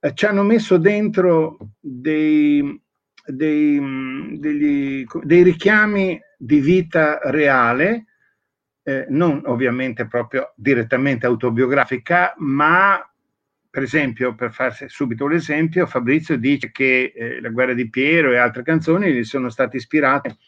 eh, 0.00 0.14
ci 0.14 0.26
hanno 0.26 0.42
messo 0.42 0.78
dentro 0.78 1.58
dei, 1.78 2.80
dei, 3.26 4.36
degli, 4.38 5.06
dei 5.22 5.42
richiami 5.42 6.18
di 6.38 6.60
vita 6.60 7.18
reale, 7.24 8.06
eh, 8.82 9.06
non 9.10 9.42
ovviamente 9.44 10.06
proprio 10.06 10.52
direttamente 10.56 11.26
autobiografica, 11.26 12.34
ma 12.38 13.04
per 13.70 13.84
esempio, 13.84 14.34
per 14.34 14.52
farsi 14.52 14.88
subito 14.88 15.24
un 15.24 15.34
esempio, 15.34 15.86
Fabrizio 15.86 16.36
dice 16.36 16.72
che 16.72 17.12
eh, 17.14 17.40
La 17.40 17.50
guerra 17.50 17.72
di 17.72 17.88
Piero 17.88 18.32
e 18.32 18.36
altre 18.36 18.64
canzoni 18.64 19.12
gli 19.12 19.22
sono 19.22 19.48
state 19.48 19.76
ispirate 19.76 20.38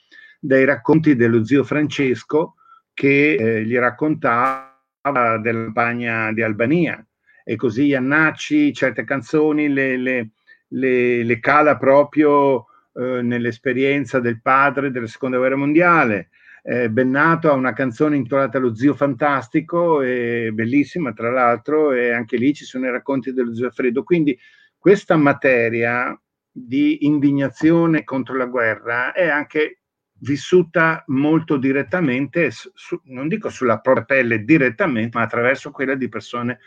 dai 0.41 0.65
racconti 0.65 1.15
dello 1.15 1.45
zio 1.45 1.63
Francesco 1.63 2.57
che 2.93 3.35
eh, 3.35 3.65
gli 3.65 3.77
raccontava 3.77 4.72
della 5.11 5.65
campagna 5.65 6.33
di 6.33 6.43
Albania 6.43 7.05
e 7.45 7.57
così 7.57 7.87
Iannacci 7.87 8.73
certe 8.73 9.03
canzoni 9.03 9.69
le, 9.69 9.97
le, 9.97 10.31
le, 10.69 11.25
le 11.25 11.41
cala 11.41 11.77
proprio 11.77 12.67
eh, 12.95 13.21
nell'esperienza 13.21 14.21
del 14.21 14.41
padre 14.41 14.93
della 14.93 15.09
seconda 15.09 15.39
guerra 15.39 15.57
mondiale. 15.57 16.29
Eh, 16.63 16.89
Bennato 16.89 17.51
ha 17.51 17.55
una 17.55 17.73
canzone 17.73 18.15
intitolata 18.15 18.61
Lo 18.61 18.77
zio 18.77 18.95
fantastico, 18.95 19.99
bellissima 19.99 21.13
tra 21.13 21.33
l'altro, 21.33 21.91
e 21.91 22.13
anche 22.13 22.37
lì 22.37 22.55
ci 22.55 22.65
sono 22.65 22.87
i 22.87 22.91
racconti 22.91 23.33
dello 23.33 23.53
zio 23.53 23.67
Alfredo. 23.67 24.05
Quindi 24.05 24.39
questa 24.79 25.17
materia 25.17 26.17
di 26.49 27.05
indignazione 27.07 28.05
contro 28.05 28.37
la 28.37 28.47
guerra 28.47 29.13
è 29.13 29.27
anche 29.27 29.82
vissuta 30.23 31.03
molto 31.09 31.57
direttamente, 31.57 32.51
su, 32.51 33.01
non 33.05 33.29
dico 33.29 33.49
sulla 33.49 33.79
propria 33.79 34.05
pelle 34.05 34.45
direttamente, 34.45 35.17
ma 35.19 35.25
attraverso 35.25 35.71
quella 35.71 35.95
di 35.95 36.09
persone 36.09 36.59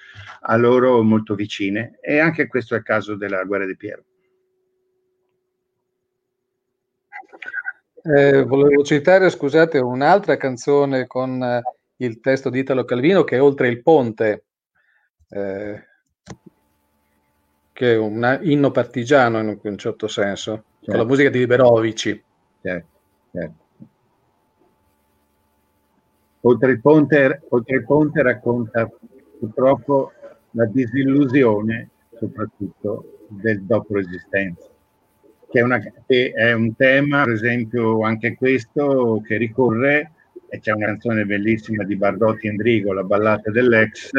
a 0.41 0.55
loro 0.55 1.01
molto 1.03 1.35
vicine. 1.35 1.97
E 2.01 2.19
anche 2.19 2.47
questo 2.47 2.75
è 2.75 2.77
il 2.77 2.83
caso 2.83 3.15
della 3.15 3.43
guerra 3.43 3.65
di 3.65 3.75
Piero. 3.75 4.03
Eh, 8.03 8.43
volevo 8.43 8.83
citare, 8.83 9.29
scusate, 9.29 9.79
un'altra 9.79 10.37
canzone 10.37 11.07
con 11.07 11.41
eh, 11.41 11.61
il 11.97 12.19
testo 12.19 12.51
di 12.51 12.59
Italo 12.59 12.85
Calvino 12.85 13.23
che 13.23 13.37
è 13.37 13.41
Oltre 13.41 13.67
il 13.67 13.81
ponte, 13.81 14.43
eh, 15.29 15.87
che 17.73 17.93
è 17.93 17.97
un 17.97 18.39
inno 18.43 18.69
partigiano 18.69 19.39
in 19.39 19.59
un 19.59 19.77
certo 19.77 20.07
senso, 20.07 20.51
certo. 20.51 20.67
con 20.85 20.85
la 20.85 20.93
certo. 20.99 21.07
musica 21.07 21.29
di 21.29 21.39
Liberovici. 21.39 22.23
Certo. 22.61 22.94
Certo. 23.35 23.63
Oltre, 26.41 26.71
il 26.71 26.79
ponte, 26.79 27.41
oltre 27.49 27.75
il 27.75 27.83
ponte 27.83 28.21
racconta 28.21 28.89
purtroppo 29.39 30.11
la 30.51 30.65
disillusione 30.65 31.89
soprattutto 32.17 33.25
del 33.27 33.63
dopo 33.63 33.97
esistenza, 33.97 34.69
che 35.49 35.59
è, 35.59 35.63
una, 35.63 35.79
che 35.79 36.31
è 36.31 36.53
un 36.53 36.75
tema, 36.75 37.23
per 37.25 37.33
esempio, 37.33 38.03
anche 38.03 38.35
questo 38.35 39.21
che 39.25 39.35
ricorre, 39.35 40.11
e 40.47 40.59
c'è 40.59 40.71
una 40.71 40.85
canzone 40.85 41.25
bellissima 41.25 41.83
di 41.83 41.97
Bardotti 41.97 42.47
Endrigo, 42.47 42.93
La 42.93 43.03
ballata 43.03 43.51
dell'ex, 43.51 44.11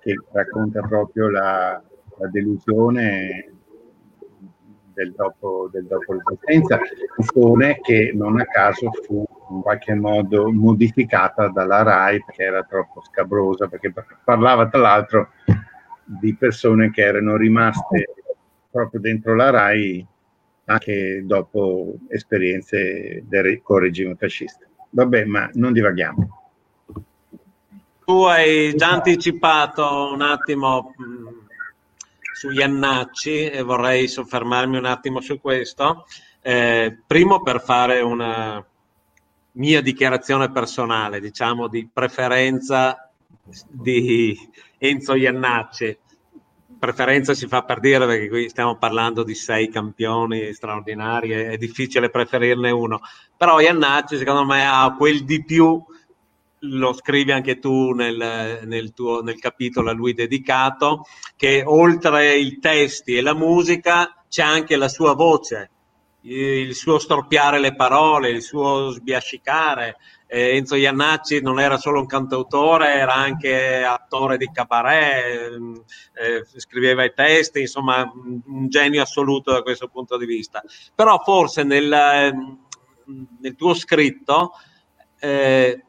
che 0.00 0.14
racconta 0.32 0.82
proprio 0.82 1.30
la, 1.30 1.82
la 2.18 2.28
delusione 2.28 3.57
del 4.98 5.12
dopo, 5.12 5.68
del 5.70 5.84
dopo 5.84 6.12
l'esistenza, 6.12 6.80
canzone 7.14 7.78
che 7.80 8.10
non 8.12 8.40
a 8.40 8.44
caso 8.46 8.90
fu 9.06 9.24
in 9.50 9.60
qualche 9.60 9.94
modo 9.94 10.50
modificata 10.50 11.46
dalla 11.48 11.82
RAI 11.82 12.24
perché 12.24 12.42
era 12.42 12.64
troppo 12.64 13.00
scabrosa, 13.04 13.68
perché 13.68 13.92
parlava 14.24 14.68
tra 14.68 14.80
l'altro 14.80 15.30
di 16.04 16.34
persone 16.34 16.90
che 16.90 17.02
erano 17.02 17.36
rimaste 17.36 18.14
proprio 18.68 19.00
dentro 19.00 19.36
la 19.36 19.50
RAI 19.50 20.04
anche 20.64 21.22
dopo 21.24 21.94
esperienze 22.08 23.22
del, 23.24 23.62
con 23.62 23.76
il 23.76 23.82
regime 23.84 24.16
fascista. 24.16 24.66
Vabbè, 24.90 25.24
ma 25.26 25.48
non 25.54 25.72
divaghiamo. 25.72 26.28
Tu 28.04 28.22
hai 28.24 28.74
già 28.74 28.90
anticipato 28.90 30.12
un 30.12 30.22
attimo 30.22 30.92
mh, 30.96 31.47
su 32.38 32.50
Iannacci 32.50 33.50
e 33.50 33.62
vorrei 33.62 34.06
soffermarmi 34.06 34.76
un 34.76 34.84
attimo 34.84 35.20
su 35.20 35.40
questo. 35.40 36.06
Eh, 36.40 36.96
primo 37.04 37.42
per 37.42 37.60
fare 37.60 38.00
una 38.00 38.64
mia 39.52 39.82
dichiarazione 39.82 40.52
personale, 40.52 41.18
diciamo 41.18 41.66
di 41.66 41.88
preferenza 41.92 43.10
di 43.66 44.38
Enzo 44.78 45.14
Iannacci 45.14 45.98
preferenza 46.78 47.34
si 47.34 47.48
fa 47.48 47.64
per 47.64 47.80
dire 47.80 48.06
perché 48.06 48.28
qui 48.28 48.48
stiamo 48.48 48.76
parlando 48.76 49.24
di 49.24 49.34
sei 49.34 49.68
campioni 49.68 50.52
straordinari, 50.52 51.30
è, 51.30 51.56
difficile 51.56 52.08
preferirne 52.08 52.70
uno, 52.70 53.00
però 53.36 53.58
Iannacci 53.58 54.16
secondo 54.16 54.44
me 54.44 54.64
ha 54.64 54.94
quel 54.96 55.24
di 55.24 55.44
più, 55.44 55.84
lo 56.60 56.92
scrivi 56.92 57.32
anche 57.32 57.58
tu 57.58 57.92
nel, 57.92 58.60
nel, 58.64 58.92
tuo, 58.92 59.22
nel 59.22 59.38
capitolo 59.38 59.90
a 59.90 59.94
lui 59.94 60.14
dedicato, 60.14 61.04
che 61.36 61.62
oltre 61.64 62.36
i 62.36 62.58
testi 62.58 63.16
e 63.16 63.22
la 63.22 63.34
musica 63.34 64.24
c'è 64.28 64.42
anche 64.42 64.76
la 64.76 64.88
sua 64.88 65.14
voce, 65.14 65.70
il 66.22 66.74
suo 66.74 66.98
storpiare 66.98 67.58
le 67.58 67.74
parole, 67.74 68.30
il 68.30 68.42
suo 68.42 68.90
sbiascicare, 68.90 69.96
eh, 70.26 70.56
Enzo 70.56 70.74
Iannacci 70.74 71.40
non 71.40 71.58
era 71.58 71.78
solo 71.78 72.00
un 72.00 72.06
cantautore, 72.06 72.94
era 72.94 73.14
anche 73.14 73.82
attore 73.82 74.36
di 74.36 74.50
cabaret, 74.52 75.58
eh, 76.12 76.44
scriveva 76.56 77.02
i 77.04 77.14
testi, 77.14 77.60
insomma 77.60 78.10
un 78.12 78.68
genio 78.68 79.02
assoluto 79.02 79.52
da 79.52 79.62
questo 79.62 79.88
punto 79.88 80.18
di 80.18 80.26
vista. 80.26 80.62
Però 80.94 81.18
forse 81.24 81.62
nel, 81.62 82.34
nel 83.40 83.56
tuo 83.56 83.74
scritto 83.74 84.52
eh, 85.18 85.82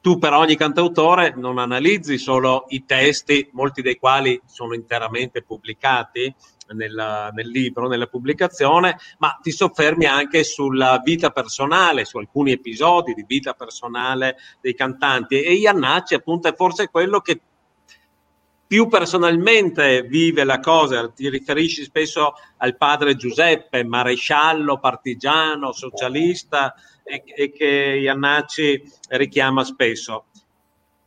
tu 0.00 0.18
per 0.18 0.32
ogni 0.32 0.56
cantautore 0.56 1.34
non 1.36 1.58
analizzi 1.58 2.18
solo 2.18 2.64
i 2.68 2.84
testi, 2.84 3.48
molti 3.52 3.82
dei 3.82 3.96
quali 3.96 4.40
sono 4.46 4.74
interamente 4.74 5.42
pubblicati, 5.42 6.34
nella, 6.72 7.30
nel 7.32 7.48
libro, 7.48 7.88
nella 7.88 8.06
pubblicazione, 8.06 8.96
ma 9.18 9.38
ti 9.42 9.50
soffermi 9.50 10.06
anche 10.06 10.44
sulla 10.44 11.00
vita 11.02 11.30
personale, 11.30 12.04
su 12.04 12.18
alcuni 12.18 12.52
episodi 12.52 13.14
di 13.14 13.24
vita 13.26 13.54
personale 13.54 14.36
dei 14.60 14.74
cantanti. 14.74 15.42
E 15.42 15.54
Iannacci, 15.54 16.14
appunto, 16.14 16.48
è 16.48 16.54
forse 16.54 16.88
quello 16.88 17.20
che 17.20 17.40
più 18.70 18.86
personalmente 18.86 20.02
vive 20.02 20.44
la 20.44 20.60
cosa, 20.60 21.10
ti 21.10 21.28
riferisci 21.28 21.82
spesso 21.82 22.34
al 22.58 22.76
padre 22.76 23.16
Giuseppe, 23.16 23.82
maresciallo, 23.82 24.78
partigiano, 24.78 25.72
socialista, 25.72 26.76
e, 27.02 27.24
e 27.26 27.50
che 27.50 27.66
Iannacci 28.00 28.80
richiama 29.08 29.64
spesso. 29.64 30.26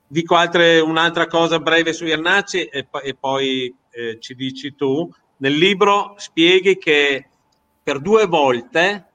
Dico 0.05 0.36
altre, 0.36 0.82
un'altra 0.82 1.28
cosa 1.28 1.59
breve 1.59 1.93
su 1.93 2.03
Iannacci 2.03 2.66
e, 2.66 2.86
e 3.01 3.16
poi 3.16 3.74
eh, 3.91 4.20
ci 4.20 4.36
dici 4.36 4.76
tu 4.76 5.09
nel 5.38 5.55
libro 5.55 6.16
spieghi 6.18 6.78
che 6.78 7.30
per 7.82 8.01
due 8.01 8.26
volte 8.26 9.07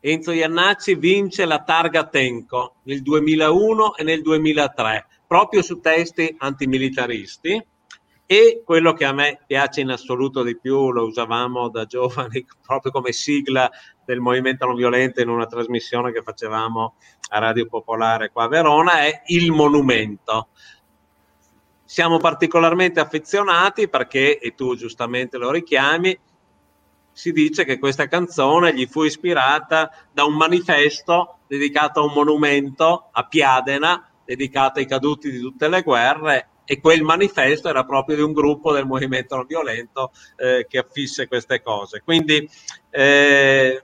Enzo 0.00 0.32
Iannacci 0.32 0.94
vince 0.94 1.46
la 1.46 1.62
targa 1.62 2.04
Tenco 2.04 2.74
nel 2.82 3.00
2001 3.00 3.96
e 3.96 4.02
nel 4.02 4.20
2003, 4.20 5.06
proprio 5.26 5.62
su 5.62 5.80
testi 5.80 6.34
antimilitaristi. 6.36 7.76
E 8.30 8.60
quello 8.62 8.92
che 8.92 9.06
a 9.06 9.14
me 9.14 9.40
piace 9.46 9.80
in 9.80 9.88
assoluto 9.88 10.42
di 10.42 10.54
più, 10.58 10.90
lo 10.90 11.06
usavamo 11.06 11.70
da 11.70 11.86
giovani 11.86 12.44
proprio 12.60 12.92
come 12.92 13.10
sigla 13.10 13.70
del 14.04 14.20
movimento 14.20 14.66
non 14.66 14.74
violento 14.74 15.22
in 15.22 15.30
una 15.30 15.46
trasmissione 15.46 16.12
che 16.12 16.20
facevamo 16.20 16.96
a 17.30 17.38
Radio 17.38 17.64
Popolare 17.64 18.30
qua 18.30 18.44
a 18.44 18.48
Verona, 18.48 19.00
è 19.00 19.22
Il 19.28 19.50
Monumento. 19.50 20.48
Siamo 21.86 22.18
particolarmente 22.18 23.00
affezionati 23.00 23.88
perché, 23.88 24.38
e 24.38 24.54
tu 24.54 24.76
giustamente 24.76 25.38
lo 25.38 25.50
richiami, 25.50 26.20
si 27.10 27.32
dice 27.32 27.64
che 27.64 27.78
questa 27.78 28.08
canzone 28.08 28.74
gli 28.74 28.84
fu 28.84 29.04
ispirata 29.04 29.90
da 30.12 30.24
un 30.24 30.34
manifesto 30.34 31.38
dedicato 31.46 32.00
a 32.00 32.04
un 32.04 32.12
monumento 32.12 33.08
a 33.10 33.26
Piadena, 33.26 34.06
dedicato 34.22 34.80
ai 34.80 34.86
caduti 34.86 35.30
di 35.30 35.40
tutte 35.40 35.66
le 35.66 35.80
guerre, 35.80 36.48
e 36.70 36.80
quel 36.80 37.00
manifesto 37.00 37.70
era 37.70 37.82
proprio 37.84 38.16
di 38.16 38.22
un 38.22 38.34
gruppo 38.34 38.74
del 38.74 38.84
movimento 38.84 39.36
non 39.36 39.46
violento 39.46 40.12
eh, 40.36 40.66
che 40.68 40.76
affisse 40.76 41.26
queste 41.26 41.62
cose. 41.62 42.02
Quindi 42.04 42.46
eh, 42.90 43.82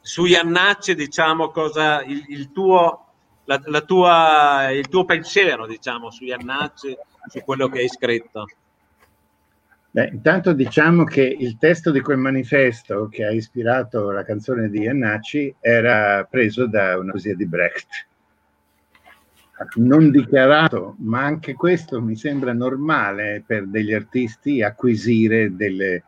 su 0.00 0.24
Iannacci 0.24 0.94
diciamo 0.94 1.50
cosa 1.50 2.02
il, 2.02 2.24
il 2.28 2.52
tuo 2.52 3.04
la, 3.44 3.60
la 3.66 3.82
tua, 3.82 4.70
il 4.70 4.88
tuo 4.88 5.04
pensiero, 5.04 5.66
diciamo, 5.66 6.10
su 6.10 6.24
Iannacci, 6.24 6.96
su 7.26 7.40
quello 7.40 7.68
che 7.68 7.80
hai 7.80 7.88
scritto. 7.88 8.46
Beh, 9.90 10.08
intanto 10.08 10.54
diciamo 10.54 11.04
che 11.04 11.22
il 11.22 11.58
testo 11.58 11.90
di 11.90 12.00
quel 12.00 12.16
manifesto 12.16 13.08
che 13.10 13.24
ha 13.24 13.30
ispirato 13.30 14.10
la 14.10 14.24
canzone 14.24 14.70
di 14.70 14.80
Iannacci 14.80 15.56
era 15.60 16.24
preso 16.24 16.66
da 16.66 16.98
una 16.98 17.10
poesia 17.10 17.36
di 17.36 17.46
Brecht. 17.46 18.06
Non 19.76 20.10
dichiarato, 20.10 20.96
ma 20.98 21.22
anche 21.22 21.54
questo 21.54 22.02
mi 22.02 22.16
sembra 22.16 22.52
normale 22.52 23.42
per 23.46 23.66
degli 23.66 23.92
artisti 23.92 24.62
acquisire 24.62 25.54
delle, 25.54 26.02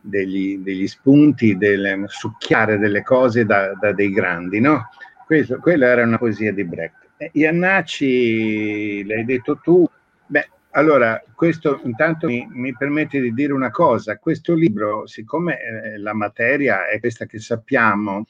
degli, 0.00 0.58
degli, 0.58 0.88
spunti, 0.88 1.56
del 1.56 2.04
succhiare 2.08 2.78
delle 2.78 3.02
cose 3.02 3.44
da, 3.44 3.72
da 3.74 3.92
dei 3.92 4.10
grandi, 4.10 4.60
no? 4.60 4.88
Questo, 5.24 5.58
quella 5.58 5.86
era 5.86 6.02
una 6.02 6.18
poesia 6.18 6.52
di 6.52 6.64
Brecht. 6.64 7.10
Eh, 7.18 7.30
Iannacci, 7.34 9.06
l'hai 9.06 9.24
detto 9.24 9.60
tu, 9.62 9.88
beh, 10.26 10.48
allora, 10.70 11.22
questo 11.34 11.80
intanto 11.84 12.26
mi, 12.26 12.46
mi, 12.50 12.74
permette 12.74 13.20
di 13.20 13.32
dire 13.32 13.52
una 13.52 13.70
cosa, 13.70 14.18
questo 14.18 14.54
libro, 14.54 15.06
siccome 15.06 15.58
eh, 15.60 15.98
la 15.98 16.14
materia 16.14 16.88
è 16.88 16.98
questa 16.98 17.26
che 17.26 17.38
sappiamo, 17.38 18.26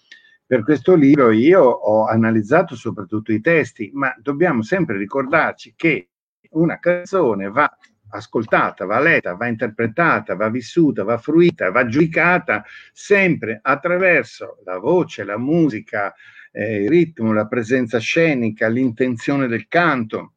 per 0.46 0.64
questo 0.64 0.94
libro 0.94 1.30
io 1.30 1.62
ho 1.62 2.06
analizzato 2.06 2.74
soprattutto 2.76 3.32
i 3.32 3.40
testi, 3.40 3.90
ma 3.94 4.14
dobbiamo 4.18 4.62
sempre 4.62 4.96
ricordarci 4.96 5.74
che 5.76 6.08
una 6.50 6.78
canzone 6.78 7.48
va 7.48 7.74
ascoltata, 8.12 8.84
va 8.84 9.00
letta, 9.00 9.34
va 9.34 9.46
interpretata, 9.46 10.34
va 10.34 10.50
vissuta, 10.50 11.04
va 11.04 11.16
fruita, 11.16 11.70
va 11.70 11.86
giudicata 11.86 12.64
sempre 12.92 13.58
attraverso 13.62 14.58
la 14.64 14.78
voce, 14.78 15.24
la 15.24 15.38
musica, 15.38 16.12
eh, 16.50 16.82
il 16.82 16.88
ritmo, 16.88 17.32
la 17.32 17.46
presenza 17.46 17.98
scenica, 17.98 18.68
l'intenzione 18.68 19.46
del 19.46 19.66
canto, 19.68 20.34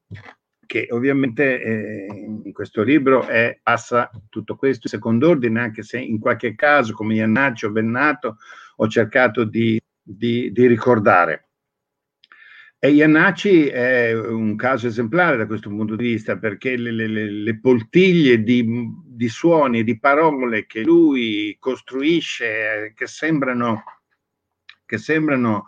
che 0.66 0.88
ovviamente 0.90 1.62
eh, 1.62 2.08
in 2.44 2.52
questo 2.54 2.82
libro 2.82 3.28
è, 3.28 3.60
passa 3.62 4.10
tutto 4.30 4.56
questo 4.56 4.82
in 4.84 4.92
secondo 4.92 5.30
ordine, 5.30 5.60
anche 5.60 5.84
se 5.84 6.00
in 6.00 6.20
qualche 6.20 6.56
caso, 6.56 6.94
come 6.94 7.16
Iannaccio 7.16 7.72
Bennato, 7.72 8.38
ho 8.78 8.88
cercato 8.88 9.44
di, 9.44 9.80
di, 10.06 10.52
di 10.52 10.68
ricordare. 10.68 11.50
E 12.78 12.92
Iannacci 12.92 13.66
è 13.68 14.14
un 14.14 14.56
caso 14.56 14.86
esemplare 14.86 15.38
da 15.38 15.48
questo 15.48 15.70
punto 15.70 15.96
di 15.96 16.04
vista 16.04 16.38
perché 16.38 16.78
le, 16.78 16.92
le, 16.92 17.08
le 17.08 17.60
poltiglie 17.60 18.44
di, 18.44 18.64
di, 19.04 19.28
suoni 19.28 19.80
e 19.80 19.84
di 19.84 19.98
parole 19.98 20.68
che 20.68 20.84
lui 20.84 21.58
costruisce, 21.60 22.94
che 22.96 23.08
sembrano, 23.08 23.84
che 24.86 25.00
sembrano 25.00 25.66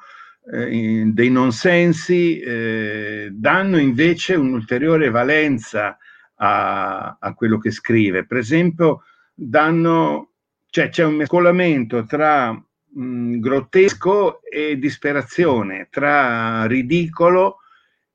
eh, 0.53 1.05
dei 1.07 1.31
nonsensi 1.31 2.39
eh, 2.39 3.29
danno 3.31 3.79
invece 3.79 4.35
un'ulteriore 4.35 5.09
valenza 5.09 5.97
a, 6.35 7.17
a, 7.19 7.33
quello 7.33 7.57
che 7.57 7.71
scrive. 7.71 8.27
Per 8.27 8.37
esempio, 8.37 9.05
danno, 9.33 10.33
cioè, 10.69 10.89
c'è 10.89 11.03
un 11.03 11.15
mescolamento 11.15 12.05
tra 12.05 12.63
mh, 12.93 13.39
grottesco 13.39 14.41
e 14.43 14.77
disperazione, 14.77 15.87
tra 15.89 16.65
ridicolo 16.65 17.57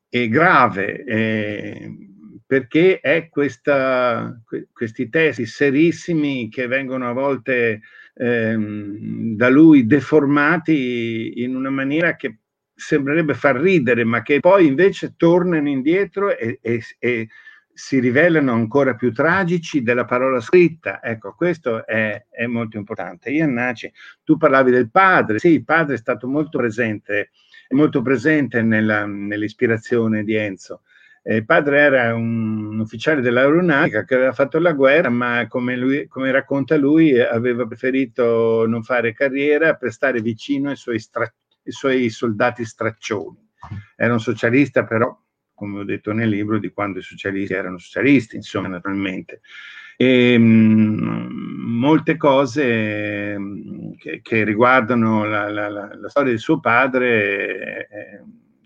e 0.09 0.29
grave, 0.29 1.05
eh, 1.05 1.97
perché 2.47 3.01
è 3.01 3.29
questa, 3.29 4.39
questi 4.73 5.09
testi 5.09 5.47
serissimi 5.47 6.49
che 6.51 6.67
vengono 6.67 7.09
a 7.09 7.13
volte 7.13 7.81
ehm, 8.15 9.35
da 9.37 9.49
lui 9.49 9.87
deformati 9.87 11.43
in 11.43 11.57
una 11.57 11.71
maniera 11.71 12.15
che 12.17 12.39
sembrerebbe 12.75 13.35
far 13.35 13.57
ridere, 13.57 14.05
ma 14.05 14.23
che 14.23 14.41
poi 14.41 14.67
invece 14.67 15.15
tornano 15.17 15.69
indietro 15.69 16.37
e, 16.37 16.59
e, 16.61 16.83
e 16.99 17.29
si 17.75 17.99
rivelano 17.99 18.53
ancora 18.53 18.95
più 18.95 19.13
tragici 19.13 19.83
della 19.83 20.05
parola 20.05 20.41
scritta. 20.41 21.03
Ecco, 21.03 21.35
questo 21.35 21.87
è, 21.87 22.27
è 22.31 22.47
molto 22.47 22.77
importante. 22.77 23.31
Iannacci, 23.31 23.93
tu 24.25 24.37
parlavi 24.37 24.71
del 24.71 24.91
padre, 24.91 25.39
sì, 25.39 25.49
il 25.49 25.65
padre 25.65 25.95
è 25.95 25.99
stato 25.99 26.29
molto 26.29 26.59
presente, 26.59 27.31
molto 27.71 28.03
presente 28.03 28.63
nella, 28.63 29.07
nell'ispirazione 29.07 30.25
di 30.25 30.35
Enzo. 30.35 30.83
Eh, 31.25 31.37
il 31.37 31.45
padre 31.45 31.79
era 31.79 32.15
un 32.15 32.81
ufficiale 32.81 33.21
dell'aeronautica 33.21 34.05
che 34.05 34.17
aveva 34.17 34.33
fatto 34.33 34.59
la 34.59 34.73
guerra, 34.73 35.09
ma 35.09 35.47
come, 35.47 35.77
lui, 35.77 36.09
come, 36.09 36.33
racconta 36.33 36.77
lui, 36.77 37.19
aveva 37.21 37.65
preferito 37.67 38.67
non 38.67 38.83
fare 38.83 39.13
carriera 39.13 39.75
per 39.75 39.93
stare 39.93 40.21
vicino 40.21 40.71
ai 40.71 40.77
suoi, 40.77 40.99
stra- 40.99 41.23
ai 41.23 41.73
suoi 41.73 42.11
soldati 42.11 42.65
straccioni. 42.65 43.39
Era 43.95 44.13
un 44.13 44.21
socialista, 44.21 44.85
però, 44.85 45.17
come 45.63 45.79
ho 45.79 45.85
detto 45.85 46.13
nel 46.13 46.29
libro, 46.29 46.59
di 46.59 46.73
quando 46.73 46.99
i 46.99 47.03
socialisti 47.03 47.53
erano 47.55 47.79
socialisti, 47.79 48.35
insomma, 48.35 48.67
naturalmente. 48.67 49.43
E, 49.97 50.37
mh, 50.37 51.29
molte 51.79 52.17
cose 52.17 53.39
mh, 53.39 53.95
che, 53.97 54.21
che, 54.23 54.43
riguardano 54.43 55.25
la, 55.25 55.49
la, 55.49 55.69
la, 55.69 55.95
la, 55.95 56.09
storia 56.09 56.33
di 56.33 56.39
suo 56.39 56.59
padre 56.59 57.87
eh, 57.89 58.23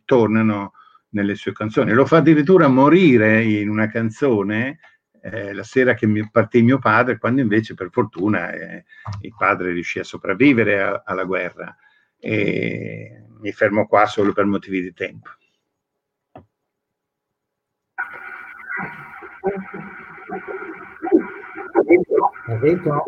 tornano 0.07 0.73
nelle 1.11 1.35
sue 1.35 1.53
canzoni. 1.53 1.93
Lo 1.93 2.07
fa 2.07 2.19
addirittura 2.19 2.67
morire 2.67 3.43
in 3.45 3.69
una 3.69 3.89
canzone 3.89 4.79
eh, 5.21 5.53
la 5.53 5.65
sera 5.65 5.93
che 5.93 6.07
mi, 6.07 6.27
partì 6.31 6.63
mio 6.63 6.79
padre, 6.79 7.19
quando 7.19 7.43
invece 7.43 7.75
per 7.75 7.91
fortuna 7.91 8.53
eh, 8.53 8.85
il 9.21 9.35
padre 9.37 9.73
riuscì 9.73 9.99
a 9.99 10.05
sopravvivere 10.05 10.81
a, 10.81 11.03
alla 11.05 11.25
guerra. 11.25 11.77
E 12.19 13.23
mi 13.41 13.53
fermo 13.53 13.87
qua 13.87 14.07
solo 14.07 14.33
per 14.33 14.47
motivi 14.47 14.81
di 14.81 14.95
tempo. 14.95 15.29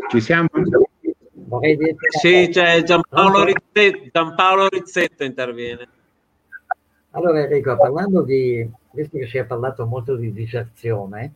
Ci 0.09 0.21
siamo? 0.21 0.49
Sì, 2.21 2.49
c'è 2.51 2.83
Giampaolo 2.83 3.45
Rizzetto, 3.45 4.09
Giampaolo 4.13 4.69
Rizzetto 4.69 5.25
interviene. 5.25 5.89
Allora 7.13 7.41
Enrico, 7.41 7.77
parlando 7.77 8.23
di, 8.23 8.71
visto 8.93 9.19
che 9.19 9.27
si 9.27 9.39
è 9.39 9.45
parlato 9.45 9.87
molto 9.87 10.15
di 10.15 10.33
diserzione, 10.33 11.35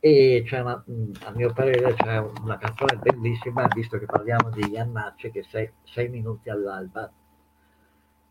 e 0.00 0.42
c'è 0.44 0.60
una, 0.60 0.82
a 1.24 1.30
mio 1.34 1.52
parere 1.52 1.94
c'è 1.94 2.18
una 2.42 2.58
canzone 2.58 2.96
bellissima, 2.96 3.68
visto 3.72 3.98
che 3.98 4.06
parliamo 4.06 4.50
di 4.50 4.70
Iannacci, 4.72 5.30
che 5.30 5.44
sei, 5.44 5.70
sei 5.84 6.08
minuti 6.08 6.50
all'alba, 6.50 7.08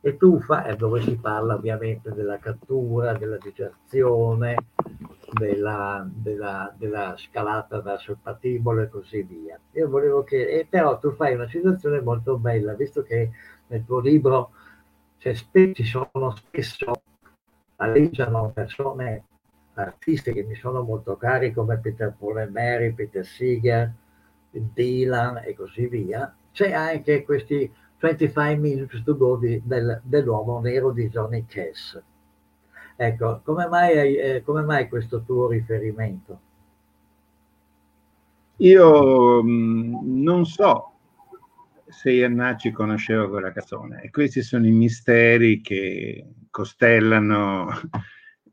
e 0.02 0.18
Tuffa 0.18 0.64
è 0.64 0.76
dove 0.76 1.02
si 1.02 1.16
parla 1.16 1.54
ovviamente 1.54 2.12
della 2.12 2.40
cattura, 2.40 3.14
della 3.14 3.38
diserzione, 3.38 4.56
della, 5.32 6.08
della, 6.12 6.74
della 6.78 7.16
scalata 7.18 7.82
verso 7.82 8.12
il 8.12 8.18
patibolo 8.22 8.82
e 8.82 8.90
così 8.90 9.24
via. 9.24 9.60
Io 9.72 9.90
volevo 9.90 10.24
che, 10.24 10.48
e 10.48 10.68
però 10.70 10.98
tu 11.00 11.12
fai 11.14 11.34
una 11.36 11.48
citazione 11.48 12.02
molto 12.02 12.38
bella, 12.38 12.74
visto 12.74 13.02
che 13.04 13.32
nel 13.68 13.86
tuo 13.86 14.00
libro 14.00 14.52
cioè, 15.18 15.34
ci 15.74 15.84
sono 15.84 16.36
spesso 16.36 17.04
alleggiano 17.78 18.52
persone, 18.54 19.26
artisti 19.76 20.34
che 20.34 20.44
mi 20.44 20.56
sono 20.56 20.82
molto 20.84 21.16
cari 21.16 21.54
come 21.54 21.78
Peter 21.80 22.14
Paul 22.18 22.50
Mary, 22.52 22.92
Peter 22.94 23.26
Seeger, 23.26 23.94
Dylan 24.50 25.42
e 25.46 25.56
così 25.56 25.88
via. 25.88 26.34
C'è 26.52 26.74
anche 26.74 27.24
questi 27.24 27.72
25 28.00 28.56
Minutes 28.58 29.04
to 29.04 29.16
Go 29.16 29.38
di, 29.38 29.62
del, 29.64 30.02
dell'uomo 30.04 30.60
nero 30.60 30.92
di 30.92 31.08
Johnny 31.10 31.46
Cash. 31.46 32.02
Ecco, 33.04 33.42
come 33.44 33.66
mai, 33.66 34.16
eh, 34.16 34.44
come 34.46 34.62
mai 34.62 34.88
questo 34.88 35.24
tuo 35.24 35.50
riferimento? 35.50 36.40
Io 38.58 39.42
mh, 39.42 39.50
mm, 39.50 40.22
non 40.22 40.46
so 40.46 40.92
se 41.88 42.12
Iannacci 42.12 42.70
conosceva 42.70 43.28
quella 43.28 43.52
canzone 43.52 44.04
e 44.04 44.12
questi 44.12 44.44
sono 44.44 44.68
i 44.68 44.72
misteri 44.72 45.62
che 45.62 46.28
costellano 46.52 47.70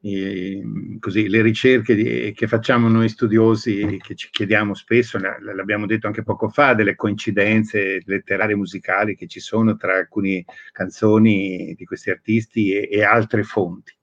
i, 0.01 0.97
così, 0.99 1.29
le 1.29 1.43
ricerche 1.43 1.95
di, 1.95 2.33
che 2.35 2.47
facciamo 2.47 2.89
noi 2.89 3.11
studiosi, 3.11 3.99
che 4.01 4.15
ci 4.15 4.31
chiediamo 4.31 4.73
spesso, 4.73 5.19
l'abbiamo 5.19 5.85
detto 5.85 6.07
anche 6.07 6.23
poco 6.23 6.49
fa, 6.49 6.73
delle 6.73 6.95
coincidenze 6.95 8.01
letterarie 8.07 8.57
musicali 8.57 9.15
che 9.15 9.27
ci 9.27 9.41
sono 9.41 9.77
tra 9.77 9.95
alcune 9.95 10.47
canzoni 10.73 11.75
di 11.77 11.85
questi 11.85 12.09
artisti 12.09 12.73
e, 12.73 12.89
e 12.91 13.05
altre 13.05 13.43
fonti. 13.43 13.97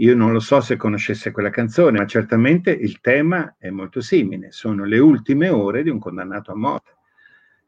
Io 0.00 0.14
non 0.14 0.32
lo 0.32 0.38
so 0.38 0.60
se 0.60 0.76
conoscesse 0.76 1.32
quella 1.32 1.50
canzone, 1.50 1.98
ma 1.98 2.06
certamente 2.06 2.70
il 2.70 3.00
tema 3.00 3.56
è 3.58 3.68
molto 3.70 4.00
simile, 4.00 4.52
sono 4.52 4.84
le 4.84 4.98
ultime 4.98 5.48
ore 5.48 5.82
di 5.82 5.90
un 5.90 5.98
condannato 5.98 6.52
a 6.52 6.56
morte. 6.56 6.92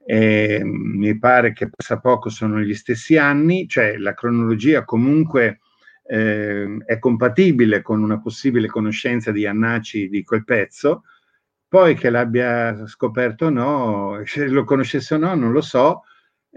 Eh, 0.06 0.60
mi 0.64 1.18
pare 1.18 1.52
che 1.52 1.68
passa 1.68 1.98
poco 1.98 2.30
sono 2.30 2.60
gli 2.60 2.74
stessi 2.74 3.16
anni, 3.16 3.66
cioè 3.68 3.96
la 3.96 4.14
cronologia 4.14 4.84
comunque 4.84 5.60
eh, 6.04 6.78
è 6.86 6.98
compatibile 7.00 7.82
con 7.82 8.00
una 8.02 8.20
possibile 8.20 8.68
conoscenza 8.68 9.32
di 9.32 9.46
Annaci 9.46 10.08
di 10.08 10.22
quel 10.22 10.44
pezzo, 10.44 11.02
poi 11.66 11.94
che 11.96 12.10
l'abbia 12.10 12.86
scoperto 12.86 13.46
o 13.46 13.50
no, 13.50 14.22
se 14.26 14.46
lo 14.46 14.62
conoscesse 14.64 15.14
o 15.14 15.18
no, 15.18 15.34
non 15.34 15.50
lo 15.50 15.62
so, 15.62 16.02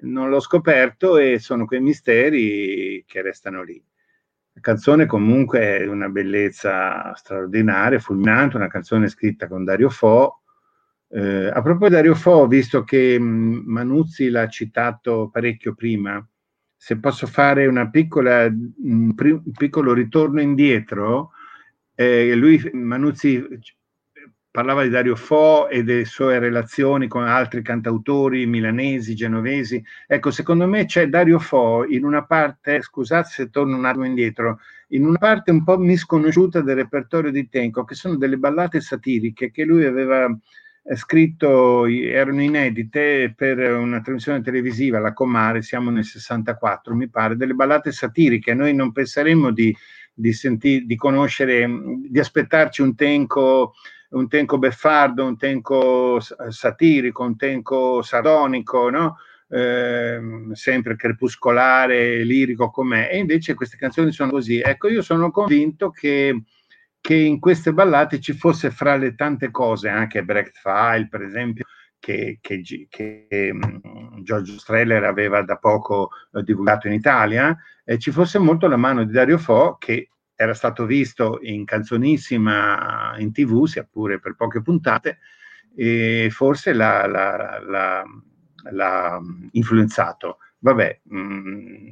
non 0.02 0.30
l'ho 0.30 0.40
scoperto 0.40 1.18
e 1.18 1.40
sono 1.40 1.66
quei 1.66 1.82
misteri 1.82 3.04
che 3.08 3.22
restano 3.24 3.64
lì. 3.64 3.84
La 4.56 4.62
canzone 4.62 5.08
comunque 5.08 5.80
è 5.80 5.88
una 5.88 6.10
bellezza 6.10 7.14
straordinaria, 7.16 8.00
fulminante, 8.00 8.56
una 8.56 8.68
canzone 8.68 9.08
scritta 9.08 9.48
con 9.48 9.64
Dario 9.64 9.90
Fo, 9.90 10.42
eh, 11.10 11.48
a 11.48 11.62
proposito 11.62 11.88
di 11.88 11.96
Dario 11.96 12.16
Fo, 12.16 12.48
visto 12.48 12.84
che 12.84 13.18
mm, 13.20 13.62
Manuzzi 13.66 14.30
l'ha 14.30 14.48
citato 14.48 15.30
parecchio 15.32 15.74
prima, 15.74 16.24
se 16.76 17.00
posso 17.00 17.28
fare 17.28 17.66
piccola, 17.90 18.46
un, 18.46 19.14
un, 19.16 19.52
piccolo 19.58 19.94
ritorno 19.94 20.42
indietro, 20.42 21.32
eh, 21.96 22.36
lui, 22.36 22.62
Manuzzi 22.74 23.44
parlava 24.54 24.84
di 24.84 24.90
Dario 24.90 25.16
Fo 25.16 25.68
e 25.68 25.82
delle 25.84 26.06
sue 26.06 26.38
relazioni 26.38 27.08
con 27.08 27.24
altri 27.24 27.64
cantautori 27.64 28.46
milanesi, 28.46 29.16
genovesi. 29.16 29.84
Ecco, 30.06 30.30
secondo 30.30 30.68
me 30.68 30.86
c'è 30.86 31.08
Dario 31.08 31.40
Fo 31.40 31.84
in 31.90 32.06
una 32.06 32.24
parte, 32.24 32.84
scusate 32.84 33.30
se 33.30 33.50
torno 33.50 33.76
un 33.76 33.86
attimo 33.86 34.06
indietro, 34.06 34.60
in 34.90 35.08
una 35.08 35.18
parte 35.18 35.50
un 35.50 35.64
po' 35.64 35.80
misconosciuta 35.80 36.62
del 36.62 36.76
repertorio 36.76 37.32
di 37.32 37.50
Tenco, 37.50 37.84
che 37.84 37.96
sono 37.96 38.16
delle 38.16 38.38
ballate 38.38 38.80
satiriche 38.80 39.50
che 39.50 39.64
lui 39.64 39.86
aveva 39.86 40.30
scritto, 40.96 41.88
erano 41.88 42.44
inedite 42.44 43.34
per 43.36 43.58
una 43.58 44.02
trasmissione 44.02 44.42
televisiva, 44.42 45.00
la 45.00 45.14
Comare, 45.14 45.64
siamo 45.64 45.90
nel 45.90 46.04
64, 46.04 46.94
mi 46.94 47.10
pare, 47.10 47.36
delle 47.36 47.54
ballate 47.56 47.92
satiriche. 47.92 48.54
Noi 48.54 48.76
non 48.76 48.92
penseremmo 48.92 49.50
di, 49.50 49.76
di, 50.14 50.34
senti, 50.34 50.86
di 50.86 50.96
conoscere, 50.96 51.68
di 52.08 52.20
aspettarci 52.20 52.82
un 52.82 52.96
tenco, 52.96 53.74
un 54.10 54.28
tenco 54.28 54.58
beffardo, 54.58 55.26
un 55.26 55.38
tenco 55.38 56.20
satirico, 56.20 57.24
un 57.24 57.36
tenco 57.36 58.02
sardonico, 58.02 58.90
no? 58.90 59.18
Eh, 59.50 60.20
sempre 60.54 60.96
crepuscolare, 60.96 62.24
lirico 62.24 62.70
com'è. 62.70 63.10
E 63.12 63.18
invece 63.18 63.54
queste 63.54 63.78
canzoni 63.78 64.12
sono 64.12 64.32
così. 64.32 64.60
Ecco, 64.60 64.88
io 64.90 65.02
sono 65.02 65.32
convinto 65.32 65.90
che 65.92 66.44
che 67.04 67.16
in 67.16 67.42
queste 67.42 67.74
ballate 67.74 68.22
ci 68.22 68.32
fosse 68.32 68.72
fra 68.72 68.96
le 68.96 69.14
tante 69.14 69.52
cose, 69.52 69.90
anche 69.90 70.24
Brecht 70.24 70.58
File 70.58 71.10
per 71.10 71.22
esempio, 71.22 71.66
che, 72.04 72.40
che, 72.42 72.62
che 72.90 73.50
um, 73.54 74.22
Giorgio 74.24 74.60
Streller 74.60 75.06
aveva 75.06 75.42
da 75.42 75.56
poco 75.56 76.10
eh, 76.34 76.44
divulgato 76.44 76.88
in 76.88 76.94
Italia, 76.94 77.58
eh, 77.86 77.98
ci 77.98 78.12
fosse 78.12 78.40
molto 78.40 78.68
la 78.68 78.76
mano 78.76 79.06
di 79.06 79.14
Dario 79.14 79.38
Fo 79.38 79.78
che 79.80 80.10
era 80.36 80.54
stato 80.54 80.86
visto 80.86 81.40
in 81.44 81.64
canzonissima 81.64 83.16
in 83.20 83.32
tv, 83.32 83.64
sia 83.68 83.88
pure 83.90 84.20
per 84.20 84.36
poche 84.36 84.62
puntate, 84.62 85.20
e 85.78 86.28
forse 86.30 86.74
l'ha, 86.74 88.04
influenzato. 89.52 90.40
Vabbè, 90.60 91.00
mh, 91.04 91.18
mm, 91.18 91.92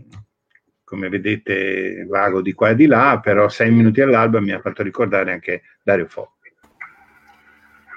come 0.84 1.08
vedete 1.08 2.06
vago 2.06 2.42
di 2.42 2.52
qua 2.52 2.72
e 2.72 2.76
di 2.76 2.86
là, 2.86 3.22
però 3.24 3.48
sei 3.48 3.72
minuti 3.72 4.02
all'alba 4.02 4.42
mi 4.42 4.52
ha 4.52 4.60
fatto 4.60 4.84
ricordare 4.84 5.32
anche 5.32 5.62
Dario 5.82 6.08
Fo. 6.08 6.34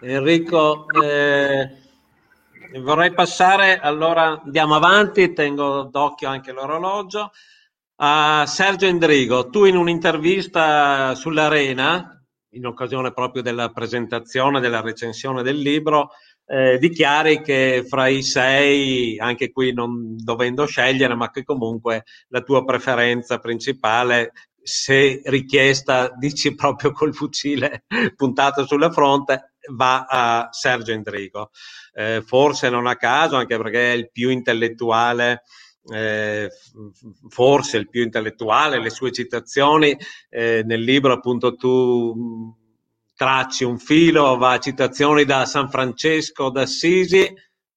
Enrico, 0.01 0.87
eh, 1.03 1.83
vorrei 2.81 3.13
passare, 3.13 3.79
allora 3.79 4.41
andiamo 4.43 4.75
avanti, 4.75 5.33
tengo 5.33 5.85
d'occhio 5.85 6.29
anche 6.29 6.53
l'orologio, 6.53 7.31
a 7.97 8.45
Sergio 8.47 8.87
Endrigo. 8.87 9.49
Tu 9.49 9.67
in 9.67 9.77
un'intervista 9.77 11.15
sull'Arena, 11.15 12.23
in 12.51 12.67
occasione 12.67 13.13
proprio 13.13 13.43
della 13.43 13.71
presentazione, 13.71 14.61
della 14.61 14.81
recensione 14.81 15.43
del 15.43 15.59
libro, 15.59 16.11
eh, 16.47 16.79
dichiari 16.79 17.41
che 17.43 17.85
fra 17.89 18.09
i 18.09 18.23
sei, 18.23 19.19
anche 19.19 19.51
qui 19.51 19.73
non 19.73 20.17
dovendo 20.17 20.67
scegliere, 20.67 21.15
ma 21.15 21.31
che 21.31 21.45
comunque 21.45 22.05
la 22.29 22.43
tua 22.43 22.65
preferenza 22.65 23.39
principale, 23.39 24.33
se 24.63 25.21
richiesta, 25.25 26.11
dici 26.17 26.55
proprio 26.55 26.93
col 26.93 27.15
fucile 27.15 27.85
puntato 28.17 28.67
sulla 28.67 28.91
fronte, 28.91 29.54
va 29.73 30.07
a 30.09 30.49
Sergio 30.51 30.93
Endrigo. 30.93 31.51
Eh, 31.93 32.23
forse 32.25 32.71
non 32.71 32.87
a 32.87 32.97
caso, 32.97 33.37
anche 33.37 33.57
perché 33.57 33.93
è 33.93 33.97
il 33.97 34.11
più 34.11 34.31
intellettuale 34.31 35.43
eh, 35.93 36.51
forse 37.29 37.77
il 37.77 37.89
più 37.89 38.03
intellettuale, 38.03 38.81
le 38.81 38.91
sue 38.91 39.13
citazioni 39.13 39.97
eh, 40.31 40.63
nel 40.65 40.81
libro 40.81 41.13
appunto 41.13 41.57
tu 41.57 42.55
tracci 43.15 43.65
un 43.65 43.79
filo, 43.79 44.37
va 44.37 44.53
a 44.53 44.59
citazioni 44.59 45.25
da 45.25 45.45
San 45.45 45.69
Francesco 45.71 46.51
d'Assisi, 46.51 47.33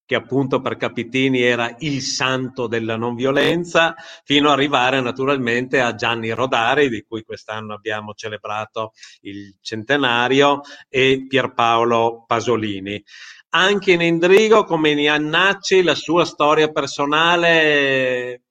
che 0.07 0.15
appunto 0.15 0.61
per 0.61 0.77
Capitini 0.77 1.41
era 1.41 1.75
il 1.79 2.01
santo 2.01 2.67
della 2.67 2.95
non 2.95 3.13
violenza, 3.13 3.93
fino 4.23 4.47
ad 4.47 4.53
arrivare 4.53 5.01
naturalmente 5.01 5.81
a 5.81 5.93
Gianni 5.95 6.31
Rodari, 6.31 6.87
di 6.87 7.03
cui 7.05 7.23
quest'anno 7.23 7.73
abbiamo 7.73 8.13
celebrato 8.13 8.93
il 9.23 9.57
centenario, 9.61 10.61
e 10.87 11.25
Pierpaolo 11.27 12.23
Pasolini. 12.25 13.03
Anche 13.49 13.91
in 13.91 14.01
Endrigo, 14.01 14.63
come 14.63 14.91
in 14.91 14.99
Iannacci, 14.99 15.83
la 15.83 15.95
sua 15.95 16.23
storia 16.23 16.71
personale 16.71 18.43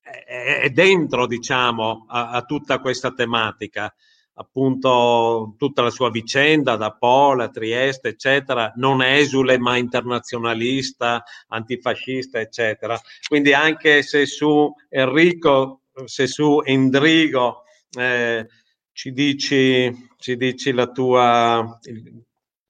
è 0.00 0.70
dentro, 0.70 1.26
diciamo, 1.26 2.06
a, 2.08 2.30
a 2.30 2.42
tutta 2.42 2.78
questa 2.80 3.12
tematica 3.12 3.94
appunto 4.42 5.54
tutta 5.56 5.82
la 5.82 5.90
sua 5.90 6.10
vicenda 6.10 6.76
da 6.76 6.92
Pola, 6.92 7.48
Trieste, 7.48 8.08
eccetera, 8.08 8.72
non 8.76 9.02
esule 9.02 9.58
ma 9.58 9.76
internazionalista, 9.76 11.22
antifascista, 11.48 12.40
eccetera. 12.40 13.00
Quindi 13.26 13.52
anche 13.54 14.02
se 14.02 14.26
su 14.26 14.72
Enrico, 14.88 15.82
se 16.04 16.26
su 16.26 16.60
Endrigo 16.64 17.62
eh, 17.98 18.46
ci, 18.92 19.12
dici, 19.12 20.08
ci 20.18 20.36
dici 20.36 20.72
la 20.72 20.86
tua, 20.88 21.78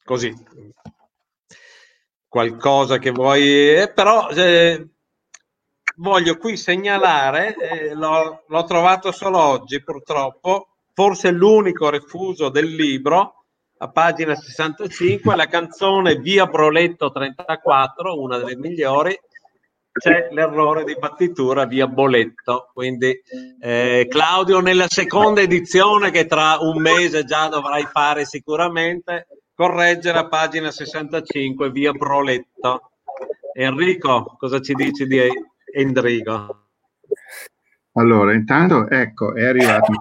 così, 0.04 0.32
qualcosa 2.28 2.98
che 2.98 3.10
vuoi, 3.10 3.74
eh, 3.74 3.92
però 3.92 4.28
eh, 4.30 4.88
voglio 5.96 6.36
qui 6.38 6.56
segnalare, 6.56 7.56
eh, 7.56 7.94
l'ho, 7.94 8.44
l'ho 8.46 8.64
trovato 8.64 9.12
solo 9.12 9.38
oggi 9.38 9.82
purtroppo, 9.82 10.71
forse 10.92 11.30
l'unico 11.30 11.90
refuso 11.90 12.48
del 12.48 12.74
libro, 12.74 13.44
a 13.78 13.90
pagina 13.90 14.34
65, 14.34 15.34
la 15.34 15.46
canzone 15.46 16.16
Via 16.16 16.46
Broletto 16.46 17.10
34, 17.10 18.20
una 18.20 18.38
delle 18.38 18.56
migliori, 18.56 19.18
c'è 19.92 20.28
l'errore 20.30 20.84
di 20.84 20.96
battitura 20.98 21.66
via 21.66 21.86
Boletto. 21.86 22.70
Quindi 22.72 23.12
eh, 23.60 24.06
Claudio, 24.08 24.60
nella 24.60 24.88
seconda 24.88 25.40
edizione, 25.40 26.10
che 26.10 26.26
tra 26.26 26.58
un 26.60 26.80
mese 26.80 27.24
già 27.24 27.48
dovrai 27.48 27.84
fare 27.84 28.24
sicuramente, 28.24 29.26
correggere 29.54 30.18
a 30.18 30.28
pagina 30.28 30.70
65 30.70 31.70
via 31.70 31.92
Broletto. 31.92 32.92
Enrico, 33.54 34.36
cosa 34.38 34.60
ci 34.60 34.72
dici 34.74 35.06
di 35.06 35.20
Endrigo? 35.74 36.71
Allora, 37.94 38.32
intanto, 38.32 38.88
ecco, 38.88 39.34
è 39.34 39.44
arrivato, 39.44 39.92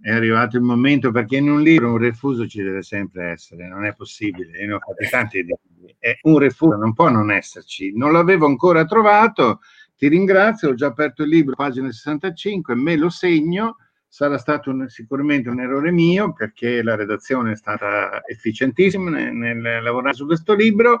è 0.00 0.10
arrivato, 0.10 0.56
il 0.56 0.62
momento, 0.62 1.10
perché 1.10 1.36
in 1.36 1.50
un 1.50 1.60
libro 1.60 1.92
un 1.92 1.98
refuso 1.98 2.46
ci 2.46 2.62
deve 2.62 2.82
sempre 2.82 3.32
essere, 3.32 3.68
non 3.68 3.84
è 3.84 3.94
possibile, 3.94 4.58
io 4.58 4.66
ne 4.66 4.72
ho 4.72 4.78
fatti 4.78 5.08
tanti 5.10 5.44
di 5.44 5.54
è 5.98 6.18
un 6.22 6.38
refuso, 6.38 6.76
non 6.76 6.94
può 6.94 7.08
non 7.10 7.30
esserci, 7.30 7.92
non 7.94 8.12
l'avevo 8.12 8.46
ancora 8.46 8.84
trovato, 8.84 9.60
ti 9.96 10.08
ringrazio, 10.08 10.70
ho 10.70 10.74
già 10.74 10.86
aperto 10.86 11.22
il 11.22 11.28
libro, 11.28 11.54
pagina 11.54 11.90
65, 11.90 12.74
me 12.74 12.96
lo 12.96 13.10
segno, 13.10 13.76
sarà 14.06 14.38
stato 14.38 14.70
un, 14.70 14.88
sicuramente 14.88 15.48
un 15.48 15.60
errore 15.60 15.90
mio, 15.90 16.32
perché 16.32 16.82
la 16.82 16.94
redazione 16.94 17.52
è 17.52 17.56
stata 17.56 18.22
efficientissima 18.24 19.10
nel, 19.10 19.34
nel 19.34 19.82
lavorare 19.82 20.14
su 20.14 20.24
questo 20.24 20.54
libro, 20.54 21.00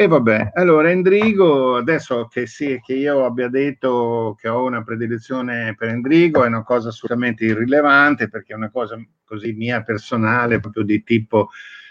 e 0.00 0.06
vabbè, 0.06 0.52
allora 0.54 0.90
Endrigo, 0.90 1.76
adesso 1.76 2.26
che 2.26 2.46
sì, 2.46 2.80
che 2.82 2.94
io 2.94 3.26
abbia 3.26 3.48
detto 3.48 4.34
che 4.40 4.48
ho 4.48 4.64
una 4.64 4.82
predilezione 4.82 5.74
per 5.76 5.90
Endrigo 5.90 6.42
è 6.42 6.46
una 6.46 6.62
cosa 6.62 6.88
assolutamente 6.88 7.44
irrilevante 7.44 8.30
perché 8.30 8.54
è 8.54 8.56
una 8.56 8.70
cosa 8.70 8.98
così 9.26 9.52
mia 9.52 9.82
personale, 9.82 10.58
proprio 10.58 10.84
di 10.84 11.02
tipo 11.02 11.50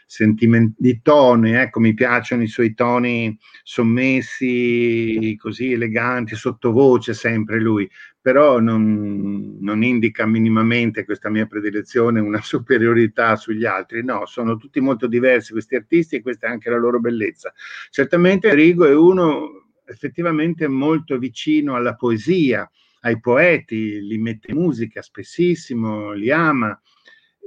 sentiment- 0.09 0.73
di 0.75 1.01
toni, 1.03 1.51
ecco, 1.53 1.79
mi 1.79 1.93
piacciono 1.93 2.41
i 2.41 2.47
suoi 2.47 2.73
toni 2.73 3.37
sommessi, 3.61 5.37
così 5.39 5.73
eleganti, 5.73 6.35
sottovoce 6.35 7.13
sempre 7.13 7.59
lui, 7.59 7.87
però 8.19 8.59
non, 8.59 9.57
non, 9.61 9.83
indica 9.83 10.25
minimamente 10.25 11.05
questa 11.05 11.29
mia 11.29 11.45
predilezione 11.45 12.19
una 12.19 12.41
superiorità 12.41 13.35
sugli 13.35 13.65
altri, 13.65 14.03
no, 14.03 14.25
sono 14.25 14.57
tutti 14.57 14.79
molto 14.79 15.05
diversi 15.05 15.51
questi 15.51 15.75
artisti 15.75 16.15
e 16.15 16.21
questa 16.23 16.47
è 16.47 16.49
anche 16.49 16.71
la 16.71 16.79
loro 16.79 16.99
bellezza. 16.99 17.53
Certamente 17.91 18.51
Rigo 18.55 18.87
è 18.87 18.95
uno 18.95 19.67
effettivamente 19.85 20.67
molto 20.67 21.19
vicino 21.19 21.75
alla 21.75 21.93
poesia, 21.93 22.67
ai 23.01 23.19
poeti, 23.19 24.01
li 24.01 24.17
mette 24.17 24.49
in 24.49 24.57
musica 24.57 25.03
spessissimo, 25.03 26.13
li 26.13 26.31
ama. 26.31 26.81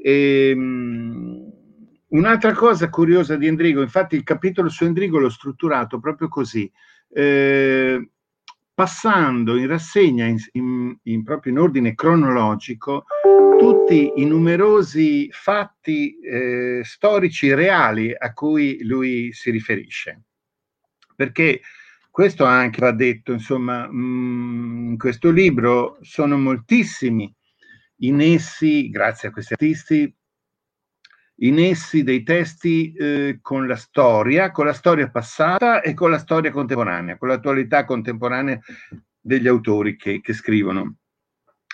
E, 0.01 0.51
ehm, 0.51 1.62
Un'altra 2.13 2.53
cosa 2.53 2.91
curiosa 2.91 3.37
di 3.37 3.47
Endrigo, 3.47 3.81
infatti 3.81 4.17
il 4.17 4.23
capitolo 4.23 4.69
su 4.69 4.85
Endrigo 4.85 5.19
l'ho 5.19 5.31
strutturato 5.31 5.99
proprio 5.99 6.29
così, 6.29 6.71
eh, 7.09 8.11
passando 8.75 9.57
in 9.57 9.67
rassegna 9.67 10.27
in, 10.27 10.37
in, 10.53 10.99
in, 11.05 11.23
proprio 11.23 11.53
in 11.53 11.59
ordine 11.59 11.95
cronologico 11.95 13.05
tutti 13.57 14.13
i 14.17 14.27
numerosi 14.27 15.29
fatti 15.31 16.19
eh, 16.19 16.83
storici 16.85 17.55
reali 17.55 18.15
a 18.15 18.35
cui 18.35 18.83
lui 18.83 19.33
si 19.33 19.51
riferisce. 19.51 20.25
Perché 21.17 21.63
questo 22.11 22.45
anche 22.45 22.81
va 22.81 22.93
detto, 22.93 23.33
insomma, 23.33 23.89
mm, 23.91 24.91
in 24.91 24.99
questo 24.99 25.31
libro 25.31 25.97
sono 26.03 26.37
moltissimi 26.37 27.35
in 28.01 28.21
essi, 28.21 28.91
grazie 28.91 29.29
a 29.29 29.33
questi 29.33 29.55
artisti, 29.55 30.15
in 31.43 31.59
essi 31.59 32.03
dei 32.03 32.23
testi 32.23 32.93
eh, 32.93 33.39
con 33.41 33.67
la 33.67 33.77
storia, 33.77 34.51
con 34.51 34.67
la 34.67 34.73
storia 34.73 35.11
passata 35.11 35.81
e 35.81 35.95
con 35.95 36.11
la 36.11 36.19
storia 36.19 36.51
contemporanea, 36.51 37.17
con 37.17 37.29
l'attualità 37.29 37.85
contemporanea 37.85 38.59
degli 39.21 39.49
autori 39.49 39.97
che, 39.97 40.21
che 40.21 40.33
scrivono. 40.33 40.97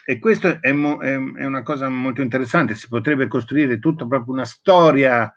E 0.04 0.18
questo 0.18 0.58
è, 0.62 0.72
mo, 0.72 1.00
è, 1.00 1.12
è, 1.12 1.44
una 1.44 1.62
cosa 1.62 1.88
molto 1.90 2.22
interessante, 2.22 2.74
si 2.74 2.88
potrebbe 2.88 3.28
costruire 3.28 3.78
tutta 3.78 4.06
proprio 4.06 4.32
una 4.32 4.46
storia 4.46 5.30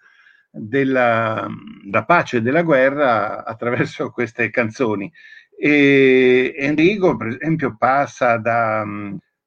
della, 0.49 1.45
della 1.83 2.05
pace 2.05 2.37
e 2.37 2.41
della 2.41 2.61
guerra 2.61 3.43
attraverso 3.43 4.11
queste 4.11 4.49
canzoni. 4.49 5.11
E 5.57 6.55
Enrico, 6.57 7.17
per 7.17 7.27
esempio, 7.27 7.75
passa 7.77 8.37
da, 8.37 8.85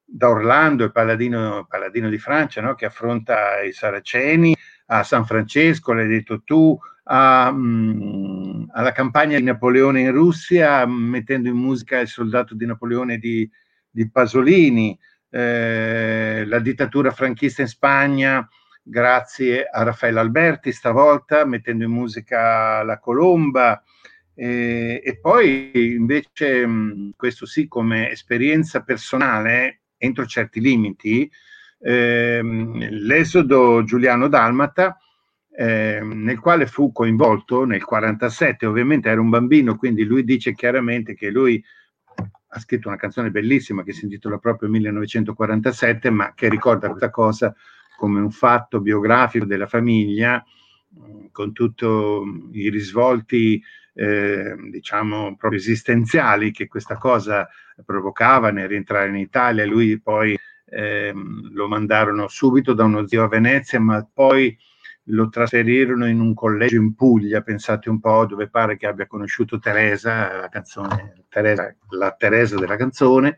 da 0.03 0.29
Orlando, 0.29 0.83
il 0.83 0.91
paladino, 0.91 1.65
paladino 1.67 2.07
di 2.09 2.19
Francia, 2.19 2.61
no? 2.61 2.75
che 2.75 2.85
affronta 2.85 3.61
i 3.61 3.71
saraceni, 3.73 4.55
a 4.87 5.03
San 5.03 5.25
Francesco, 5.25 5.93
l'hai 5.93 6.07
detto 6.07 6.43
tu, 6.43 6.77
a, 7.03 7.51
mh, 7.51 7.57
mm, 7.57 8.63
alla 8.71 8.91
campagna 8.91 9.37
di 9.37 9.43
Napoleone 9.43 10.01
in 10.01 10.11
Russia, 10.11 10.85
mettendo 10.85 11.49
in 11.49 11.55
musica 11.55 11.99
il 11.99 12.07
soldato 12.07 12.55
di 12.55 12.65
Napoleone 12.65 13.17
di, 13.17 13.49
di 13.89 14.09
Pasolini, 14.09 14.97
eh, 15.29 16.43
la 16.45 16.59
dittatura 16.59 17.11
franchista 17.11 17.61
in 17.61 17.67
Spagna, 17.67 18.47
grazie 18.81 19.65
a 19.65 19.83
Raffaele 19.83 20.19
Alberti 20.19 20.71
stavolta, 20.71 21.45
mettendo 21.45 21.83
in 21.83 21.91
musica 21.91 22.83
La 22.83 22.99
Colomba. 22.99 23.81
Eh, 24.37 25.01
e 25.03 25.19
poi 25.19 25.71
invece, 25.73 26.65
mh, 26.65 26.71
mm, 26.71 27.09
questo 27.15 27.45
sì, 27.45 27.67
come 27.67 28.11
esperienza 28.11 28.81
personale, 28.81 29.81
entro 29.97 30.25
certi 30.25 30.59
limiti, 30.59 31.29
ehm, 31.85 32.89
l'esodo 32.89 33.83
Giuliano 33.83 34.27
Dalmata, 34.27 34.97
ehm, 35.55 36.23
nel 36.23 36.39
quale 36.39 36.65
fu 36.65 36.91
coinvolto 36.91 37.63
nel 37.65 37.83
47, 37.83 38.65
ovviamente 38.65 39.09
era 39.09 39.21
un 39.21 39.29
bambino, 39.29 39.75
quindi 39.77 40.03
lui 40.03 40.23
dice 40.23 40.53
chiaramente 40.53 41.13
che 41.13 41.29
lui 41.29 41.63
ha 42.47 42.59
scritto 42.59 42.87
una 42.87 42.97
canzone 42.97 43.29
bellissima 43.29 43.83
che 43.83 43.93
si 43.93 44.05
intitola 44.05 44.39
proprio 44.39 44.69
1947, 44.69 46.09
ma 46.09 46.33
che 46.33 46.49
ricorda 46.49 46.87
questa 46.87 47.11
cosa 47.11 47.53
come 47.97 48.19
un 48.19 48.31
fatto 48.31 48.81
biografico 48.81 49.45
della 49.45 49.67
famiglia, 49.67 50.43
con 51.31 51.53
tutti 51.53 51.85
i 51.85 52.69
risvolti, 52.69 53.61
eh, 53.93 54.55
diciamo, 54.71 55.35
proprio 55.37 55.59
esistenziali 55.59 56.51
che 56.51 56.67
questa 56.67 56.97
cosa 56.97 57.47
provocava 57.85 58.51
nel 58.51 58.67
rientrare 58.67 59.09
in 59.09 59.17
Italia. 59.17 59.65
Lui 59.65 59.99
poi 59.99 60.37
eh, 60.75 61.13
lo 61.13 61.67
mandarono 61.67 62.27
subito 62.27 62.73
da 62.73 62.83
uno 62.83 63.07
zio 63.07 63.23
a 63.23 63.27
Venezia, 63.27 63.79
ma 63.79 64.05
poi 64.11 64.57
lo 65.09 65.29
trasferirono 65.29 66.07
in 66.07 66.19
un 66.19 66.33
collegio 66.33 66.77
in 66.77 66.95
Puglia, 66.95 67.41
pensate 67.41 67.89
un 67.89 67.99
po', 67.99 68.25
dove 68.25 68.49
pare 68.49 68.75
che 68.75 68.87
abbia 68.87 69.07
conosciuto 69.07 69.59
Teresa, 69.59 70.41
la 70.41 70.49
canzone, 70.49 71.25
Teresa, 71.29 71.73
la 71.91 72.11
Teresa 72.17 72.57
della 72.57 72.75
canzone, 72.75 73.37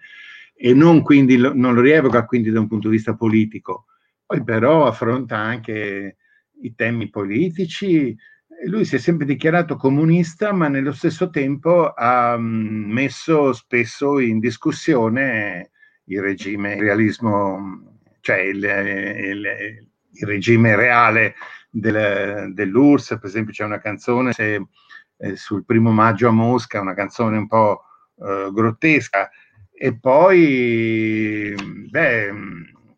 e 0.56 0.74
non, 0.74 1.04
quindi, 1.04 1.38
non 1.38 1.74
lo 1.74 1.82
rievoca 1.82 2.26
quindi 2.26 2.50
da 2.50 2.60
un 2.60 2.68
punto 2.68 2.90
di 2.90 2.96
vista 2.96 3.16
politico. 3.16 3.86
Poi 4.26 4.44
però 4.44 4.88
affronta 4.88 5.38
anche 5.38 6.18
i 6.62 6.74
temi 6.74 7.10
politici 7.10 8.18
lui 8.66 8.86
si 8.86 8.96
è 8.96 8.98
sempre 8.98 9.26
dichiarato 9.26 9.76
comunista, 9.76 10.52
ma 10.52 10.68
nello 10.68 10.92
stesso 10.92 11.30
tempo 11.30 11.94
ha 11.94 12.36
mm, 12.38 12.92
messo 12.92 13.54
spesso 13.54 14.20
in 14.20 14.40
discussione 14.40 15.70
il 16.08 16.22
regime, 16.22 16.76
il 16.76 16.82
realismo, 16.82 18.00
cioè 18.22 18.38
il, 18.40 18.64
il, 18.64 19.48
il 20.12 20.28
regime 20.28 20.76
reale 20.76 21.36
del, 21.70 22.54
dell'URSS, 22.54 23.18
per 23.20 23.26
esempio 23.26 23.54
c'è 23.54 23.64
una 23.64 23.80
canzone 23.80 24.34
se, 24.34 24.66
eh, 25.18 25.36
sul 25.36 25.66
primo 25.66 25.92
maggio 25.92 26.28
a 26.28 26.32
Mosca, 26.32 26.82
una 26.82 26.94
canzone 26.94 27.38
un 27.38 27.48
po' 27.48 27.84
eh, 28.20 28.50
grottesca, 28.52 29.30
e 29.72 29.98
poi, 29.98 31.54
beh, 31.90 32.34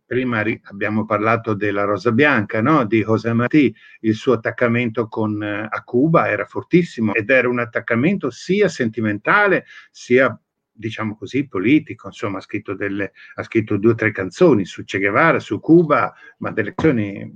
prima 0.05 0.43
abbiamo 0.63 1.05
parlato 1.05 1.53
della 1.53 1.83
Rosa 1.83 2.11
Bianca, 2.11 2.61
no? 2.61 2.85
di 2.85 3.03
José 3.03 3.33
Martí, 3.33 3.75
il 4.01 4.15
suo 4.15 4.33
attaccamento 4.33 5.07
con, 5.07 5.43
eh, 5.43 5.67
a 5.69 5.83
Cuba 5.83 6.29
era 6.29 6.45
fortissimo 6.45 7.13
ed 7.13 7.29
era 7.29 7.49
un 7.49 7.59
attaccamento 7.59 8.31
sia 8.31 8.69
sentimentale 8.69 9.65
sia 9.91 10.35
diciamo 10.79 11.17
così, 11.17 11.45
politico, 11.45 12.07
insomma, 12.07 12.37
ha 12.37 12.41
scritto, 12.41 12.73
delle, 12.73 13.11
ha 13.35 13.43
scritto 13.43 13.75
due 13.75 13.91
o 13.91 13.95
tre 13.95 14.11
canzoni 14.11 14.63
su 14.63 14.83
Che 14.85 14.97
Guevara, 14.97 15.39
su 15.39 15.59
Cuba, 15.59 16.13
ma 16.37 16.51
delle 16.51 16.73
canzoni 16.73 17.29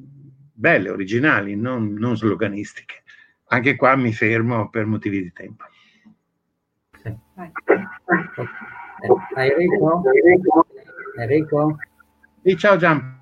belle, 0.54 0.90
originali, 0.90 1.56
non, 1.56 1.94
non 1.94 2.16
sloganistiche. 2.16 3.04
Anche 3.48 3.76
qua 3.76 3.96
mi 3.98 4.14
fermo 4.14 4.70
per 4.70 4.86
motivi 4.86 5.22
di 5.22 5.32
tempo. 5.34 5.66
Sì. 7.02 7.14
Enrico? 9.36 10.04
Enrico? 11.18 11.78
Sì, 12.42 12.58
ciao 12.58 12.78
Gian. 12.78 13.22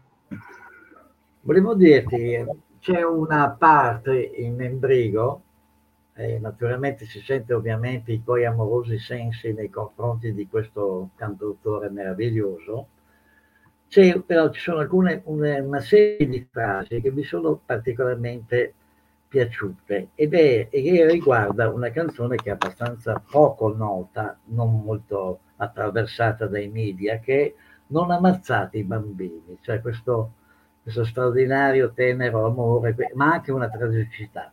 Volevo 1.41 1.73
dirti, 1.73 2.45
c'è 2.79 3.03
una 3.03 3.49
parte 3.49 4.31
in 4.35 4.61
Embrigo, 4.61 5.43
eh, 6.21 6.39
naturalmente 6.39 7.05
si 7.05 7.19
sente 7.21 7.53
ovviamente 7.53 8.11
i 8.11 8.23
tuoi 8.23 8.45
amorosi 8.45 8.99
sensi 8.99 9.53
nei 9.53 9.69
confronti 9.69 10.33
di 10.33 10.47
questo 10.47 11.09
cantautore 11.15 11.89
meraviglioso, 11.89 12.87
c'è, 13.87 14.19
però 14.21 14.49
ci 14.51 14.61
sono 14.61 14.79
alcune, 14.79 15.21
una, 15.25 15.61
una, 15.61 15.79
serie 15.81 16.27
di 16.27 16.47
frasi 16.49 17.01
che 17.01 17.11
mi 17.11 17.23
sono 17.23 17.59
particolarmente 17.65 18.73
piaciute 19.27 20.09
ed 20.15 20.33
è, 20.33 20.67
e 20.69 21.05
riguarda 21.07 21.69
una 21.69 21.89
canzone 21.89 22.35
che 22.35 22.49
è 22.49 22.53
abbastanza 22.53 23.21
poco 23.29 23.75
nota, 23.75 24.37
non 24.45 24.81
molto 24.83 25.39
attraversata 25.57 26.45
dai 26.47 26.69
media, 26.69 27.19
che 27.19 27.45
è 27.45 27.53
Non 27.87 28.11
ammazzate 28.11 28.77
i 28.77 28.83
bambini, 28.83 29.57
cioè 29.61 29.81
questo, 29.81 30.33
questo 30.83 31.03
straordinario 31.03 31.91
tenero 31.91 32.45
amore, 32.45 32.95
ma 33.15 33.33
anche 33.33 33.51
una 33.51 33.69
tragicità 33.69 34.51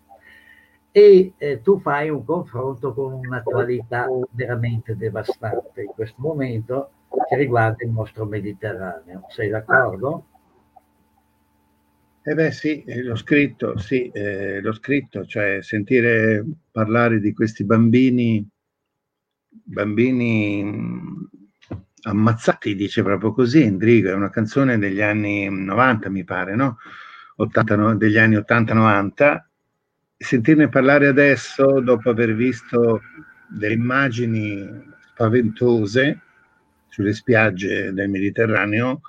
e 0.91 1.35
eh, 1.37 1.61
tu 1.63 1.79
fai 1.81 2.09
un 2.09 2.25
confronto 2.25 2.93
con 2.95 3.13
un'attualità 3.13 4.07
veramente 4.31 4.97
devastante 4.97 5.83
in 5.83 5.89
questo 5.89 6.17
momento 6.19 6.91
che 7.29 7.37
riguarda 7.37 7.85
il 7.85 7.91
nostro 7.91 8.25
Mediterraneo. 8.25 9.27
Sei 9.29 9.49
d'accordo? 9.49 10.27
Eh 12.23 12.35
beh 12.35 12.51
sì, 12.51 12.83
eh, 12.85 13.03
l'ho 13.03 13.17
scritto, 13.17 13.79
sì, 13.79 14.11
eh, 14.11 14.61
l'ho 14.61 14.73
scritto, 14.73 15.25
cioè 15.25 15.63
sentire 15.63 16.45
parlare 16.71 17.21
di 17.21 17.33
questi 17.33 17.65
bambini, 17.65 18.47
bambini 19.49 20.63
mm, 20.63 21.25
ammazzati, 22.03 22.75
dice 22.75 23.03
proprio 23.03 23.33
così, 23.33 23.63
Endrigo, 23.63 24.11
è 24.11 24.15
una 24.15 24.31
canzone 24.31 24.79
degli 24.79 25.01
anni 25.01 25.49
90 25.49 26.11
mi 26.11 26.25
pare, 26.25 26.55
no? 26.55 26.77
80, 27.37 27.95
degli 27.95 28.19
anni 28.19 28.37
80-90 28.37 29.48
sentirne 30.19 30.69
parlare 30.69 31.07
adesso, 31.07 31.81
dopo 31.81 32.11
aver 32.11 32.35
visto 32.35 33.03
delle 33.49 33.75
immagini 33.75 34.67
spaventose 35.13 36.21
sulle 36.89 37.15
spiagge 37.15 37.93
del 37.93 38.11
Mediterraneo, 38.11 39.01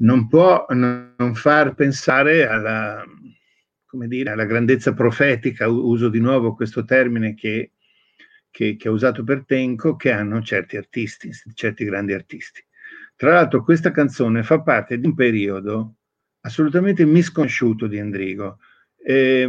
non 0.00 0.28
può 0.28 0.64
non 0.70 1.34
far 1.34 1.74
pensare 1.74 2.46
alla, 2.46 3.04
dire, 4.06 4.30
alla 4.30 4.46
grandezza 4.46 4.94
profetica, 4.94 5.68
uso 5.68 6.08
di 6.08 6.20
nuovo 6.20 6.54
questo 6.54 6.84
termine 6.84 7.34
che, 7.34 7.72
che, 8.50 8.76
che 8.76 8.88
ha 8.88 8.92
usato 8.92 9.22
per 9.22 9.44
Tenco, 9.44 9.96
che 9.96 10.12
hanno 10.12 10.40
certi 10.42 10.76
artisti, 10.76 11.30
certi 11.54 11.84
grandi 11.84 12.14
artisti. 12.14 12.64
Tra 13.16 13.32
l'altro 13.32 13.64
questa 13.64 13.90
canzone 13.90 14.42
fa 14.42 14.62
parte 14.62 14.98
di 14.98 15.06
un 15.06 15.14
periodo 15.14 15.96
assolutamente 16.40 17.04
misconosciuto 17.04 17.86
di 17.86 17.98
Endrigo, 17.98 18.58
eh, 19.08 19.48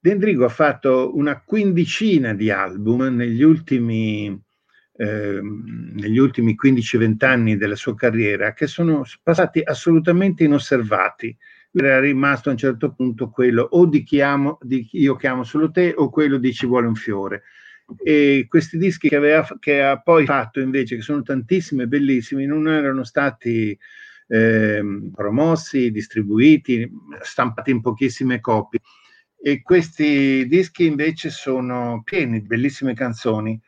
Dendrigo 0.00 0.44
ha 0.44 0.48
fatto 0.48 1.16
una 1.16 1.42
quindicina 1.42 2.34
di 2.34 2.50
album 2.50 3.02
negli 3.14 3.42
ultimi, 3.42 4.36
eh, 4.96 5.38
ultimi 5.38 6.56
15-20 6.60 7.24
anni 7.24 7.56
della 7.56 7.76
sua 7.76 7.94
carriera 7.94 8.54
che 8.54 8.66
sono 8.66 9.04
passati 9.22 9.60
assolutamente 9.62 10.42
inosservati. 10.42 11.36
Era 11.70 12.00
rimasto 12.00 12.48
a 12.48 12.52
un 12.52 12.58
certo 12.58 12.92
punto 12.94 13.30
quello 13.30 13.62
o 13.62 13.86
di 13.86 14.02
chi, 14.02 14.20
amo, 14.20 14.58
di 14.60 14.88
io 14.92 15.14
chiamo 15.14 15.44
solo 15.44 15.70
te 15.70 15.92
o 15.96 16.10
quello 16.10 16.38
di 16.38 16.52
ci 16.52 16.66
vuole 16.66 16.88
un 16.88 16.96
fiore. 16.96 17.42
E 18.02 18.46
questi 18.48 18.76
dischi 18.76 19.08
che, 19.08 19.16
aveva, 19.16 19.46
che 19.60 19.82
ha 19.82 20.00
poi 20.00 20.24
fatto 20.24 20.58
invece, 20.58 20.96
che 20.96 21.02
sono 21.02 21.22
tantissimi 21.22 21.82
e 21.82 21.86
bellissimi, 21.86 22.44
non 22.44 22.66
erano 22.66 23.04
stati 23.04 23.78
eh, 24.28 24.82
promossi, 25.14 25.90
distribuiti, 25.90 26.88
stampati 27.20 27.70
in 27.70 27.80
pochissime 27.80 28.40
copie. 28.40 28.80
E 29.40 29.62
questi 29.62 30.46
dischi 30.46 30.86
invece 30.86 31.30
sono 31.30 32.02
pieni 32.04 32.40
di 32.40 32.46
bellissime 32.46 32.94
canzoni. 32.94 33.60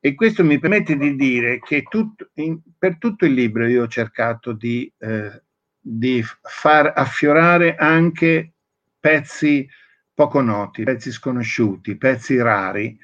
E 0.00 0.14
questo 0.14 0.44
mi 0.44 0.58
permette 0.58 0.96
di 0.96 1.16
dire 1.16 1.58
che 1.58 1.82
tutto, 1.82 2.30
in, 2.34 2.60
per 2.78 2.98
tutto 2.98 3.26
il 3.26 3.32
libro 3.32 3.66
io 3.66 3.82
ho 3.82 3.88
cercato 3.88 4.52
di, 4.52 4.90
eh, 4.98 5.42
di 5.78 6.24
far 6.42 6.92
affiorare 6.94 7.74
anche 7.74 8.52
pezzi 8.98 9.68
poco 10.14 10.40
noti, 10.40 10.84
pezzi 10.84 11.10
sconosciuti, 11.10 11.96
pezzi 11.96 12.40
rari. 12.40 12.96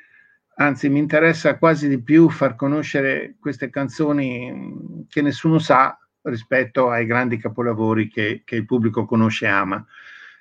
Anzi, 0.56 0.88
mi 0.88 1.00
interessa 1.00 1.58
quasi 1.58 1.88
di 1.88 2.00
più 2.00 2.30
far 2.30 2.54
conoscere 2.54 3.34
queste 3.40 3.70
canzoni 3.70 5.04
che 5.08 5.20
nessuno 5.20 5.58
sa 5.58 5.98
rispetto 6.24 6.90
ai 6.90 7.06
grandi 7.06 7.36
capolavori 7.36 8.08
che, 8.08 8.42
che 8.44 8.56
il 8.56 8.64
pubblico 8.64 9.04
conosce 9.04 9.46
e 9.46 9.48
ama. 9.48 9.84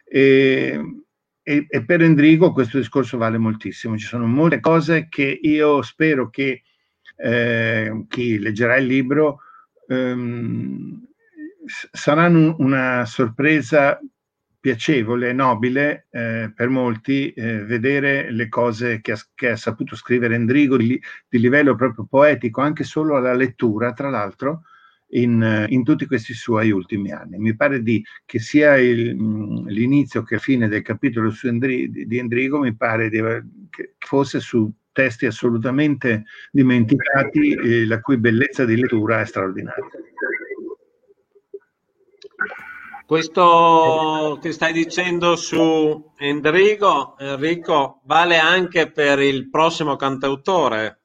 E, 0.05 0.79
e, 1.41 1.65
e, 1.67 1.85
per 1.85 2.01
Endrigo 2.01 2.53
questo 2.53 2.77
discorso 2.77 3.17
vale 3.17 3.37
moltissimo. 3.37 3.97
Ci 3.97 4.05
sono 4.05 4.25
molte 4.25 4.59
cose 4.59 5.07
che 5.09 5.39
io 5.41 5.81
spero 5.81 6.29
che 6.29 6.63
eh, 7.15 8.05
chi 8.07 8.39
leggerà 8.39 8.77
il 8.77 8.85
libro 8.85 9.39
ehm, 9.87 11.07
saranno 11.65 12.55
una 12.59 13.05
sorpresa 13.05 13.99
piacevole, 14.59 15.33
nobile 15.33 16.07
eh, 16.09 16.49
per 16.55 16.69
molti 16.69 17.33
eh, 17.33 17.65
vedere 17.65 18.31
le 18.31 18.47
cose 18.47 19.01
che 19.01 19.11
ha, 19.11 19.19
che 19.35 19.49
ha, 19.49 19.55
saputo 19.57 19.97
scrivere 19.97 20.35
Endrigo 20.35 20.77
di, 20.77 20.99
di 21.27 21.39
livello 21.39 21.75
proprio 21.75 22.05
poetico, 22.09 22.61
anche 22.61 22.85
solo 22.85 23.17
alla 23.17 23.33
lettura, 23.33 23.91
tra 23.91 24.09
l'altro, 24.09 24.61
in, 25.13 25.65
in, 25.69 25.83
tutti 25.83 26.05
questi 26.05 26.33
suoi 26.33 26.71
ultimi 26.71 27.11
anni. 27.11 27.37
Mi 27.37 27.55
pare 27.55 27.81
di, 27.81 28.03
che 28.25 28.39
sia 28.39 28.77
il, 28.77 29.15
l'inizio 29.65 30.23
che 30.23 30.39
fine 30.39 30.67
del 30.67 30.81
capitolo 30.81 31.33
Endri, 31.43 31.89
di 31.89 32.17
Endrigo, 32.17 32.59
mi 32.59 32.75
pare 32.75 33.09
di, 33.09 33.21
che 33.69 33.93
fosse 33.99 34.39
su 34.39 34.71
testi 34.91 35.25
assolutamente 35.25 36.25
dimenticati, 36.51 37.51
eh, 37.53 37.85
la 37.85 37.99
cui 37.99 38.17
bellezza 38.17 38.65
di 38.65 38.75
lettura 38.75 39.21
è 39.21 39.25
straordinaria. 39.25 39.83
Questo 43.05 44.39
che 44.41 44.51
stai 44.51 44.73
dicendo 44.73 45.35
su 45.35 46.11
Endrigo, 46.17 47.15
Enrico, 47.19 48.01
vale 48.05 48.37
anche 48.37 48.89
per 48.89 49.19
il 49.19 49.49
prossimo 49.49 49.95
cantautore 49.95 51.01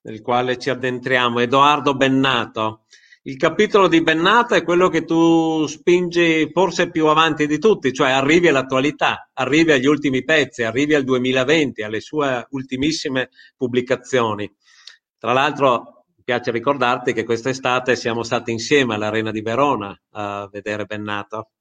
nel 0.00 0.20
quale 0.20 0.58
ci 0.58 0.70
addentriamo, 0.70 1.40
Edoardo 1.40 1.94
Bennato 1.94 2.84
il 3.26 3.38
capitolo 3.38 3.88
di 3.88 4.02
Bennata 4.02 4.54
è 4.54 4.62
quello 4.62 4.90
che 4.90 5.04
tu 5.04 5.66
spingi 5.66 6.50
forse 6.52 6.90
più 6.90 7.06
avanti 7.06 7.46
di 7.46 7.58
tutti, 7.58 7.90
cioè 7.90 8.10
arrivi 8.10 8.48
all'attualità, 8.48 9.30
arrivi 9.32 9.72
agli 9.72 9.86
ultimi 9.86 10.24
pezzi, 10.24 10.62
arrivi 10.62 10.94
al 10.94 11.04
2020, 11.04 11.82
alle 11.82 12.00
sue 12.00 12.46
ultimissime 12.50 13.30
pubblicazioni. 13.56 14.52
Tra 15.16 15.32
l'altro 15.32 16.04
mi 16.16 16.22
piace 16.22 16.50
ricordarti 16.50 17.14
che 17.14 17.24
quest'estate 17.24 17.96
siamo 17.96 18.22
stati 18.24 18.50
insieme 18.50 18.94
all'Arena 18.94 19.30
di 19.30 19.40
Verona 19.40 19.98
a 20.10 20.46
vedere 20.52 20.84
Bennato 20.84 21.52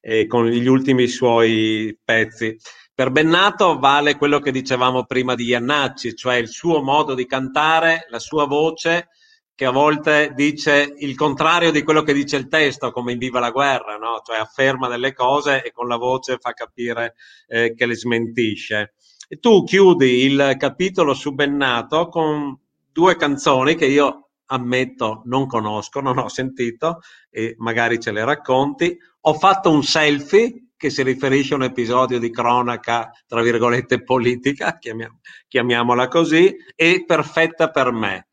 eh, 0.00 0.26
con 0.26 0.46
gli 0.46 0.66
ultimi 0.66 1.06
suoi 1.06 1.98
pezzi. 2.02 2.56
Per 2.94 3.10
Bennato 3.10 3.78
vale 3.78 4.16
quello 4.16 4.38
che 4.38 4.50
dicevamo 4.50 5.04
prima 5.04 5.34
di 5.34 5.44
Iannacci, 5.48 6.14
cioè 6.14 6.36
il 6.36 6.48
suo 6.48 6.82
modo 6.82 7.12
di 7.12 7.26
cantare, 7.26 8.06
la 8.08 8.18
sua 8.18 8.46
voce, 8.46 9.08
che 9.54 9.64
a 9.64 9.70
volte 9.70 10.32
dice 10.34 10.94
il 10.98 11.14
contrario 11.14 11.70
di 11.70 11.82
quello 11.82 12.02
che 12.02 12.12
dice 12.12 12.36
il 12.36 12.48
testo, 12.48 12.90
come 12.90 13.12
in 13.12 13.18
Viva 13.18 13.38
la 13.38 13.50
guerra, 13.50 13.96
no? 13.96 14.20
cioè 14.24 14.38
afferma 14.38 14.88
delle 14.88 15.12
cose 15.12 15.62
e 15.62 15.70
con 15.70 15.86
la 15.86 15.96
voce 15.96 16.38
fa 16.38 16.52
capire 16.52 17.14
eh, 17.46 17.74
che 17.74 17.86
le 17.86 17.94
smentisce. 17.94 18.94
E 19.28 19.38
tu 19.38 19.62
chiudi 19.62 20.24
il 20.24 20.56
capitolo 20.58 21.14
su 21.14 21.34
Bennato 21.34 22.08
con 22.08 22.58
due 22.92 23.16
canzoni 23.16 23.76
che 23.76 23.86
io 23.86 24.30
ammetto 24.46 25.22
non 25.26 25.46
conosco, 25.46 26.00
non 26.00 26.18
ho 26.18 26.28
sentito 26.28 27.00
e 27.30 27.54
magari 27.58 28.00
ce 28.00 28.12
le 28.12 28.24
racconti. 28.24 28.96
Ho 29.22 29.34
fatto 29.34 29.70
un 29.70 29.82
selfie 29.82 30.70
che 30.76 30.90
si 30.90 31.02
riferisce 31.02 31.54
a 31.54 31.56
un 31.56 31.62
episodio 31.62 32.18
di 32.18 32.30
cronaca, 32.30 33.10
tra 33.26 33.40
virgolette, 33.40 34.02
politica, 34.02 34.78
chiamiam- 34.78 35.18
chiamiamola 35.48 36.08
così, 36.08 36.54
e 36.74 37.04
perfetta 37.06 37.70
per 37.70 37.92
me. 37.92 38.26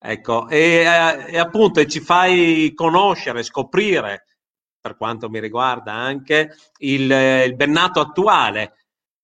Ecco, 0.00 0.48
e, 0.48 0.84
eh, 0.84 1.32
e 1.32 1.38
appunto 1.38 1.84
ci 1.86 2.00
fai 2.00 2.72
conoscere, 2.74 3.42
scoprire, 3.42 4.24
per 4.80 4.96
quanto 4.96 5.28
mi 5.28 5.40
riguarda, 5.40 5.92
anche 5.92 6.54
il, 6.78 7.10
il 7.10 7.56
bennato 7.56 8.00
attuale, 8.00 8.74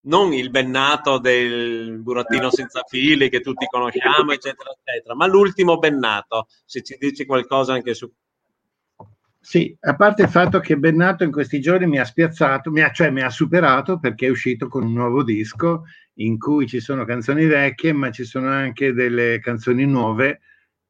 non 0.07 0.33
il 0.33 0.51
bennato 0.51 1.19
del 1.19 2.01
burattino 2.01 2.51
senza 2.51 2.83
fili 2.87 3.31
che 3.31 3.41
tutti 3.41 3.67
conosciamo, 3.67 4.33
eccetera, 4.33 4.71
eccetera, 4.71 5.15
ma 5.15 5.27
l'ultimo 5.27 5.79
bennato, 5.79 6.49
se 6.65 6.83
ci 6.83 6.97
dici 6.99 7.25
qualcosa 7.25 7.73
anche 7.73 7.95
su 7.95 8.13
sì, 9.47 9.77
a 9.81 9.95
parte 9.95 10.23
il 10.23 10.31
fatto 10.31 10.59
che 10.59 10.79
Bennato 10.79 11.23
in 11.23 11.31
questi 11.31 11.61
giorni 11.61 11.87
mi 11.87 11.99
ha 11.99 12.05
spiazzato, 12.07 12.71
mi 12.71 12.81
ha, 12.81 12.91
cioè 12.91 13.11
mi 13.11 13.21
ha 13.21 13.29
superato 13.29 13.99
perché 13.99 14.27
è 14.27 14.31
uscito 14.31 14.69
con 14.69 14.85
un 14.85 14.95
nuovo 14.95 15.23
disco 15.23 15.83
in 16.15 16.39
cui 16.39 16.67
ci 16.67 16.81
sono 16.81 17.05
canzoni 17.05 17.45
vecchie, 17.45 17.93
ma 17.93 18.11
ci 18.11 18.25
sono 18.25 18.49
anche 18.49 18.95
delle 18.95 19.41
canzoni 19.41 19.85
nuove, 19.85 20.41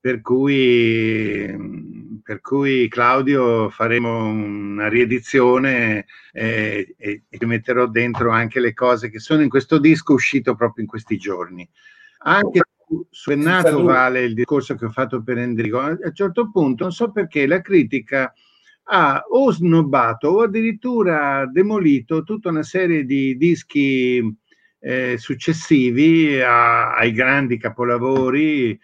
per 0.05 0.21
cui, 0.21 2.21
per 2.23 2.43
cui 2.43 2.89
Claudio 2.89 3.71
faremo 3.71 4.27
una 4.27 4.87
riedizione 4.87 6.05
eh, 6.31 6.95
e, 6.99 7.23
e 7.27 7.47
metterò 7.47 7.87
dentro 7.87 8.31
anche 8.31 8.61
le 8.61 8.75
cose 8.75 9.09
che 9.09 9.19
sono 9.19 9.41
in 9.41 9.49
questo 9.49 9.79
disco 9.79 10.13
uscito 10.13 10.55
proprio 10.57 10.85
in 10.85 10.91
questi 10.91 11.17
giorni. 11.17 11.67
Anche 12.19 12.61
su 13.09 13.31
Bennato 13.31 13.83
vale 13.83 14.25
il 14.25 14.35
discorso 14.35 14.75
che 14.75 14.85
ho 14.85 14.91
fatto 14.91 15.23
per 15.23 15.39
Enrico. 15.39 15.81
A 15.81 15.97
un 15.99 16.13
certo 16.13 16.51
punto 16.51 16.83
non 16.83 16.93
so 16.93 17.11
perché 17.11 17.47
la 17.47 17.63
critica 17.63 18.31
ha 18.83 19.25
o 19.27 19.53
snobbato 19.53 20.29
o 20.29 20.43
addirittura 20.43 21.49
demolito 21.51 22.25
tutta 22.25 22.51
una 22.51 22.63
serie 22.63 23.07
di 23.07 23.39
dischi 23.39 24.37
eh, 24.81 25.17
successivi 25.17 26.43
a, 26.43 26.95
ai 26.95 27.13
grandi 27.13 27.57
capolavori 27.57 28.79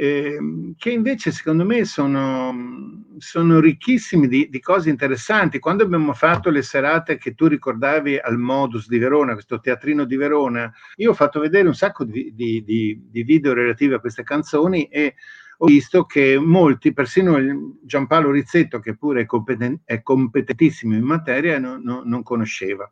eh, 0.00 0.38
che 0.78 0.90
invece 0.90 1.30
secondo 1.30 1.62
me 1.66 1.84
sono, 1.84 3.04
sono 3.18 3.60
ricchissimi 3.60 4.28
di, 4.28 4.48
di, 4.48 4.58
cose 4.58 4.88
interessanti. 4.88 5.58
Quando 5.58 5.82
abbiamo 5.82 6.14
fatto 6.14 6.48
le 6.48 6.62
serate 6.62 7.18
che 7.18 7.34
tu 7.34 7.46
ricordavi 7.46 8.16
al 8.16 8.38
Modus 8.38 8.88
di 8.88 8.96
Verona, 8.96 9.34
questo 9.34 9.60
teatrino 9.60 10.04
di 10.04 10.16
Verona, 10.16 10.72
io 10.96 11.10
ho 11.10 11.14
fatto 11.14 11.38
vedere 11.38 11.68
un 11.68 11.74
sacco 11.74 12.04
di, 12.04 12.32
di, 12.34 12.64
di 12.64 13.22
video 13.24 13.52
relativi 13.52 13.92
a 13.92 14.00
queste 14.00 14.22
canzoni 14.22 14.84
e 14.84 15.16
ho 15.58 15.66
visto 15.66 16.06
che 16.06 16.38
molti, 16.38 16.94
persino 16.94 17.36
Giampaolo 17.84 18.30
Rizzetto, 18.30 18.80
che 18.80 18.96
pure 18.96 19.20
è, 19.20 19.26
competen- 19.26 19.82
è 19.84 20.00
competentissimo 20.00 20.94
in 20.94 21.02
materia, 21.02 21.58
no, 21.58 21.78
no, 21.78 22.00
non 22.06 22.22
conosceva. 22.22 22.90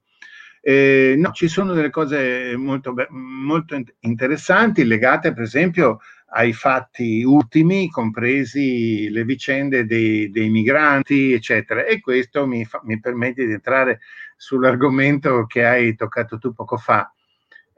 Eh, 0.61 1.15
no, 1.17 1.31
ci 1.33 1.49
sono 1.49 1.73
delle 1.73 1.89
cose 1.89 2.55
molto, 2.57 2.95
molto 3.09 3.81
interessanti 4.01 4.85
legate, 4.85 5.33
per 5.33 5.45
esempio, 5.45 6.01
ai 6.31 6.53
fatti 6.53 7.23
ultimi, 7.23 7.89
compresi 7.89 9.09
le 9.11 9.25
vicende 9.25 9.87
dei, 9.87 10.31
dei 10.31 10.51
migranti, 10.51 11.33
eccetera. 11.33 11.85
E 11.85 12.01
questo 12.01 12.47
mi, 12.47 12.65
fa, 12.65 12.81
mi, 12.85 13.01
permette 13.01 13.47
di 13.47 13.53
entrare 13.53 14.01
sull'argomento 14.37 15.47
che 15.47 15.65
hai 15.65 15.95
toccato 15.95 16.39
tu 16.39 16.53
poco 16.53 16.77
fa. 16.77 17.11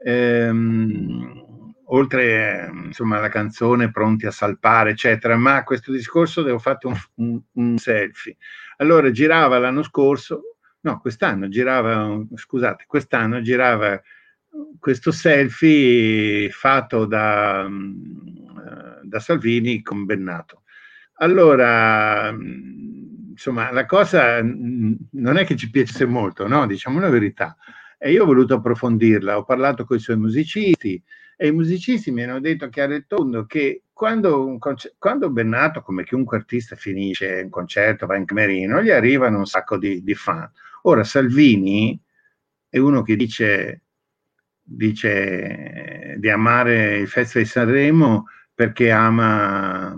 Ehm, 0.03 1.73
oltre 1.93 2.69
insomma 2.85 3.17
alla 3.17 3.29
canzone 3.29 3.91
Pronti 3.91 4.25
a 4.25 4.31
salpare, 4.31 4.91
eccetera, 4.91 5.37
ma 5.37 5.63
questo 5.63 5.91
discorso 5.91 6.41
avevo 6.41 6.59
fatto 6.59 6.87
un, 6.87 6.97
un, 7.15 7.41
un 7.53 7.77
selfie. 7.77 8.37
Allora 8.77 9.11
girava 9.11 9.59
l'anno 9.59 9.83
scorso, 9.83 10.57
no, 10.81 10.99
quest'anno 10.99 11.47
girava, 11.47 12.19
scusate, 12.33 12.85
quest'anno 12.87 13.41
girava 13.41 14.01
questo 14.79 15.11
selfie 15.11 16.49
fatto 16.49 17.05
da, 17.05 17.67
da 19.03 19.19
Salvini 19.19 19.81
con 19.81 20.05
Bennato. 20.05 20.63
Allora, 21.15 22.29
insomma, 22.29 23.71
la 23.71 23.85
cosa 23.85 24.41
non 24.41 25.37
è 25.37 25.45
che 25.45 25.55
ci 25.55 25.69
piacesse 25.69 26.05
molto, 26.05 26.47
no? 26.47 26.65
Diciamo 26.65 26.99
la 26.99 27.09
verità. 27.09 27.55
E 27.97 28.11
io 28.11 28.23
ho 28.23 28.25
voluto 28.25 28.55
approfondirla, 28.55 29.37
ho 29.37 29.43
parlato 29.43 29.85
con 29.85 29.97
i 29.97 29.99
suoi 29.99 30.17
musicisti, 30.17 31.01
e 31.37 31.47
i 31.47 31.51
musicisti 31.51 32.11
mi 32.11 32.23
hanno 32.23 32.39
detto 32.39 32.69
chiaro 32.69 32.93
e 32.93 33.05
tondo 33.07 33.45
che 33.45 33.83
quando, 33.93 34.57
concer- 34.59 34.95
quando, 34.97 35.29
Bennato, 35.29 35.81
come 35.81 36.03
chiunque 36.03 36.37
artista, 36.37 36.75
finisce 36.75 37.41
un 37.43 37.49
concerto, 37.49 38.07
va 38.07 38.15
in 38.15 38.25
camerino, 38.25 38.81
gli 38.81 38.89
arrivano 38.89 39.37
un 39.37 39.45
sacco 39.45 39.77
di, 39.77 40.03
di 40.03 40.15
fan. 40.15 40.49
Ora 40.83 41.03
Salvini 41.03 41.99
è 42.67 42.79
uno 42.79 43.03
che 43.03 43.15
dice, 43.15 43.81
dice 44.75 46.15
di 46.17 46.29
amare 46.29 46.97
il 46.97 47.07
Festival 47.07 47.43
di 47.43 47.49
Sanremo 47.49 48.25
perché 48.53 48.91
ama 48.91 49.93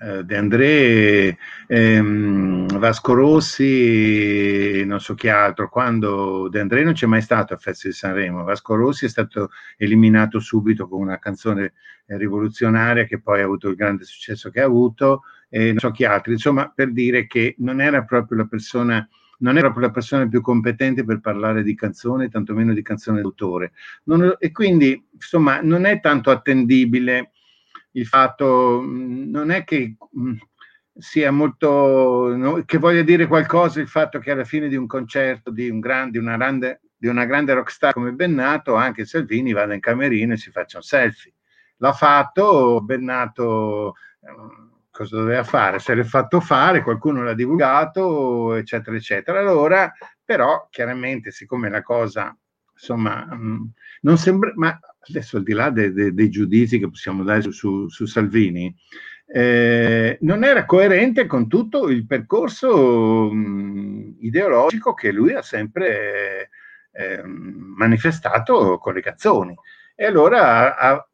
eh, 0.00 0.22
De 0.22 0.36
André, 0.36 1.36
ehm, 1.66 2.78
Vasco 2.78 3.14
Rossi, 3.14 4.84
non 4.86 5.00
so 5.00 5.14
chi 5.14 5.28
altro, 5.28 5.68
quando 5.68 6.48
De 6.48 6.60
André 6.60 6.84
non 6.84 6.92
c'è 6.92 7.06
mai 7.06 7.20
stato 7.20 7.52
al 7.52 7.60
Festival 7.60 7.92
di 7.92 7.98
Sanremo, 7.98 8.44
Vasco 8.44 8.76
Rossi 8.76 9.06
è 9.06 9.08
stato 9.08 9.50
eliminato 9.76 10.38
subito 10.38 10.88
con 10.88 11.00
una 11.00 11.18
canzone 11.18 11.72
rivoluzionaria 12.06 13.04
che 13.04 13.20
poi 13.20 13.40
ha 13.40 13.44
avuto 13.44 13.68
il 13.68 13.74
grande 13.74 14.04
successo 14.04 14.50
che 14.50 14.60
ha 14.60 14.66
avuto, 14.66 15.22
e 15.48 15.68
non 15.68 15.78
so 15.78 15.90
chi 15.90 16.04
altri, 16.04 16.32
insomma 16.32 16.70
per 16.72 16.92
dire 16.92 17.26
che 17.26 17.56
non 17.58 17.80
era 17.80 18.04
proprio 18.04 18.38
la 18.38 18.46
persona 18.46 19.06
non 19.38 19.56
era 19.56 19.68
proprio 19.68 19.86
la 19.86 19.92
persona 19.92 20.26
più 20.28 20.40
competente 20.40 21.04
per 21.04 21.20
parlare 21.20 21.62
di 21.62 21.74
canzone, 21.74 22.28
tantomeno 22.28 22.72
di 22.72 22.82
canzone 22.82 23.20
d'autore. 23.20 23.72
Non, 24.04 24.36
e 24.38 24.50
quindi, 24.50 25.06
insomma, 25.12 25.60
non 25.60 25.84
è 25.84 26.00
tanto 26.00 26.30
attendibile 26.30 27.32
il 27.92 28.06
fatto 28.06 28.80
mm, 28.82 29.30
non 29.30 29.50
è 29.50 29.64
che 29.64 29.96
mm, 30.18 30.34
sia 30.98 31.30
molto 31.30 32.34
no, 32.36 32.64
che 32.64 32.78
voglia 32.78 33.02
dire 33.02 33.26
qualcosa 33.26 33.80
il 33.80 33.88
fatto 33.88 34.18
che 34.18 34.32
alla 34.32 34.44
fine 34.44 34.68
di 34.68 34.76
un 34.76 34.86
concerto 34.86 35.50
di, 35.50 35.68
un 35.68 35.80
grande, 35.80 36.18
una, 36.18 36.36
grande, 36.36 36.80
di 36.96 37.06
una 37.06 37.24
grande 37.24 37.54
rockstar 37.54 37.92
come 37.92 38.12
Bennato 38.12 38.74
anche 38.74 39.04
Salvini 39.04 39.52
vada 39.52 39.74
in 39.74 39.80
camerino 39.80 40.32
e 40.32 40.36
si 40.36 40.50
faccia 40.50 40.78
un 40.78 40.82
selfie. 40.82 41.34
L'ha 41.76 41.92
fatto, 41.92 42.80
Bennato 42.82 43.94
eh, 44.20 44.67
cosa 44.98 45.16
doveva 45.16 45.44
fare? 45.44 45.78
Se 45.78 45.94
l'è 45.94 46.02
fatto 46.02 46.40
fare, 46.40 46.82
qualcuno 46.82 47.22
l'ha 47.22 47.34
divulgato, 47.34 48.54
eccetera, 48.54 48.96
eccetera. 48.96 49.38
Allora, 49.38 49.92
però, 50.24 50.66
chiaramente, 50.70 51.30
siccome 51.30 51.70
la 51.70 51.82
cosa, 51.82 52.36
insomma, 52.72 53.24
mm, 53.32 53.64
non 54.00 54.18
sembra, 54.18 54.52
ma 54.56 54.76
adesso 55.08 55.36
al 55.36 55.44
di 55.44 55.52
là 55.52 55.70
de, 55.70 55.92
de, 55.92 56.12
dei 56.12 56.28
giudizi 56.28 56.80
che 56.80 56.88
possiamo 56.88 57.22
dare 57.22 57.42
su, 57.42 57.52
su, 57.52 57.88
su 57.88 58.06
Salvini, 58.06 58.74
eh, 59.26 60.18
non 60.22 60.42
era 60.42 60.64
coerente 60.64 61.26
con 61.26 61.46
tutto 61.46 61.88
il 61.88 62.04
percorso 62.04 63.30
mh, 63.32 64.16
ideologico 64.20 64.94
che 64.94 65.12
lui 65.12 65.32
ha 65.32 65.42
sempre 65.42 66.50
eh, 66.90 67.22
manifestato 67.24 68.78
con 68.78 68.94
le 68.94 69.00
canzoni. 69.00 69.54
E 69.94 70.06
allora 70.06 70.76
ha, 70.76 71.08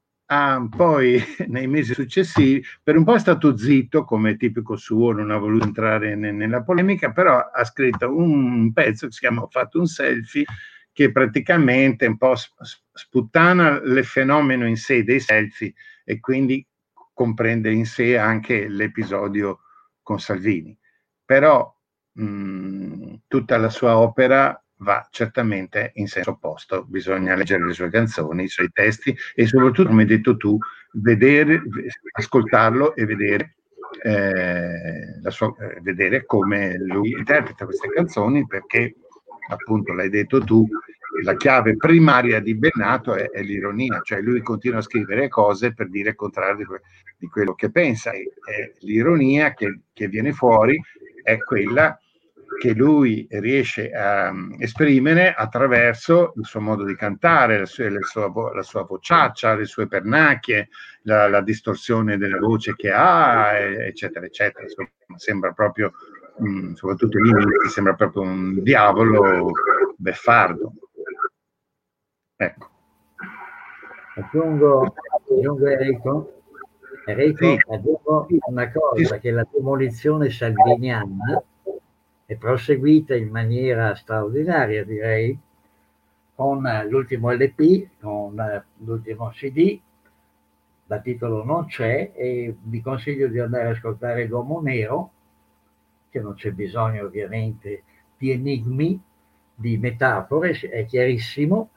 poi, 0.74 1.20
nei 1.48 1.66
mesi 1.66 1.92
successivi, 1.94 2.64
per 2.82 2.96
un 2.96 3.04
po' 3.04 3.14
è 3.14 3.18
stato 3.18 3.56
zitto, 3.56 4.04
come 4.04 4.36
tipico 4.36 4.76
suo, 4.76 5.12
non 5.12 5.30
ha 5.30 5.36
voluto 5.36 5.64
entrare 5.66 6.14
ne, 6.14 6.32
nella 6.32 6.62
polemica, 6.62 7.12
però 7.12 7.38
ha 7.38 7.64
scritto 7.64 8.14
un 8.14 8.72
pezzo 8.72 9.06
che 9.06 9.12
si 9.12 9.20
chiama 9.20 9.42
Ho 9.42 9.48
fatto 9.48 9.78
un 9.78 9.86
selfie, 9.86 10.44
che 10.92 11.10
praticamente 11.12 12.06
un 12.06 12.16
po' 12.16 12.34
sputtana 12.92 13.80
il 13.84 14.04
fenomeno 14.04 14.66
in 14.66 14.76
sé 14.76 15.02
dei 15.02 15.20
selfie 15.20 15.74
e 16.04 16.20
quindi 16.20 16.64
comprende 17.12 17.70
in 17.72 17.84
sé 17.84 18.16
anche 18.16 18.68
l'episodio 18.68 19.60
con 20.02 20.20
Salvini. 20.20 20.76
Però 21.24 21.74
mh, 22.12 23.14
tutta 23.26 23.56
la 23.56 23.70
sua 23.70 23.98
opera 23.98 24.63
va 24.84 25.08
certamente 25.10 25.90
in 25.94 26.06
senso 26.06 26.30
opposto, 26.30 26.84
bisogna 26.84 27.34
leggere 27.34 27.66
le 27.66 27.72
sue 27.72 27.90
canzoni, 27.90 28.44
i 28.44 28.48
suoi 28.48 28.70
testi 28.70 29.16
e 29.34 29.46
soprattutto, 29.46 29.88
come 29.88 30.02
hai 30.02 30.08
detto 30.08 30.36
tu, 30.36 30.56
vedere, 30.92 31.60
ascoltarlo 32.12 32.94
e 32.94 33.04
vedere, 33.06 33.56
eh, 34.02 35.30
sua, 35.30 35.52
eh, 35.58 35.80
vedere 35.80 36.24
come 36.24 36.76
lui 36.78 37.10
interpreta 37.10 37.64
queste 37.64 37.88
canzoni 37.88 38.46
perché 38.46 38.94
appunto 39.48 39.92
l'hai 39.92 40.10
detto 40.10 40.40
tu, 40.40 40.66
la 41.22 41.36
chiave 41.36 41.76
primaria 41.76 42.40
di 42.40 42.54
Bennato 42.54 43.14
è, 43.14 43.30
è, 43.30 43.42
l'ironia, 43.42 44.00
cioè 44.02 44.20
lui 44.20 44.42
continua 44.42 44.78
a 44.78 44.82
scrivere 44.82 45.28
cose 45.28 45.72
per 45.72 45.88
dire 45.88 46.10
il 46.10 46.14
contrario 46.16 46.56
di, 46.56 46.64
que- 46.64 46.82
di 47.16 47.26
quello 47.28 47.54
che 47.54 47.70
pensa. 47.70 48.12
E, 48.12 48.32
l'ironia 48.80 49.54
che, 49.54 49.80
che, 49.92 50.08
viene 50.08 50.32
fuori 50.32 50.80
è 51.22 51.38
quella 51.38 51.96
che 52.58 52.72
lui 52.72 53.26
riesce 53.30 53.90
a 53.90 54.30
um, 54.30 54.56
esprimere 54.58 55.34
attraverso 55.34 56.32
il 56.36 56.44
suo 56.44 56.60
modo 56.60 56.84
di 56.84 56.94
cantare, 56.94 57.58
la 57.58 57.66
sua, 57.66 57.90
la 57.90 58.00
sua, 58.00 58.32
la 58.54 58.62
sua 58.62 58.82
vociaccia, 58.84 59.54
le 59.54 59.64
sue 59.64 59.86
pernacchie, 59.86 60.68
la, 61.02 61.28
la, 61.28 61.40
distorsione 61.40 62.16
della 62.16 62.38
voce 62.38 62.74
che 62.74 62.90
ha, 62.90 63.52
eccetera, 63.58 64.26
eccetera. 64.26 64.64
Insomma, 64.64 64.88
sembra 65.16 65.52
proprio, 65.52 65.92
mh, 66.38 66.48
mm, 66.48 66.72
soprattutto 66.74 67.18
all'inizio, 67.18 67.68
sembra 67.68 67.94
proprio 67.94 68.22
un 68.22 68.62
diavolo 68.62 69.50
beffardo. 69.96 70.72
Ecco. 72.36 72.70
Aggiungo, 74.16 74.94
aggiungo 75.28 75.66
Enrico, 75.66 76.42
Enrico 77.06 77.44
sì. 77.44 77.58
aggiungo 77.68 78.26
una 78.46 78.70
cosa, 78.70 79.18
che 79.18 79.30
la 79.32 79.46
demolizione 79.50 80.30
salviniana 80.30 81.42
è 82.26 82.36
proseguita 82.36 83.14
in 83.14 83.28
maniera 83.28 83.94
straordinaria, 83.94 84.84
direi, 84.84 85.38
con 86.34 86.62
l'ultimo 86.88 87.30
LP, 87.30 87.88
con 88.00 88.64
l'ultimo 88.78 89.28
CD, 89.30 89.80
da 90.86 90.98
titolo 91.00 91.44
non 91.44 91.66
c'è, 91.66 92.12
e 92.14 92.54
vi 92.60 92.80
consiglio 92.80 93.28
di 93.28 93.38
andare 93.38 93.68
ad 93.68 93.74
ascoltare 93.74 94.26
L'Uomo 94.26 94.60
Nero, 94.60 95.10
che 96.10 96.20
non 96.20 96.34
c'è 96.34 96.52
bisogno 96.52 97.04
ovviamente 97.04 97.82
di 98.16 98.30
enigmi, 98.30 99.00
di 99.54 99.78
metafore, 99.78 100.52
è 100.52 100.84
chiarissimo, 100.86 101.70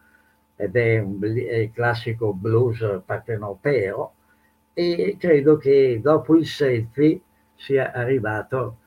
ed 0.56 0.76
è 0.76 0.99
un 0.99 1.19
è 1.24 1.72
classico 1.72 2.34
blues 2.34 3.02
partenopeo, 3.06 4.14
e 4.74 5.15
credo 5.19 5.57
che 5.57 5.99
dopo 6.02 6.36
il 6.36 6.45
selfie 6.45 7.22
sia 7.56 7.91
arrivato 7.91 8.78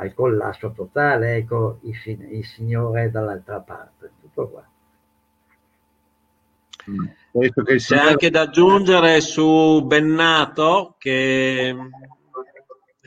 al 0.00 0.14
collasso 0.14 0.72
totale, 0.72 1.36
ecco 1.36 1.78
il, 1.82 1.94
il 2.32 2.44
Signore 2.44 3.10
dall'altra 3.10 3.60
parte, 3.60 4.10
tutto 4.20 4.48
qua. 4.48 4.64
Mm. 6.90 7.76
C'è 7.76 7.96
anche 7.96 8.30
da 8.30 8.42
aggiungere 8.42 9.20
su 9.20 9.84
Bennato 9.84 10.94
che 10.98 11.76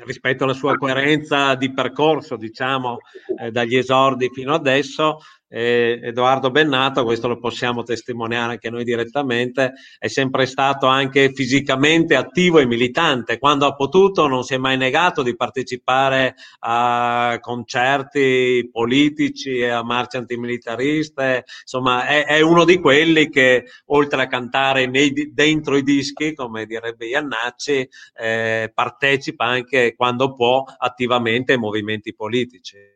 rispetto 0.06 0.44
alla 0.44 0.54
sua 0.54 0.78
coerenza 0.78 1.56
di 1.56 1.74
percorso, 1.74 2.36
diciamo, 2.36 2.98
eh, 3.40 3.52
dagli 3.52 3.76
esordi 3.76 4.30
fino 4.32 4.54
adesso, 4.54 5.20
eh, 5.54 6.00
Edoardo 6.02 6.50
Bennato, 6.50 7.04
questo 7.04 7.28
lo 7.28 7.38
possiamo 7.38 7.84
testimoniare 7.84 8.54
anche 8.54 8.72
noi 8.72 8.84
direttamente, 8.84 9.74
è 10.00 10.08
sempre 10.08 10.48
stato 10.48 10.88
anche 10.88 11.32
fisicamente 11.32 12.16
attivo 12.16 12.58
e 12.58 12.66
militante. 12.66 13.38
Quando 13.38 13.68
ha 13.68 13.76
potuto 13.76 14.26
non 14.28 14.42
si 14.42 14.56
è 14.56 14.58
mai 14.58 14.78
negato 14.78 15.22
di 15.22 15.36
partecipare 15.36 16.34
a 16.62 17.38
concerti 17.40 18.68
politici 18.72 19.64
a 19.64 19.84
marce 19.84 20.18
antimilitariste. 20.18 21.44
Insomma, 21.62 22.08
è, 22.08 22.26
è 22.26 22.42
uno 22.42 22.66
di 22.66 22.80
quelli 22.80 23.30
che 23.30 23.66
oltre 23.88 24.24
a 24.24 24.28
cantare 24.28 24.88
nei, 24.88 25.14
dentro 25.32 25.78
i 25.78 25.84
dischi, 25.84 26.34
come 26.34 26.66
direbbe 26.66 27.06
Iannacci, 27.06 27.88
eh, 28.20 28.72
partecipa 28.74 29.46
anche 29.46 29.94
quando 29.96 30.34
può 30.34 30.64
attivamente 30.80 31.54
ai 31.54 31.60
movimenti 31.60 32.16
politici. 32.16 32.93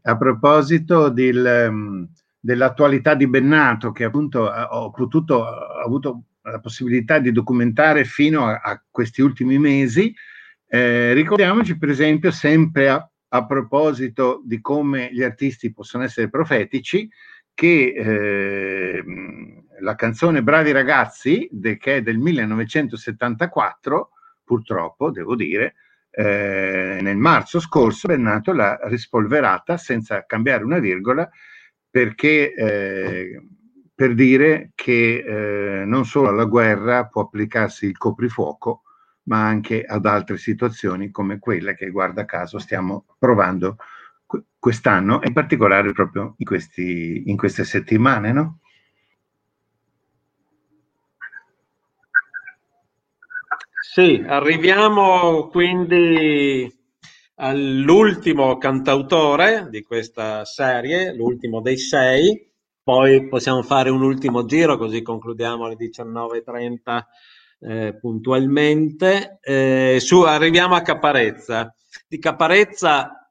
A 0.00 0.16
proposito 0.16 1.10
del, 1.10 1.44
ehm, 1.44 2.08
dell'attualità 2.40 3.14
di 3.14 3.28
Bennato, 3.28 3.92
che 3.92 4.04
appunto 4.04 4.44
ho 4.44 4.90
potuto, 4.90 5.36
ho 5.36 5.84
avuto 5.84 6.24
la 6.42 6.60
possibilità 6.60 7.18
di 7.18 7.30
documentare 7.30 8.04
fino 8.04 8.46
a, 8.46 8.60
a 8.62 8.82
questi 8.90 9.20
ultimi 9.22 9.58
mesi, 9.58 10.12
eh, 10.66 11.12
ricordiamoci 11.12 11.76
per 11.76 11.90
esempio 11.90 12.30
sempre 12.30 12.88
a, 12.88 13.08
a, 13.28 13.46
proposito 13.46 14.42
di 14.44 14.60
come 14.60 15.10
gli 15.12 15.22
artisti 15.22 15.72
possono 15.72 16.04
essere 16.04 16.30
profetici, 16.30 17.08
che 17.54 17.92
eh, 17.94 19.04
la 19.80 19.94
canzone 19.94 20.42
Bravi 20.42 20.72
ragazzi, 20.72 21.48
de, 21.52 21.76
che 21.76 21.96
è 21.96 22.02
del 22.02 22.18
1974, 22.18 24.10
purtroppo 24.42 25.10
devo 25.10 25.36
dire, 25.36 25.74
eh, 26.14 26.98
nel 27.00 27.16
marzo 27.16 27.58
scorso 27.58 28.06
Bennato 28.06 28.52
l'ha 28.52 28.78
rispolverata 28.84 29.78
senza 29.78 30.24
cambiare 30.26 30.62
una 30.62 30.78
virgola 30.78 31.28
perché 31.88 32.54
eh, 32.54 33.42
per 33.94 34.14
dire 34.14 34.72
che 34.74 35.24
eh, 35.24 35.84
non 35.84 36.04
solo 36.04 36.28
alla 36.28 36.44
guerra 36.44 37.06
può 37.06 37.22
applicarsi 37.22 37.86
il 37.86 37.96
coprifuoco, 37.96 38.82
ma 39.24 39.46
anche 39.46 39.84
ad 39.84 40.06
altre 40.06 40.38
situazioni 40.38 41.10
come 41.10 41.38
quelle 41.38 41.74
che, 41.74 41.90
guarda 41.90 42.24
caso, 42.24 42.58
stiamo 42.58 43.04
provando 43.18 43.76
quest'anno 44.58 45.20
e 45.20 45.28
in 45.28 45.34
particolare 45.34 45.92
proprio 45.92 46.34
in, 46.38 46.46
questi, 46.46 47.24
in 47.26 47.36
queste 47.36 47.64
settimane, 47.64 48.32
no? 48.32 48.60
Sì, 53.94 54.24
arriviamo 54.26 55.48
quindi 55.48 56.66
all'ultimo 57.34 58.56
cantautore 58.56 59.66
di 59.68 59.82
questa 59.82 60.46
serie, 60.46 61.12
l'ultimo 61.14 61.60
dei 61.60 61.76
sei, 61.76 62.50
poi 62.82 63.28
possiamo 63.28 63.62
fare 63.62 63.90
un 63.90 64.00
ultimo 64.00 64.46
giro 64.46 64.78
così 64.78 65.02
concludiamo 65.02 65.66
alle 65.66 65.76
19.30 65.76 67.02
eh, 67.60 67.98
puntualmente. 68.00 69.38
Eh, 69.42 69.98
su, 70.00 70.22
arriviamo 70.22 70.74
a 70.74 70.80
Caparezza. 70.80 71.74
Di 72.08 72.18
Caparezza 72.18 73.30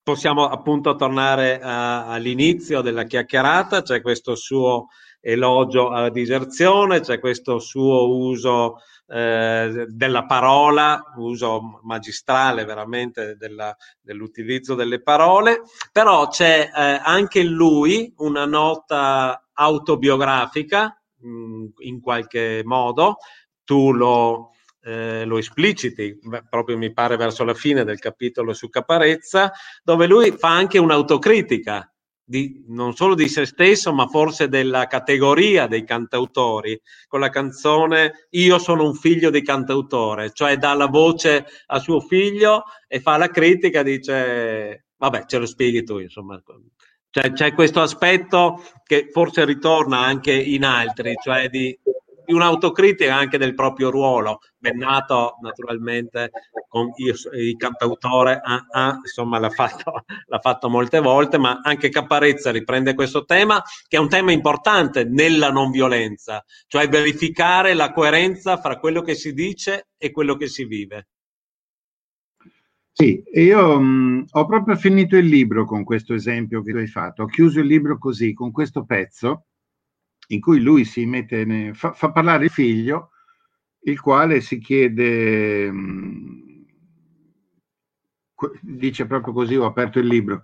possiamo 0.00 0.46
appunto 0.46 0.94
tornare 0.94 1.58
a, 1.60 2.06
all'inizio 2.06 2.82
della 2.82 3.02
chiacchierata, 3.02 3.82
c'è 3.82 4.00
questo 4.00 4.36
suo 4.36 4.90
elogio 5.20 5.88
alla 5.88 6.10
diserzione, 6.10 7.00
c'è 7.00 7.18
questo 7.18 7.58
suo 7.58 8.16
uso 8.16 8.76
eh, 9.10 9.86
della 9.88 10.26
parola, 10.26 11.02
uso 11.16 11.80
magistrale 11.82 12.64
veramente 12.64 13.36
della, 13.36 13.74
dell'utilizzo 14.00 14.74
delle 14.74 15.00
parole, 15.00 15.62
però 15.90 16.28
c'è 16.28 16.70
eh, 16.74 17.00
anche 17.02 17.40
in 17.40 17.52
lui 17.52 18.12
una 18.18 18.44
nota 18.44 19.48
autobiografica 19.54 21.00
mh, 21.20 21.66
in 21.78 22.00
qualche 22.00 22.60
modo, 22.64 23.16
tu 23.64 23.92
lo, 23.92 24.50
eh, 24.82 25.24
lo 25.24 25.38
espliciti, 25.38 26.18
proprio 26.48 26.76
mi 26.76 26.92
pare 26.92 27.16
verso 27.16 27.44
la 27.44 27.54
fine 27.54 27.84
del 27.84 27.98
capitolo 27.98 28.52
su 28.52 28.68
Caparezza, 28.68 29.52
dove 29.82 30.06
lui 30.06 30.32
fa 30.32 30.50
anche 30.50 30.78
un'autocritica 30.78 31.92
di, 32.28 32.62
non 32.68 32.94
solo 32.94 33.14
di 33.14 33.26
se 33.26 33.46
stesso, 33.46 33.94
ma 33.94 34.06
forse 34.06 34.48
della 34.48 34.86
categoria 34.86 35.66
dei 35.66 35.82
cantautori, 35.84 36.78
con 37.06 37.20
la 37.20 37.30
canzone 37.30 38.26
Io 38.30 38.58
sono 38.58 38.84
un 38.84 38.94
figlio 38.94 39.30
di 39.30 39.42
cantautore, 39.42 40.30
cioè 40.32 40.58
dà 40.58 40.74
la 40.74 40.86
voce 40.86 41.46
a 41.66 41.78
suo 41.78 42.00
figlio 42.00 42.64
e 42.86 43.00
fa 43.00 43.16
la 43.16 43.30
critica, 43.30 43.82
dice, 43.82 44.88
vabbè, 44.98 45.24
ce 45.24 45.38
lo 45.38 45.46
spieghi 45.46 45.84
tu, 45.84 45.98
insomma. 45.98 46.40
Cioè, 47.10 47.32
c'è 47.32 47.54
questo 47.54 47.80
aspetto 47.80 48.62
che 48.84 49.08
forse 49.10 49.46
ritorna 49.46 50.00
anche 50.00 50.32
in 50.32 50.64
altri, 50.64 51.14
cioè 51.22 51.48
di 51.48 51.76
di 52.28 52.34
un'autocritica 52.34 53.16
anche 53.16 53.38
del 53.38 53.54
proprio 53.54 53.90
ruolo. 53.90 54.40
Bennato, 54.58 55.36
naturalmente, 55.40 56.30
con 56.68 56.90
il 56.96 57.56
cantautore, 57.56 58.38
ah, 58.44 58.66
ah, 58.70 58.98
insomma, 59.02 59.38
l'ha 59.38 59.48
fatto, 59.48 60.04
l'ha 60.26 60.38
fatto 60.38 60.68
molte 60.68 61.00
volte, 61.00 61.38
ma 61.38 61.60
anche 61.62 61.88
Caparezza 61.88 62.50
riprende 62.50 62.92
questo 62.92 63.24
tema, 63.24 63.62
che 63.86 63.96
è 63.96 64.00
un 64.00 64.10
tema 64.10 64.32
importante 64.32 65.04
nella 65.04 65.50
non 65.50 65.70
violenza, 65.70 66.44
cioè 66.66 66.86
verificare 66.88 67.72
la 67.72 67.92
coerenza 67.92 68.58
fra 68.58 68.78
quello 68.78 69.00
che 69.00 69.14
si 69.14 69.32
dice 69.32 69.88
e 69.96 70.10
quello 70.10 70.36
che 70.36 70.48
si 70.48 70.66
vive. 70.66 71.06
Sì, 72.92 73.22
io 73.32 73.80
mh, 73.80 74.26
ho 74.32 74.44
proprio 74.44 74.76
finito 74.76 75.16
il 75.16 75.26
libro 75.26 75.64
con 75.64 75.82
questo 75.82 76.12
esempio 76.12 76.62
che 76.62 76.72
tu 76.72 76.78
hai 76.78 76.88
fatto. 76.88 77.22
Ho 77.22 77.26
chiuso 77.26 77.60
il 77.60 77.66
libro 77.66 77.96
così, 77.96 78.34
con 78.34 78.50
questo 78.50 78.84
pezzo, 78.84 79.46
in 80.28 80.40
cui 80.40 80.60
lui 80.60 80.84
si 80.84 81.06
mette, 81.06 81.44
ne, 81.44 81.74
fa, 81.74 81.92
fa, 81.92 82.10
parlare 82.10 82.44
il 82.44 82.50
figlio, 82.50 83.10
il 83.82 84.00
quale 84.00 84.40
si 84.40 84.58
chiede, 84.58 85.70
mh, 85.70 86.66
dice 88.62 89.06
proprio 89.06 89.32
così, 89.32 89.56
ho 89.56 89.64
aperto 89.66 89.98
il 89.98 90.06
libro, 90.06 90.42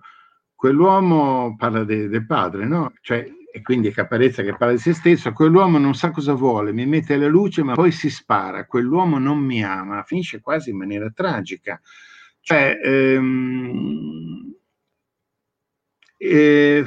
quell'uomo 0.55 1.55
parla 1.57 1.83
de, 1.83 2.07
del 2.07 2.25
padre, 2.25 2.65
no? 2.65 2.93
Cioè, 3.01 3.29
e 3.51 3.61
quindi 3.61 3.87
è 3.87 3.91
Caparezza 3.91 4.43
che 4.43 4.55
parla 4.57 4.73
di 4.73 4.79
se 4.79 4.93
stesso, 4.93 5.31
quell'uomo 5.31 5.77
non 5.77 5.95
sa 5.95 6.11
cosa 6.11 6.33
vuole, 6.33 6.73
mi 6.73 6.85
mette 6.85 7.15
la 7.15 7.27
luce 7.27 7.63
ma 7.63 7.73
poi 7.73 7.91
si 7.91 8.09
spara, 8.09 8.65
quell'uomo 8.65 9.17
non 9.17 9.39
mi 9.39 9.63
ama, 9.63 10.03
finisce 10.03 10.41
quasi 10.41 10.71
in 10.71 10.77
maniera 10.77 11.09
tragica. 11.09 11.79
Cioè, 12.41 12.79
ehm, 12.83 14.34
eh, 16.27 16.85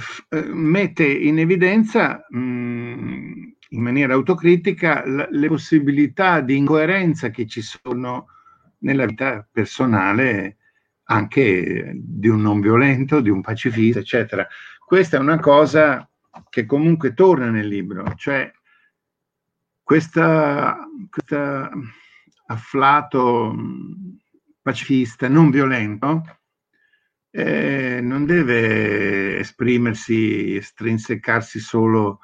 mette 0.53 1.07
in 1.07 1.39
evidenza 1.39 2.25
mh, 2.29 2.39
mm, 2.39 3.43
in 3.71 3.83
maniera 3.83 4.15
autocritica 4.15 5.05
l- 5.07 5.29
le 5.31 5.49
possibilità 5.49 6.41
di 6.41 6.57
incoerenza 6.57 7.31
che 7.31 7.47
ci 7.47 7.63
sono 7.63 8.29
nella 8.79 9.07
vita 9.07 9.47
personale 9.51 10.57
anche 11.11 11.93
di 11.95 12.29
un 12.29 12.41
non 12.41 12.61
violento, 12.61 13.21
di 13.21 13.31
un 13.31 13.41
pacifista, 13.41 14.01
eccetera. 14.01 14.47
Questa 14.85 15.17
è 15.17 15.21
una 15.21 15.39
cosa 15.39 16.09
che 16.49 16.67
comunque 16.67 17.15
torna 17.15 17.51
nel 17.51 17.67
libro, 17.67 18.15
cioè 18.17 18.51
questa, 19.83 20.79
questa 21.09 21.71
afflato 22.47 23.55
pacifista, 24.61 25.29
non 25.29 25.51
violento, 25.51 26.38
eh, 27.39 28.01
non 28.01 28.25
deve 28.25 29.39
esprimersi, 29.39 30.57
estrinsecarsi 30.57 31.61
solo 31.61 32.19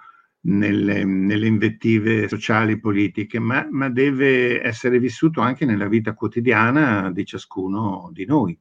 nelle, 0.46 1.04
nelle 1.04 1.46
invettive 1.46 2.26
sociali 2.26 2.80
politiche, 2.80 3.38
ma, 3.38 3.64
ma, 3.70 3.88
deve 3.88 4.60
essere 4.60 4.98
vissuto 4.98 5.40
anche 5.40 5.64
nella 5.64 5.86
vita 5.86 6.14
quotidiana 6.14 7.12
di 7.12 7.24
ciascuno 7.24 8.10
di 8.12 8.26
noi. 8.26 8.58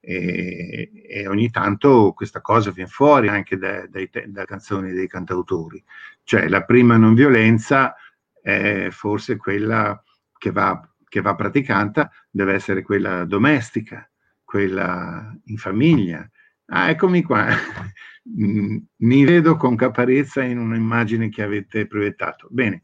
E, 0.00 0.92
e 1.08 1.26
ogni 1.26 1.50
tanto 1.50 2.12
questa 2.14 2.40
cosa 2.40 2.70
viene 2.70 2.88
fuori 2.88 3.26
anche 3.26 3.56
da, 3.56 3.84
dai, 3.88 4.08
dalle 4.28 4.46
canzoni 4.46 4.92
dei 4.92 5.08
cantautori. 5.08 5.82
Cioè 6.22 6.46
la 6.46 6.62
prima 6.62 6.96
non 6.96 7.14
violenza 7.14 7.96
è 8.40 8.88
forse 8.92 9.36
quella 9.36 10.00
che 10.38 10.52
va, 10.52 10.88
che 11.08 11.20
va 11.20 11.34
praticata, 11.34 12.08
deve 12.30 12.54
essere 12.54 12.82
quella 12.82 13.24
domestica, 13.24 14.08
quella 14.46 15.36
in 15.46 15.58
famiglia. 15.58 16.26
Ah, 16.66 16.88
eccomi 16.88 17.22
qua. 17.22 17.48
Mm, 18.28 18.78
mi 19.02 19.24
vedo 19.24 19.56
con 19.56 19.76
caparezza 19.76 20.42
in 20.42 20.58
un'immagine 20.58 21.28
che 21.28 21.42
avete 21.44 21.86
proiettato. 21.86 22.48
Bene, 22.50 22.82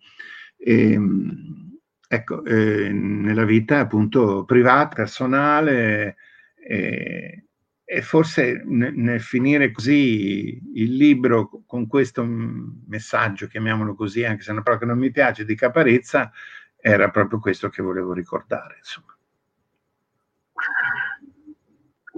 e, 0.56 0.92
ehm, 0.92 1.78
ecco, 2.06 2.44
eh, 2.44 2.92
nella 2.92 3.44
vita 3.44 3.80
appunto 3.80 4.44
privata, 4.44 4.94
personale, 4.94 6.14
eh, 6.64 7.46
e 7.84 8.02
forse 8.02 8.62
nel, 8.64 9.20
finire 9.20 9.72
così 9.72 10.60
il 10.74 10.94
libro 10.94 11.64
con 11.66 11.88
questo 11.88 12.24
messaggio, 12.24 13.48
chiamiamolo 13.48 13.96
così, 13.96 14.24
anche 14.24 14.42
se 14.42 14.50
è 14.50 14.52
una 14.52 14.62
parola 14.62 14.82
che 14.82 14.88
non 14.88 14.98
mi 14.98 15.10
piace, 15.10 15.44
di 15.44 15.56
caparezza, 15.56 16.30
era 16.76 17.10
proprio 17.10 17.40
questo 17.40 17.68
che 17.68 17.82
volevo 17.82 18.12
ricordare. 18.12 18.76
Insomma 18.78 19.16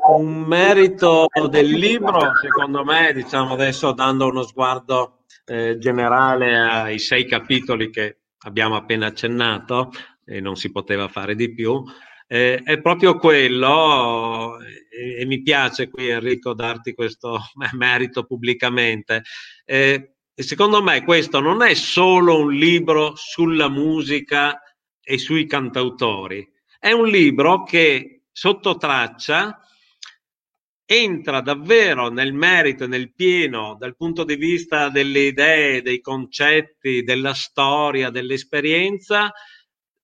un 0.06 0.42
merito 0.42 1.26
del 1.48 1.70
libro, 1.70 2.32
secondo 2.40 2.84
me, 2.84 3.12
diciamo 3.14 3.54
adesso 3.54 3.92
dando 3.92 4.26
uno 4.26 4.42
sguardo 4.42 5.24
eh, 5.46 5.78
generale 5.78 6.58
ai 6.58 6.98
sei 6.98 7.26
capitoli 7.26 7.90
che 7.90 8.18
abbiamo 8.40 8.76
appena 8.76 9.06
accennato, 9.06 9.90
e 10.26 10.40
non 10.40 10.56
si 10.56 10.70
poteva 10.70 11.08
fare 11.08 11.34
di 11.34 11.52
più, 11.54 11.82
eh, 12.26 12.60
è 12.62 12.80
proprio 12.80 13.16
quello, 13.16 14.58
e, 14.60 15.20
e, 15.20 15.26
mi 15.26 15.42
piace 15.42 15.88
qui 15.88 16.08
Enrico 16.08 16.54
darti 16.54 16.94
questo 16.94 17.40
merito 17.72 18.24
pubblicamente. 18.24 19.22
Eh, 19.64 20.16
secondo 20.34 20.82
me 20.82 21.02
questo 21.04 21.40
non 21.40 21.62
è 21.62 21.74
solo 21.74 22.38
un 22.40 22.52
libro 22.52 23.12
sulla 23.16 23.68
musica 23.68 24.60
e 25.02 25.18
sui 25.18 25.46
cantautori, 25.46 26.46
è 26.78 26.92
un 26.92 27.06
libro 27.06 27.62
che 27.62 28.24
sotto 28.32 28.76
traccia 28.76 29.58
entra 30.86 31.40
davvero 31.40 32.08
nel 32.08 32.32
merito, 32.32 32.86
nel 32.86 33.12
pieno, 33.14 33.76
dal 33.78 33.96
punto 33.96 34.24
di 34.24 34.36
vista 34.36 34.88
delle 34.88 35.20
idee, 35.20 35.82
dei 35.82 36.00
concetti, 36.00 37.02
della 37.02 37.34
storia, 37.34 38.10
dell'esperienza, 38.10 39.32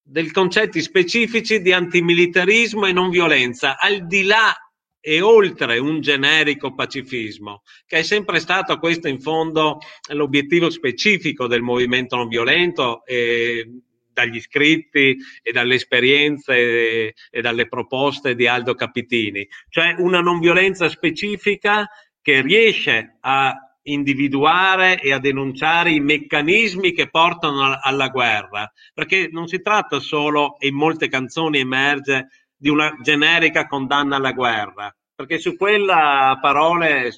dei 0.01 0.31
concetti 0.31 0.81
specifici 0.81 1.61
di 1.61 1.71
antimilitarismo 1.71 2.85
e 2.87 2.91
non 2.91 3.09
violenza, 3.09 3.77
al 3.77 4.07
di 4.07 4.23
là 4.23 4.53
e 4.99 5.21
oltre 5.21 5.79
un 5.79 5.99
generico 5.99 6.73
pacifismo, 6.75 7.63
che 7.85 7.99
è 7.99 8.03
sempre 8.03 8.39
stato 8.39 8.77
questo 8.77 9.07
in 9.07 9.19
fondo 9.19 9.79
l'obiettivo 10.13 10.69
specifico 10.69 11.47
del 11.47 11.61
movimento 11.61 12.15
non 12.15 12.27
violento 12.27 13.03
e 13.05 13.67
dagli 14.13 14.39
scritti 14.39 15.17
e 15.41 15.51
dalle 15.51 15.75
esperienze 15.75 16.53
e, 16.53 17.13
e 17.29 17.41
dalle 17.41 17.67
proposte 17.67 18.35
di 18.35 18.47
Aldo 18.47 18.75
Capitini, 18.75 19.47
cioè 19.69 19.95
una 19.97 20.21
non 20.21 20.39
violenza 20.39 20.89
specifica 20.89 21.87
che 22.21 22.41
riesce 22.41 23.17
a 23.21 23.55
individuare 23.83 24.99
e 24.99 25.11
a 25.11 25.19
denunciare 25.19 25.91
i 25.91 25.99
meccanismi 25.99 26.93
che 26.93 27.09
portano 27.09 27.77
alla 27.81 28.09
guerra, 28.09 28.71
perché 28.93 29.29
non 29.31 29.47
si 29.47 29.61
tratta 29.61 29.99
solo, 29.99 30.59
e 30.59 30.67
in 30.67 30.75
molte 30.75 31.07
canzoni 31.07 31.59
emerge, 31.59 32.27
di 32.55 32.69
una 32.69 32.95
generica 33.01 33.65
condanna 33.65 34.17
alla 34.17 34.33
guerra, 34.33 34.95
perché 35.15 35.39
su 35.39 35.57
quella 35.57 36.37
parole 36.39 37.11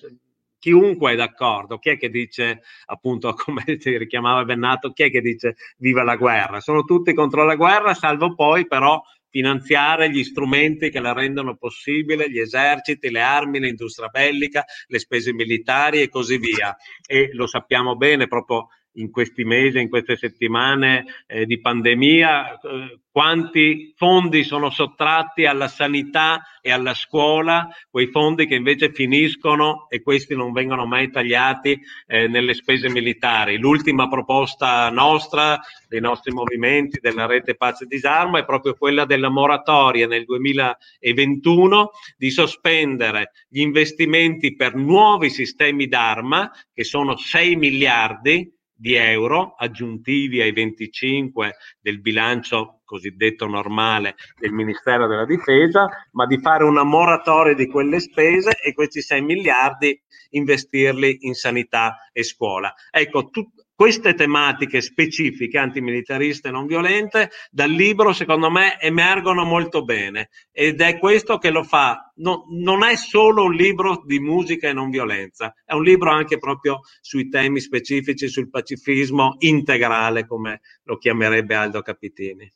chiunque 0.64 1.12
è 1.12 1.16
d'accordo. 1.18 1.78
Chi 1.78 1.90
è 1.90 1.98
che 1.98 2.10
dice, 2.10 2.62
appunto, 2.86 3.34
come 3.36 3.66
si 3.80 3.98
richiamava 3.98 4.46
Bennato, 4.46 4.94
chi 4.94 5.04
è 5.04 5.12
che 5.12 5.20
dice 5.20 5.58
viva 5.78 6.04
la 6.04 6.16
guerra? 6.16 6.62
Sono 6.62 6.84
tutti 6.84 7.14
contro 7.14 7.44
la 7.44 7.56
guerra, 7.56 7.94
salvo 7.94 8.34
poi 8.34 8.66
però 8.66 9.02
finanziare 9.30 10.10
gli 10.10 10.24
strumenti 10.24 10.90
che 10.90 11.02
la 11.02 11.12
rendono 11.12 11.58
possibile, 11.58 12.30
gli 12.30 12.40
eserciti, 12.40 13.10
le 13.10 13.20
armi, 13.20 13.60
l'industria 13.60 14.08
bellica, 14.08 14.64
le 14.88 15.00
spese 15.00 15.34
militari 15.34 16.02
e 16.02 16.08
così 16.08 16.38
via. 16.38 16.74
E 17.06 17.32
lo 17.34 17.46
sappiamo 17.46 17.98
bene 17.98 18.28
proprio 18.28 18.70
in 18.94 19.12
questi 19.12 19.44
mesi, 19.44 19.80
in 19.80 19.90
queste 19.90 20.16
settimane 20.16 21.06
eh, 21.28 21.46
di 21.46 21.60
pandemia, 21.60 22.60
eh, 22.60 23.00
quanti 23.14 23.94
fondi 23.96 24.44
sono 24.44 24.72
sottratti 24.72 25.46
alla 25.46 25.68
sanità 25.68 26.42
e 26.62 26.72
alla 26.72 26.96
scuola, 26.96 27.70
quei 27.92 28.08
fondi 28.08 28.48
che 28.48 28.56
invece 28.56 28.92
finiscono 28.92 29.88
e 29.88 30.02
questi 30.02 30.36
non 30.36 30.52
vengono 30.52 30.88
mai 30.88 31.12
tagliati 31.12 31.80
eh, 32.08 32.28
nelle 32.28 32.56
spese 32.56 32.90
militari. 32.90 33.60
L'ultima 33.60 34.08
proposta 34.08 34.90
nostra, 34.90 35.60
dei 35.88 36.02
nostri 36.02 36.32
movimenti, 36.32 37.00
della 37.00 37.28
rete 37.28 37.56
Pace 37.56 37.84
e 37.84 37.88
Disarmo, 37.88 38.38
è 38.38 38.46
proprio 38.46 38.74
quella 38.74 39.06
della 39.06 39.30
moratoria 39.30 40.08
nel 40.08 40.26
2021 40.26 41.92
di 42.18 42.32
sospendere 42.32 43.32
gli 43.48 43.60
investimenti 43.60 44.56
per 44.56 44.74
nuovi 44.74 45.30
sistemi 45.30 45.88
d'arma, 45.88 46.52
che 46.74 46.84
sono 46.84 47.16
6 47.16 47.56
miliardi, 47.58 48.52
di 48.84 48.96
euro 48.96 49.56
aggiuntivi 49.56 50.42
ai 50.42 50.52
25 50.52 51.56
del 51.80 52.02
bilancio 52.02 52.82
cosiddetto 52.84 53.48
normale 53.48 54.16
del 54.38 54.52
Ministero 54.52 55.08
della 55.08 55.24
Difesa, 55.24 55.88
ma 56.12 56.26
di 56.26 56.38
fare 56.38 56.66
una 56.66 56.84
moratoria 56.84 57.54
di 57.54 57.68
quelle 57.68 58.02
spese 58.02 58.58
e 58.62 58.74
questi 58.74 59.02
6 59.02 59.22
miliardi 59.22 59.98
investirli 60.32 61.20
in 61.22 61.34
sanità 61.34 62.10
e 62.12 62.24
scuola. 62.24 62.74
Ecco, 62.92 63.30
tu, 63.30 63.50
queste 63.76 64.14
tematiche 64.14 64.82
specifiche 64.82 65.58
antimilitariste 65.58 66.50
e 66.50 66.52
non 66.52 66.68
violente 66.68 67.32
dal 67.50 67.72
libro 67.72 68.14
secondo 68.14 68.50
me 68.50 68.80
emergono 68.80 69.44
molto 69.44 69.84
bene. 69.84 70.30
Ed 70.52 70.82
è 70.82 71.00
questo 71.00 71.38
che 71.38 71.50
lo 71.50 71.64
fa. 71.64 72.12
No, 72.16 72.46
non 72.50 72.84
è 72.84 72.96
solo 72.96 73.46
un 73.46 73.54
libro 73.54 74.04
di 74.06 74.20
musica 74.20 74.70
e 74.70 74.74
non 74.74 74.92
violenza 74.92 75.54
è 75.66 75.74
un 75.74 75.84
libro 75.84 76.12
anche 76.12 76.38
proprio 76.38 76.82
sui 77.02 77.30
temi 77.30 77.60
specifici 77.60 78.28
sul 78.28 78.50
pacifismo 78.50 79.36
integrale 79.40 80.28
come 80.28 80.62
lo 80.84 80.98
chiamerebbe 80.98 81.56
Aldo 81.56 81.82
Capitini 81.82 82.52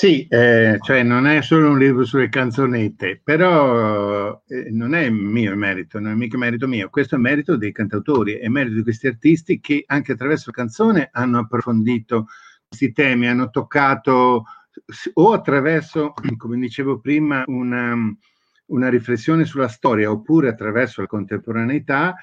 sì, 0.00 0.28
eh, 0.28 0.78
cioè 0.80 1.02
non 1.02 1.26
è 1.26 1.42
solo 1.42 1.70
un 1.70 1.78
libro 1.78 2.04
sulle 2.04 2.28
canzonette, 2.28 3.20
però 3.20 4.44
eh, 4.46 4.70
non 4.70 4.94
è 4.94 5.10
mio 5.10 5.56
merito, 5.56 5.98
non 5.98 6.12
è 6.12 6.14
mica 6.14 6.38
merito 6.38 6.68
mio, 6.68 6.88
questo 6.88 7.16
è 7.16 7.18
merito 7.18 7.56
dei 7.56 7.72
cantautori, 7.72 8.34
è 8.34 8.46
merito 8.46 8.76
di 8.76 8.84
questi 8.84 9.08
artisti 9.08 9.58
che 9.58 9.82
anche 9.84 10.12
attraverso 10.12 10.52
canzone 10.52 11.08
hanno 11.10 11.40
approfondito 11.40 12.26
questi 12.68 12.92
temi, 12.92 13.26
hanno 13.26 13.50
toccato 13.50 14.44
o 15.14 15.32
attraverso, 15.32 16.12
come 16.36 16.58
dicevo 16.58 17.00
prima, 17.00 17.42
una, 17.46 17.96
una 18.66 18.88
riflessione 18.88 19.46
sulla 19.46 19.66
storia 19.66 20.12
oppure 20.12 20.48
attraverso 20.48 21.00
la 21.00 21.08
contemporaneità, 21.08 22.14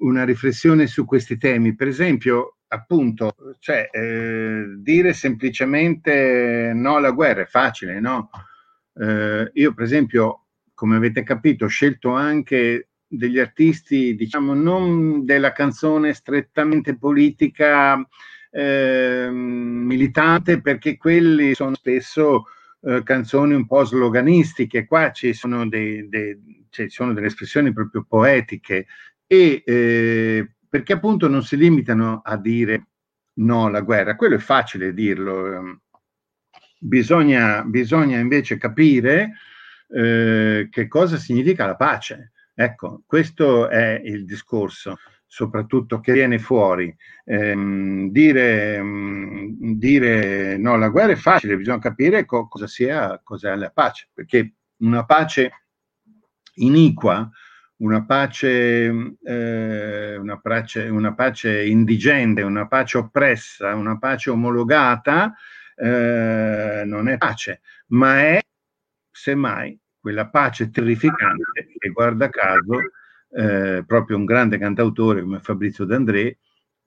una 0.00 0.24
riflessione 0.24 0.86
su 0.86 1.06
questi 1.06 1.38
temi. 1.38 1.74
Per 1.74 1.88
esempio, 1.88 2.58
appunto, 2.72 3.34
cioè, 3.58 3.88
eh, 3.92 4.64
dire 4.78 5.12
semplicemente 5.12 6.72
no 6.74 6.96
alla 6.96 7.10
guerra 7.10 7.42
è 7.42 7.46
facile, 7.46 8.00
no? 8.00 8.30
Eh, 8.94 9.50
io, 9.52 9.74
per 9.74 9.84
esempio, 9.84 10.46
come 10.74 10.96
avete 10.96 11.22
capito, 11.22 11.66
ho 11.66 11.68
scelto 11.68 12.10
anche 12.12 12.88
degli 13.06 13.38
artisti, 13.38 14.14
diciamo, 14.14 14.54
non 14.54 15.24
della 15.24 15.52
canzone 15.52 16.14
strettamente 16.14 16.96
politica, 16.96 18.06
eh, 18.50 19.28
militante, 19.30 20.60
perché 20.62 20.96
quelli 20.96 21.54
sono 21.54 21.74
spesso 21.74 22.46
eh, 22.80 23.02
canzoni 23.02 23.54
un 23.54 23.66
po' 23.66 23.84
sloganistiche, 23.84 24.86
qua 24.86 25.12
ci 25.12 25.34
sono, 25.34 25.68
dei, 25.68 26.08
dei, 26.08 26.66
ci 26.70 26.88
sono 26.88 27.12
delle 27.12 27.26
espressioni 27.26 27.72
proprio 27.72 28.04
poetiche 28.08 28.86
e 29.26 29.62
eh, 29.64 30.54
perché 30.72 30.94
appunto 30.94 31.28
non 31.28 31.42
si 31.42 31.58
limitano 31.58 32.22
a 32.24 32.38
dire 32.38 32.86
no 33.40 33.66
alla 33.66 33.82
guerra, 33.82 34.16
quello 34.16 34.36
è 34.36 34.38
facile 34.38 34.94
dirlo, 34.94 35.52
ehm, 35.52 35.80
bisogna, 36.78 37.62
bisogna 37.62 38.18
invece 38.18 38.56
capire 38.56 39.32
eh, 39.94 40.68
che 40.70 40.88
cosa 40.88 41.18
significa 41.18 41.66
la 41.66 41.76
pace. 41.76 42.32
Ecco, 42.54 43.02
questo 43.04 43.68
è 43.68 44.00
il 44.02 44.24
discorso 44.24 44.96
soprattutto 45.26 46.00
che 46.00 46.14
viene 46.14 46.38
fuori. 46.38 46.94
Eh, 47.22 48.08
dire, 48.10 48.82
mh, 48.82 49.76
dire, 49.76 50.56
no, 50.56 50.78
la 50.78 50.88
guerra 50.88 51.12
è 51.12 51.16
facile, 51.16 51.58
bisogna 51.58 51.80
capire 51.80 52.24
co- 52.24 52.48
cosa 52.48 52.66
sia 52.66 53.20
cos'è 53.22 53.54
la 53.56 53.68
pace, 53.68 54.08
perché 54.10 54.54
una 54.78 55.04
pace 55.04 55.66
iniqua, 56.54 57.30
una 57.82 58.04
pace, 58.04 59.16
eh, 59.22 60.16
una 60.16 60.40
pace, 60.40 60.88
una 60.88 61.14
pace 61.14 61.66
indigente, 61.66 62.42
una 62.42 62.66
pace 62.68 62.98
oppressa, 62.98 63.74
una 63.74 63.98
pace 63.98 64.30
omologata, 64.30 65.34
eh, 65.74 66.82
non 66.86 67.08
è 67.08 67.16
pace, 67.18 67.60
ma 67.88 68.20
è 68.20 68.40
semmai 69.10 69.78
quella 70.00 70.28
pace 70.28 70.70
terrificante 70.70 71.74
che 71.78 71.88
guarda 71.90 72.28
caso 72.28 72.78
eh, 73.30 73.84
proprio 73.86 74.16
un 74.16 74.24
grande 74.24 74.58
cantautore 74.58 75.22
come 75.22 75.40
Fabrizio 75.40 75.84
D'André 75.84 76.38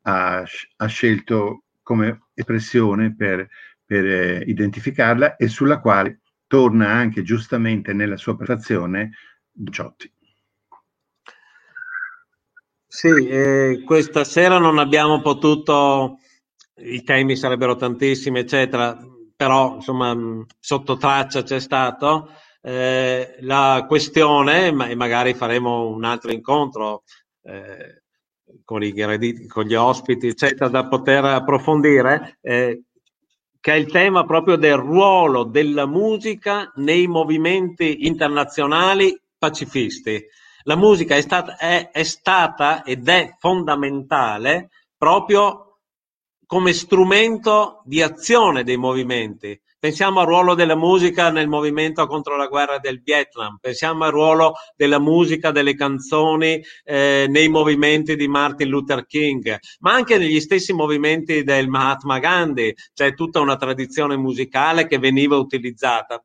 ha, 0.04 0.44
ha 0.78 0.86
scelto 0.86 1.64
come 1.82 2.28
espressione 2.34 3.16
per, 3.16 3.48
per 3.86 4.06
eh, 4.06 4.44
identificarla 4.46 5.36
e 5.36 5.48
sulla 5.48 5.80
quale 5.80 6.22
torna 6.48 6.90
anche 6.90 7.22
giustamente 7.24 7.94
nella 7.94 8.18
sua 8.18 8.36
prefazione 8.38 9.12
Ciotti. 9.72 10.12
Sì, 12.96 13.28
eh, 13.28 13.84
questa 13.86 14.24
sera 14.24 14.58
non 14.58 14.78
abbiamo 14.78 15.20
potuto, 15.20 16.20
i 16.78 17.04
temi 17.04 17.36
sarebbero 17.36 17.76
tantissimi, 17.76 18.40
eccetera, 18.40 18.98
però 19.36 19.76
insomma 19.76 20.16
sotto 20.58 20.96
traccia 20.96 21.44
c'è 21.44 21.60
stato 21.60 22.30
eh, 22.62 23.36
la 23.42 23.84
questione, 23.86 24.72
ma, 24.72 24.88
e 24.88 24.96
magari 24.96 25.34
faremo 25.34 25.90
un 25.90 26.06
altro 26.06 26.32
incontro 26.32 27.04
eh, 27.42 28.04
con, 28.64 28.82
i, 28.82 29.46
con, 29.46 29.66
gli 29.66 29.76
ospiti, 29.76 30.28
eccetera, 30.28 30.70
da 30.70 30.88
poter 30.88 31.26
approfondire, 31.26 32.38
eh, 32.40 32.84
che 33.60 33.74
è 33.74 33.76
il 33.76 33.92
tema 33.92 34.24
proprio 34.24 34.56
del 34.56 34.78
ruolo 34.78 35.44
della 35.44 35.86
musica 35.86 36.72
nei 36.76 37.08
movimenti 37.08 38.06
internazionali 38.08 39.20
pacifisti. 39.38 40.26
La 40.68 40.76
musica 40.76 41.16
è 41.16 41.22
stata, 41.22 41.58
è, 41.58 41.92
è 41.92 42.02
stata 42.02 42.84
ed 42.84 43.08
è 43.08 43.36
fondamentale 43.38 44.70
proprio 44.98 45.82
come 46.48 46.74
strumento 46.74 47.84
di 47.86 48.02
azione 48.02 48.64
dei 48.64 48.78
movimenti. 48.78 49.60
Pensiamo 49.78 50.22
al 50.22 50.26
ruolo 50.26 50.56
della 50.56 50.76
musica 50.76 51.30
nel 51.30 51.48
movimento 51.48 52.08
contro 52.08 52.36
la 52.36 52.48
guerra 52.48 52.80
del 52.80 53.00
Vietnam, 53.04 53.58
pensiamo 53.62 54.06
al 54.06 54.12
ruolo 54.12 54.54
della 54.76 55.00
musica, 55.00 55.52
delle 55.52 55.76
canzoni 55.76 56.60
eh, 56.84 57.28
nei 57.30 57.48
movimenti 57.48 58.16
di 58.16 58.28
Martin 58.28 58.68
Luther 58.68 59.06
King, 59.06 59.56
ma 59.82 59.94
anche 59.94 60.18
negli 60.18 60.40
stessi 60.40 60.74
movimenti 60.74 61.44
del 61.44 61.68
Mahatma 61.68 62.18
Gandhi, 62.18 62.74
c'è 62.92 63.14
tutta 63.14 63.40
una 63.40 63.58
tradizione 63.58 64.18
musicale 64.18 64.88
che 64.88 64.98
veniva 64.98 65.38
utilizzata. 65.38 66.20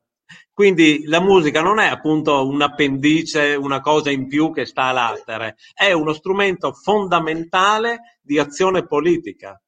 Quindi 0.61 1.05
la 1.05 1.19
musica 1.19 1.63
non 1.63 1.79
è 1.79 1.87
appunto 1.87 2.47
un 2.47 2.61
appendice, 2.61 3.55
una 3.55 3.79
cosa 3.81 4.11
in 4.11 4.27
più 4.27 4.51
che 4.51 4.65
sta 4.67 4.83
all'altere, 4.83 5.55
è 5.73 5.91
uno 5.91 6.13
strumento 6.13 6.71
fondamentale 6.71 8.19
di 8.21 8.37
azione 8.37 8.85
politica 8.85 9.59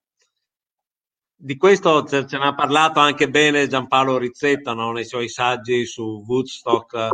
di 1.36 1.58
questo 1.58 2.06
ce, 2.06 2.28
ce 2.28 2.38
ne 2.38 2.46
ha 2.46 2.54
parlato 2.54 3.00
anche 3.00 3.28
bene 3.28 3.66
Giampaolo 3.68 4.20
Rizzetta 4.20 4.74
no? 4.74 4.92
nei 4.92 5.04
suoi 5.04 5.30
saggi 5.30 5.84
su 5.88 6.24
Woodstock, 6.28 7.10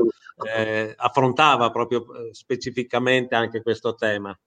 eh, 0.46 0.94
affrontava 0.98 1.72
proprio 1.72 2.02
eh, 2.02 2.34
specificamente 2.34 3.36
anche 3.36 3.62
questo 3.62 3.96
tema. 3.96 4.38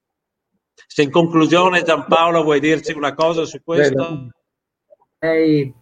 Se 0.86 1.00
in 1.00 1.10
conclusione 1.10 1.82
Giampaolo 1.82 2.42
vuoi 2.42 2.60
dirci 2.60 2.92
una 2.92 3.14
cosa 3.14 3.46
su 3.46 3.62
questo? 3.62 4.28
Lei 5.20 5.80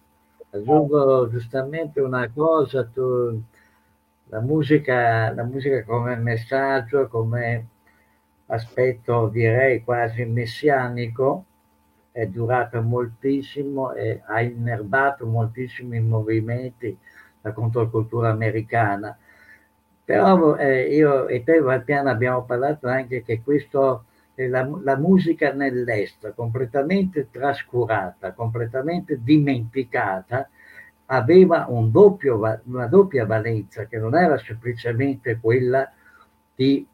aggiungo 0.51 1.29
giustamente 1.29 2.01
una 2.01 2.29
cosa, 2.31 2.85
tu, 2.85 3.43
la, 4.25 4.41
musica, 4.41 5.33
la 5.33 5.45
musica 5.45 5.85
come 5.85 6.17
messaggio, 6.17 7.09
come 7.09 7.69
aspetto 8.47 9.29
direi 9.29 9.83
quasi 9.85 10.25
messianico, 10.25 11.45
è 12.13 12.27
durata 12.27 12.81
moltissimo 12.81 13.93
e 13.93 14.23
ha 14.27 14.41
innervato 14.41 15.27
moltissimi 15.27 16.01
movimenti 16.01 16.97
la 17.43 17.53
controcultura 17.53 18.31
americana. 18.31 19.17
Però 20.05 20.57
eh, 20.57 20.95
io 20.95 21.29
e 21.29 21.45
te 21.45 21.61
Valpiano 21.61 22.11
abbiamo 22.11 22.45
parlato 22.45 22.89
anche 22.89 23.23
che 23.23 23.43
questo, 23.43 24.07
la, 24.49 24.69
la 24.83 24.97
musica 24.97 25.53
nell'est, 25.53 26.33
completamente 26.35 27.29
trascurata, 27.31 28.33
completamente 28.33 29.21
dimenticata, 29.23 30.49
aveva 31.07 31.67
un 31.69 31.91
doppio, 31.91 32.41
una 32.65 32.87
doppia 32.87 33.27
valenza 33.27 33.87
che 33.87 33.99
non 33.99 34.15
era 34.15 34.39
semplicemente 34.39 35.39
quella 35.41 35.91
di 36.55 36.87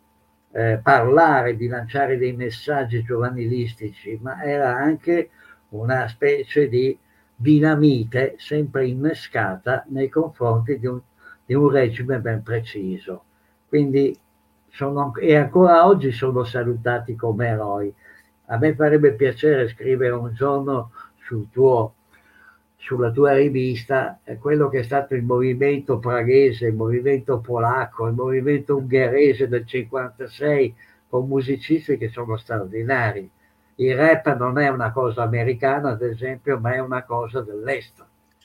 eh, 0.52 0.81
parlare, 0.82 1.56
di 1.56 1.66
lanciare 1.66 2.16
dei 2.16 2.32
messaggi 2.32 3.02
giovanilistici, 3.02 4.18
ma 4.23 4.43
era 4.43 4.74
anche 4.74 5.31
una 5.70 6.09
specie 6.09 6.68
di 6.68 6.98
dinamite 7.35 8.36
sempre 8.39 8.86
innescata 8.86 9.85
nei 9.89 10.09
confronti 10.09 10.78
di 10.78 10.86
un, 10.86 10.98
di 11.44 11.52
un 11.52 11.68
regime 11.68 12.18
ben 12.20 12.43
preciso. 12.43 13.24
Quindi 13.68 14.18
sono, 14.77 15.15
e 15.16 15.35
ancora 15.35 15.86
oggi 15.86 16.12
sono 16.12 16.44
salutati 16.44 17.16
come 17.16 17.48
eroi. 17.48 17.93
A 18.48 18.59
me 18.59 18.74
farebbe 18.74 19.15
piacere 19.15 19.69
scrivere 19.69 20.12
un 20.12 20.35
giorno 20.35 20.93
sul 21.24 21.48
tuo 21.51 21.94
sulla 22.77 23.11
tua 23.11 23.32
rivista 23.32 24.20
quello 24.39 24.69
che 24.69 24.81
è 24.81 24.82
stato 24.85 25.15
il 25.16 25.24
movimento 25.24 25.98
praghese, 25.98 26.66
il 26.66 26.74
movimento 26.74 27.40
polacco, 27.40 28.07
il 28.07 28.15
movimento 28.15 28.77
ungherese 28.77 29.48
del 29.48 29.66
56 29.66 30.74
con 31.09 31.27
musicisti 31.27 31.97
che 31.97 32.11
sono 32.11 32.36
straordinari. 32.36 33.28
Il 33.77 33.97
rap 33.97 34.36
non 34.36 34.59
è 34.59 34.69
una 34.69 34.93
cosa 34.93 35.23
americana, 35.23 35.90
ad 35.90 36.03
esempio, 36.03 36.61
ma 36.61 36.74
è 36.74 36.78
una 36.78 37.03
cosa 37.03 37.40
dell'est, 37.40 38.05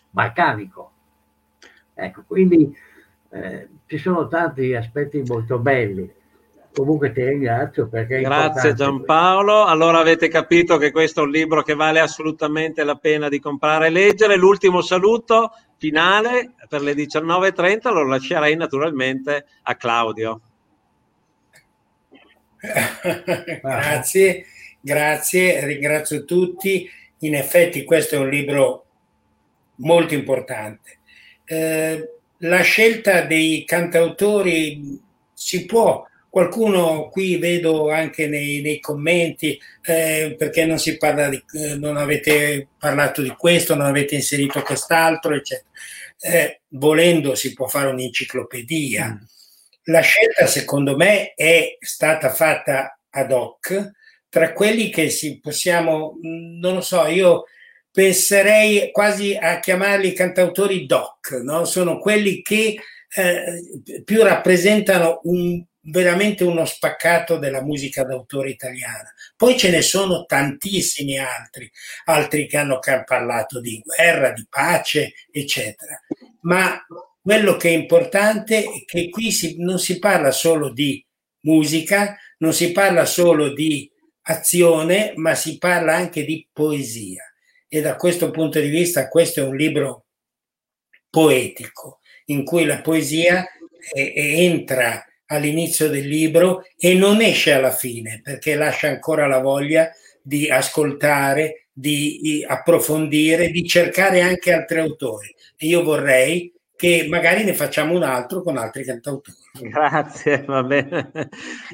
balcanico. 0.09 0.91
Ecco, 1.93 2.23
quindi 2.25 2.75
eh, 3.29 3.67
ci 3.85 3.97
sono 3.97 4.27
tanti 4.27 4.73
aspetti 4.73 5.21
molto 5.27 5.59
belli. 5.59 6.11
Comunque 6.73 7.11
ti 7.11 7.23
ringrazio 7.23 7.89
perché... 7.89 8.21
Grazie 8.21 8.73
Giampaolo. 8.73 9.65
Allora 9.65 9.99
avete 9.99 10.29
capito 10.29 10.77
che 10.77 10.91
questo 10.91 11.21
è 11.21 11.23
un 11.23 11.31
libro 11.31 11.63
che 11.63 11.73
vale 11.73 11.99
assolutamente 11.99 12.83
la 12.83 12.95
pena 12.95 13.27
di 13.27 13.39
comprare 13.39 13.87
e 13.87 13.89
leggere. 13.89 14.37
L'ultimo 14.37 14.81
saluto 14.81 15.51
finale 15.77 16.53
per 16.69 16.81
le 16.81 16.93
19.30 16.93 17.91
lo 17.91 18.05
lascerei 18.05 18.55
naturalmente 18.55 19.45
a 19.63 19.75
Claudio. 19.75 20.41
grazie, 23.61 24.45
grazie, 24.79 25.65
ringrazio 25.65 26.23
tutti. 26.23 26.89
In 27.19 27.35
effetti 27.35 27.83
questo 27.83 28.15
è 28.15 28.19
un 28.19 28.29
libro 28.29 28.85
molto 29.77 30.13
importante. 30.13 30.99
Eh, 31.43 32.09
la 32.37 32.61
scelta 32.61 33.21
dei 33.21 33.65
cantautori 33.65 34.99
si 35.33 35.65
può 35.65 36.07
Qualcuno 36.31 37.09
qui 37.09 37.35
vedo 37.35 37.91
anche 37.91 38.25
nei, 38.25 38.61
nei 38.61 38.79
commenti 38.79 39.59
eh, 39.83 40.33
perché 40.37 40.63
non 40.63 40.79
si 40.79 40.95
parla 40.95 41.27
di, 41.27 41.43
eh, 41.53 41.75
non 41.75 41.97
avete 41.97 42.69
parlato 42.79 43.21
di 43.21 43.35
questo, 43.37 43.75
non 43.75 43.87
avete 43.87 44.15
inserito 44.15 44.61
quest'altro, 44.61 45.35
eccetera. 45.35 45.67
Eh, 46.21 46.61
volendo 46.69 47.35
si 47.35 47.51
può 47.51 47.67
fare 47.67 47.89
un'enciclopedia. 47.89 49.09
Mm. 49.09 49.23
La 49.85 49.99
scelta, 49.99 50.45
secondo 50.45 50.95
me, 50.95 51.33
è 51.33 51.75
stata 51.81 52.29
fatta 52.29 52.97
ad 53.09 53.31
hoc 53.33 53.91
tra 54.29 54.53
quelli 54.53 54.89
che 54.89 55.09
si 55.09 55.41
possiamo, 55.41 56.17
non 56.21 56.75
lo 56.75 56.81
so, 56.81 57.05
io 57.07 57.43
penserei 57.91 58.89
quasi 58.93 59.35
a 59.35 59.59
chiamarli 59.59 60.13
cantautori 60.13 60.85
doc, 60.85 61.31
no? 61.43 61.65
sono 61.65 61.99
quelli 61.99 62.41
che 62.41 62.77
eh, 63.13 64.01
più 64.05 64.23
rappresentano 64.23 65.19
un 65.23 65.61
veramente 65.83 66.43
uno 66.43 66.65
spaccato 66.65 67.37
della 67.37 67.63
musica 67.63 68.03
d'autore 68.03 68.49
italiana. 68.49 69.11
Poi 69.35 69.57
ce 69.57 69.69
ne 69.71 69.81
sono 69.81 70.25
tantissimi 70.25 71.17
altri, 71.17 71.69
altri 72.05 72.47
che 72.47 72.57
hanno 72.57 72.79
parlato 72.79 73.59
di 73.59 73.81
guerra, 73.83 74.31
di 74.31 74.45
pace, 74.49 75.13
eccetera. 75.31 75.99
Ma 76.41 76.85
quello 77.21 77.55
che 77.55 77.69
è 77.69 77.73
importante 77.73 78.63
è 78.63 78.85
che 78.85 79.09
qui 79.09 79.31
si, 79.31 79.55
non 79.59 79.79
si 79.79 79.99
parla 79.99 80.31
solo 80.31 80.71
di 80.71 81.03
musica, 81.41 82.17
non 82.37 82.53
si 82.53 82.71
parla 82.71 83.05
solo 83.05 83.53
di 83.53 83.89
azione, 84.23 85.13
ma 85.15 85.33
si 85.35 85.57
parla 85.57 85.95
anche 85.95 86.23
di 86.23 86.47
poesia. 86.51 87.23
E 87.67 87.81
da 87.81 87.95
questo 87.95 88.31
punto 88.31 88.59
di 88.59 88.69
vista 88.69 89.07
questo 89.07 89.39
è 89.39 89.43
un 89.43 89.55
libro 89.55 90.05
poetico, 91.09 91.99
in 92.25 92.43
cui 92.43 92.65
la 92.65 92.81
poesia 92.81 93.45
è, 93.93 94.13
entra 94.15 95.03
all'inizio 95.31 95.89
del 95.89 96.07
libro 96.07 96.63
e 96.77 96.93
non 96.93 97.21
esce 97.21 97.53
alla 97.53 97.71
fine, 97.71 98.19
perché 98.21 98.55
lascia 98.55 98.89
ancora 98.89 99.27
la 99.27 99.39
voglia 99.39 99.89
di 100.21 100.49
ascoltare, 100.49 101.67
di 101.71 102.45
approfondire, 102.45 103.49
di 103.49 103.65
cercare 103.65 104.21
anche 104.21 104.51
altri 104.51 104.79
autori. 104.79 105.33
E 105.55 105.67
io 105.67 105.83
vorrei 105.83 106.53
che 106.75 107.05
magari 107.07 107.43
ne 107.43 107.53
facciamo 107.53 107.93
un 107.93 108.03
altro 108.03 108.41
con 108.41 108.57
altri 108.57 108.83
cantautori. 108.83 109.37
Grazie, 109.53 110.43
va 110.45 110.63
bene. 110.63 111.11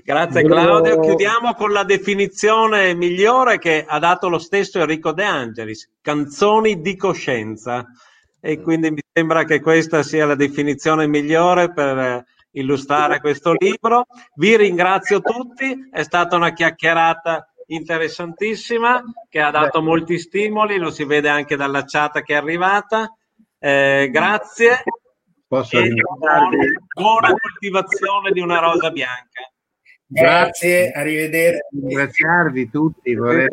Grazie 0.03 0.43
Claudio. 0.43 0.99
Chiudiamo 0.99 1.53
con 1.53 1.71
la 1.71 1.83
definizione 1.83 2.93
migliore 2.93 3.57
che 3.57 3.85
ha 3.87 3.99
dato 3.99 4.27
lo 4.27 4.37
stesso 4.37 4.79
Enrico 4.79 5.13
De 5.13 5.23
Angelis, 5.23 5.89
canzoni 6.01 6.81
di 6.81 6.95
coscienza. 6.95 7.85
E 8.39 8.61
quindi 8.61 8.91
mi 8.91 9.01
sembra 9.11 9.45
che 9.45 9.61
questa 9.61 10.03
sia 10.03 10.25
la 10.25 10.35
definizione 10.35 11.07
migliore 11.07 11.71
per 11.71 12.23
illustrare 12.59 13.19
questo 13.19 13.53
libro. 13.57 14.05
Vi 14.35 14.55
ringrazio 14.57 15.21
tutti, 15.21 15.89
è 15.91 16.03
stata 16.03 16.35
una 16.35 16.53
chiacchierata 16.53 17.51
interessantissima 17.67 19.03
che 19.29 19.41
ha 19.41 19.51
dato 19.51 19.81
molti 19.81 20.17
stimoli, 20.19 20.77
lo 20.77 20.89
si 20.89 21.03
vede 21.03 21.29
anche 21.29 21.55
dalla 21.55 21.83
chat 21.85 22.21
che 22.21 22.33
è 22.33 22.37
arrivata. 22.37 23.13
Eh, 23.59 24.09
grazie. 24.11 24.83
Posso 25.47 25.77
e 25.79 25.93
buona 26.93 27.33
coltivazione 27.33 28.31
di 28.31 28.41
una 28.41 28.59
rosa 28.59 28.91
bianca. 28.91 29.49
Grazie, 30.09 30.91
arrivederci. 30.91 31.79
Ringraziarvi 31.81 32.69
tutti. 32.69 33.13
Vorrei... 33.15 33.47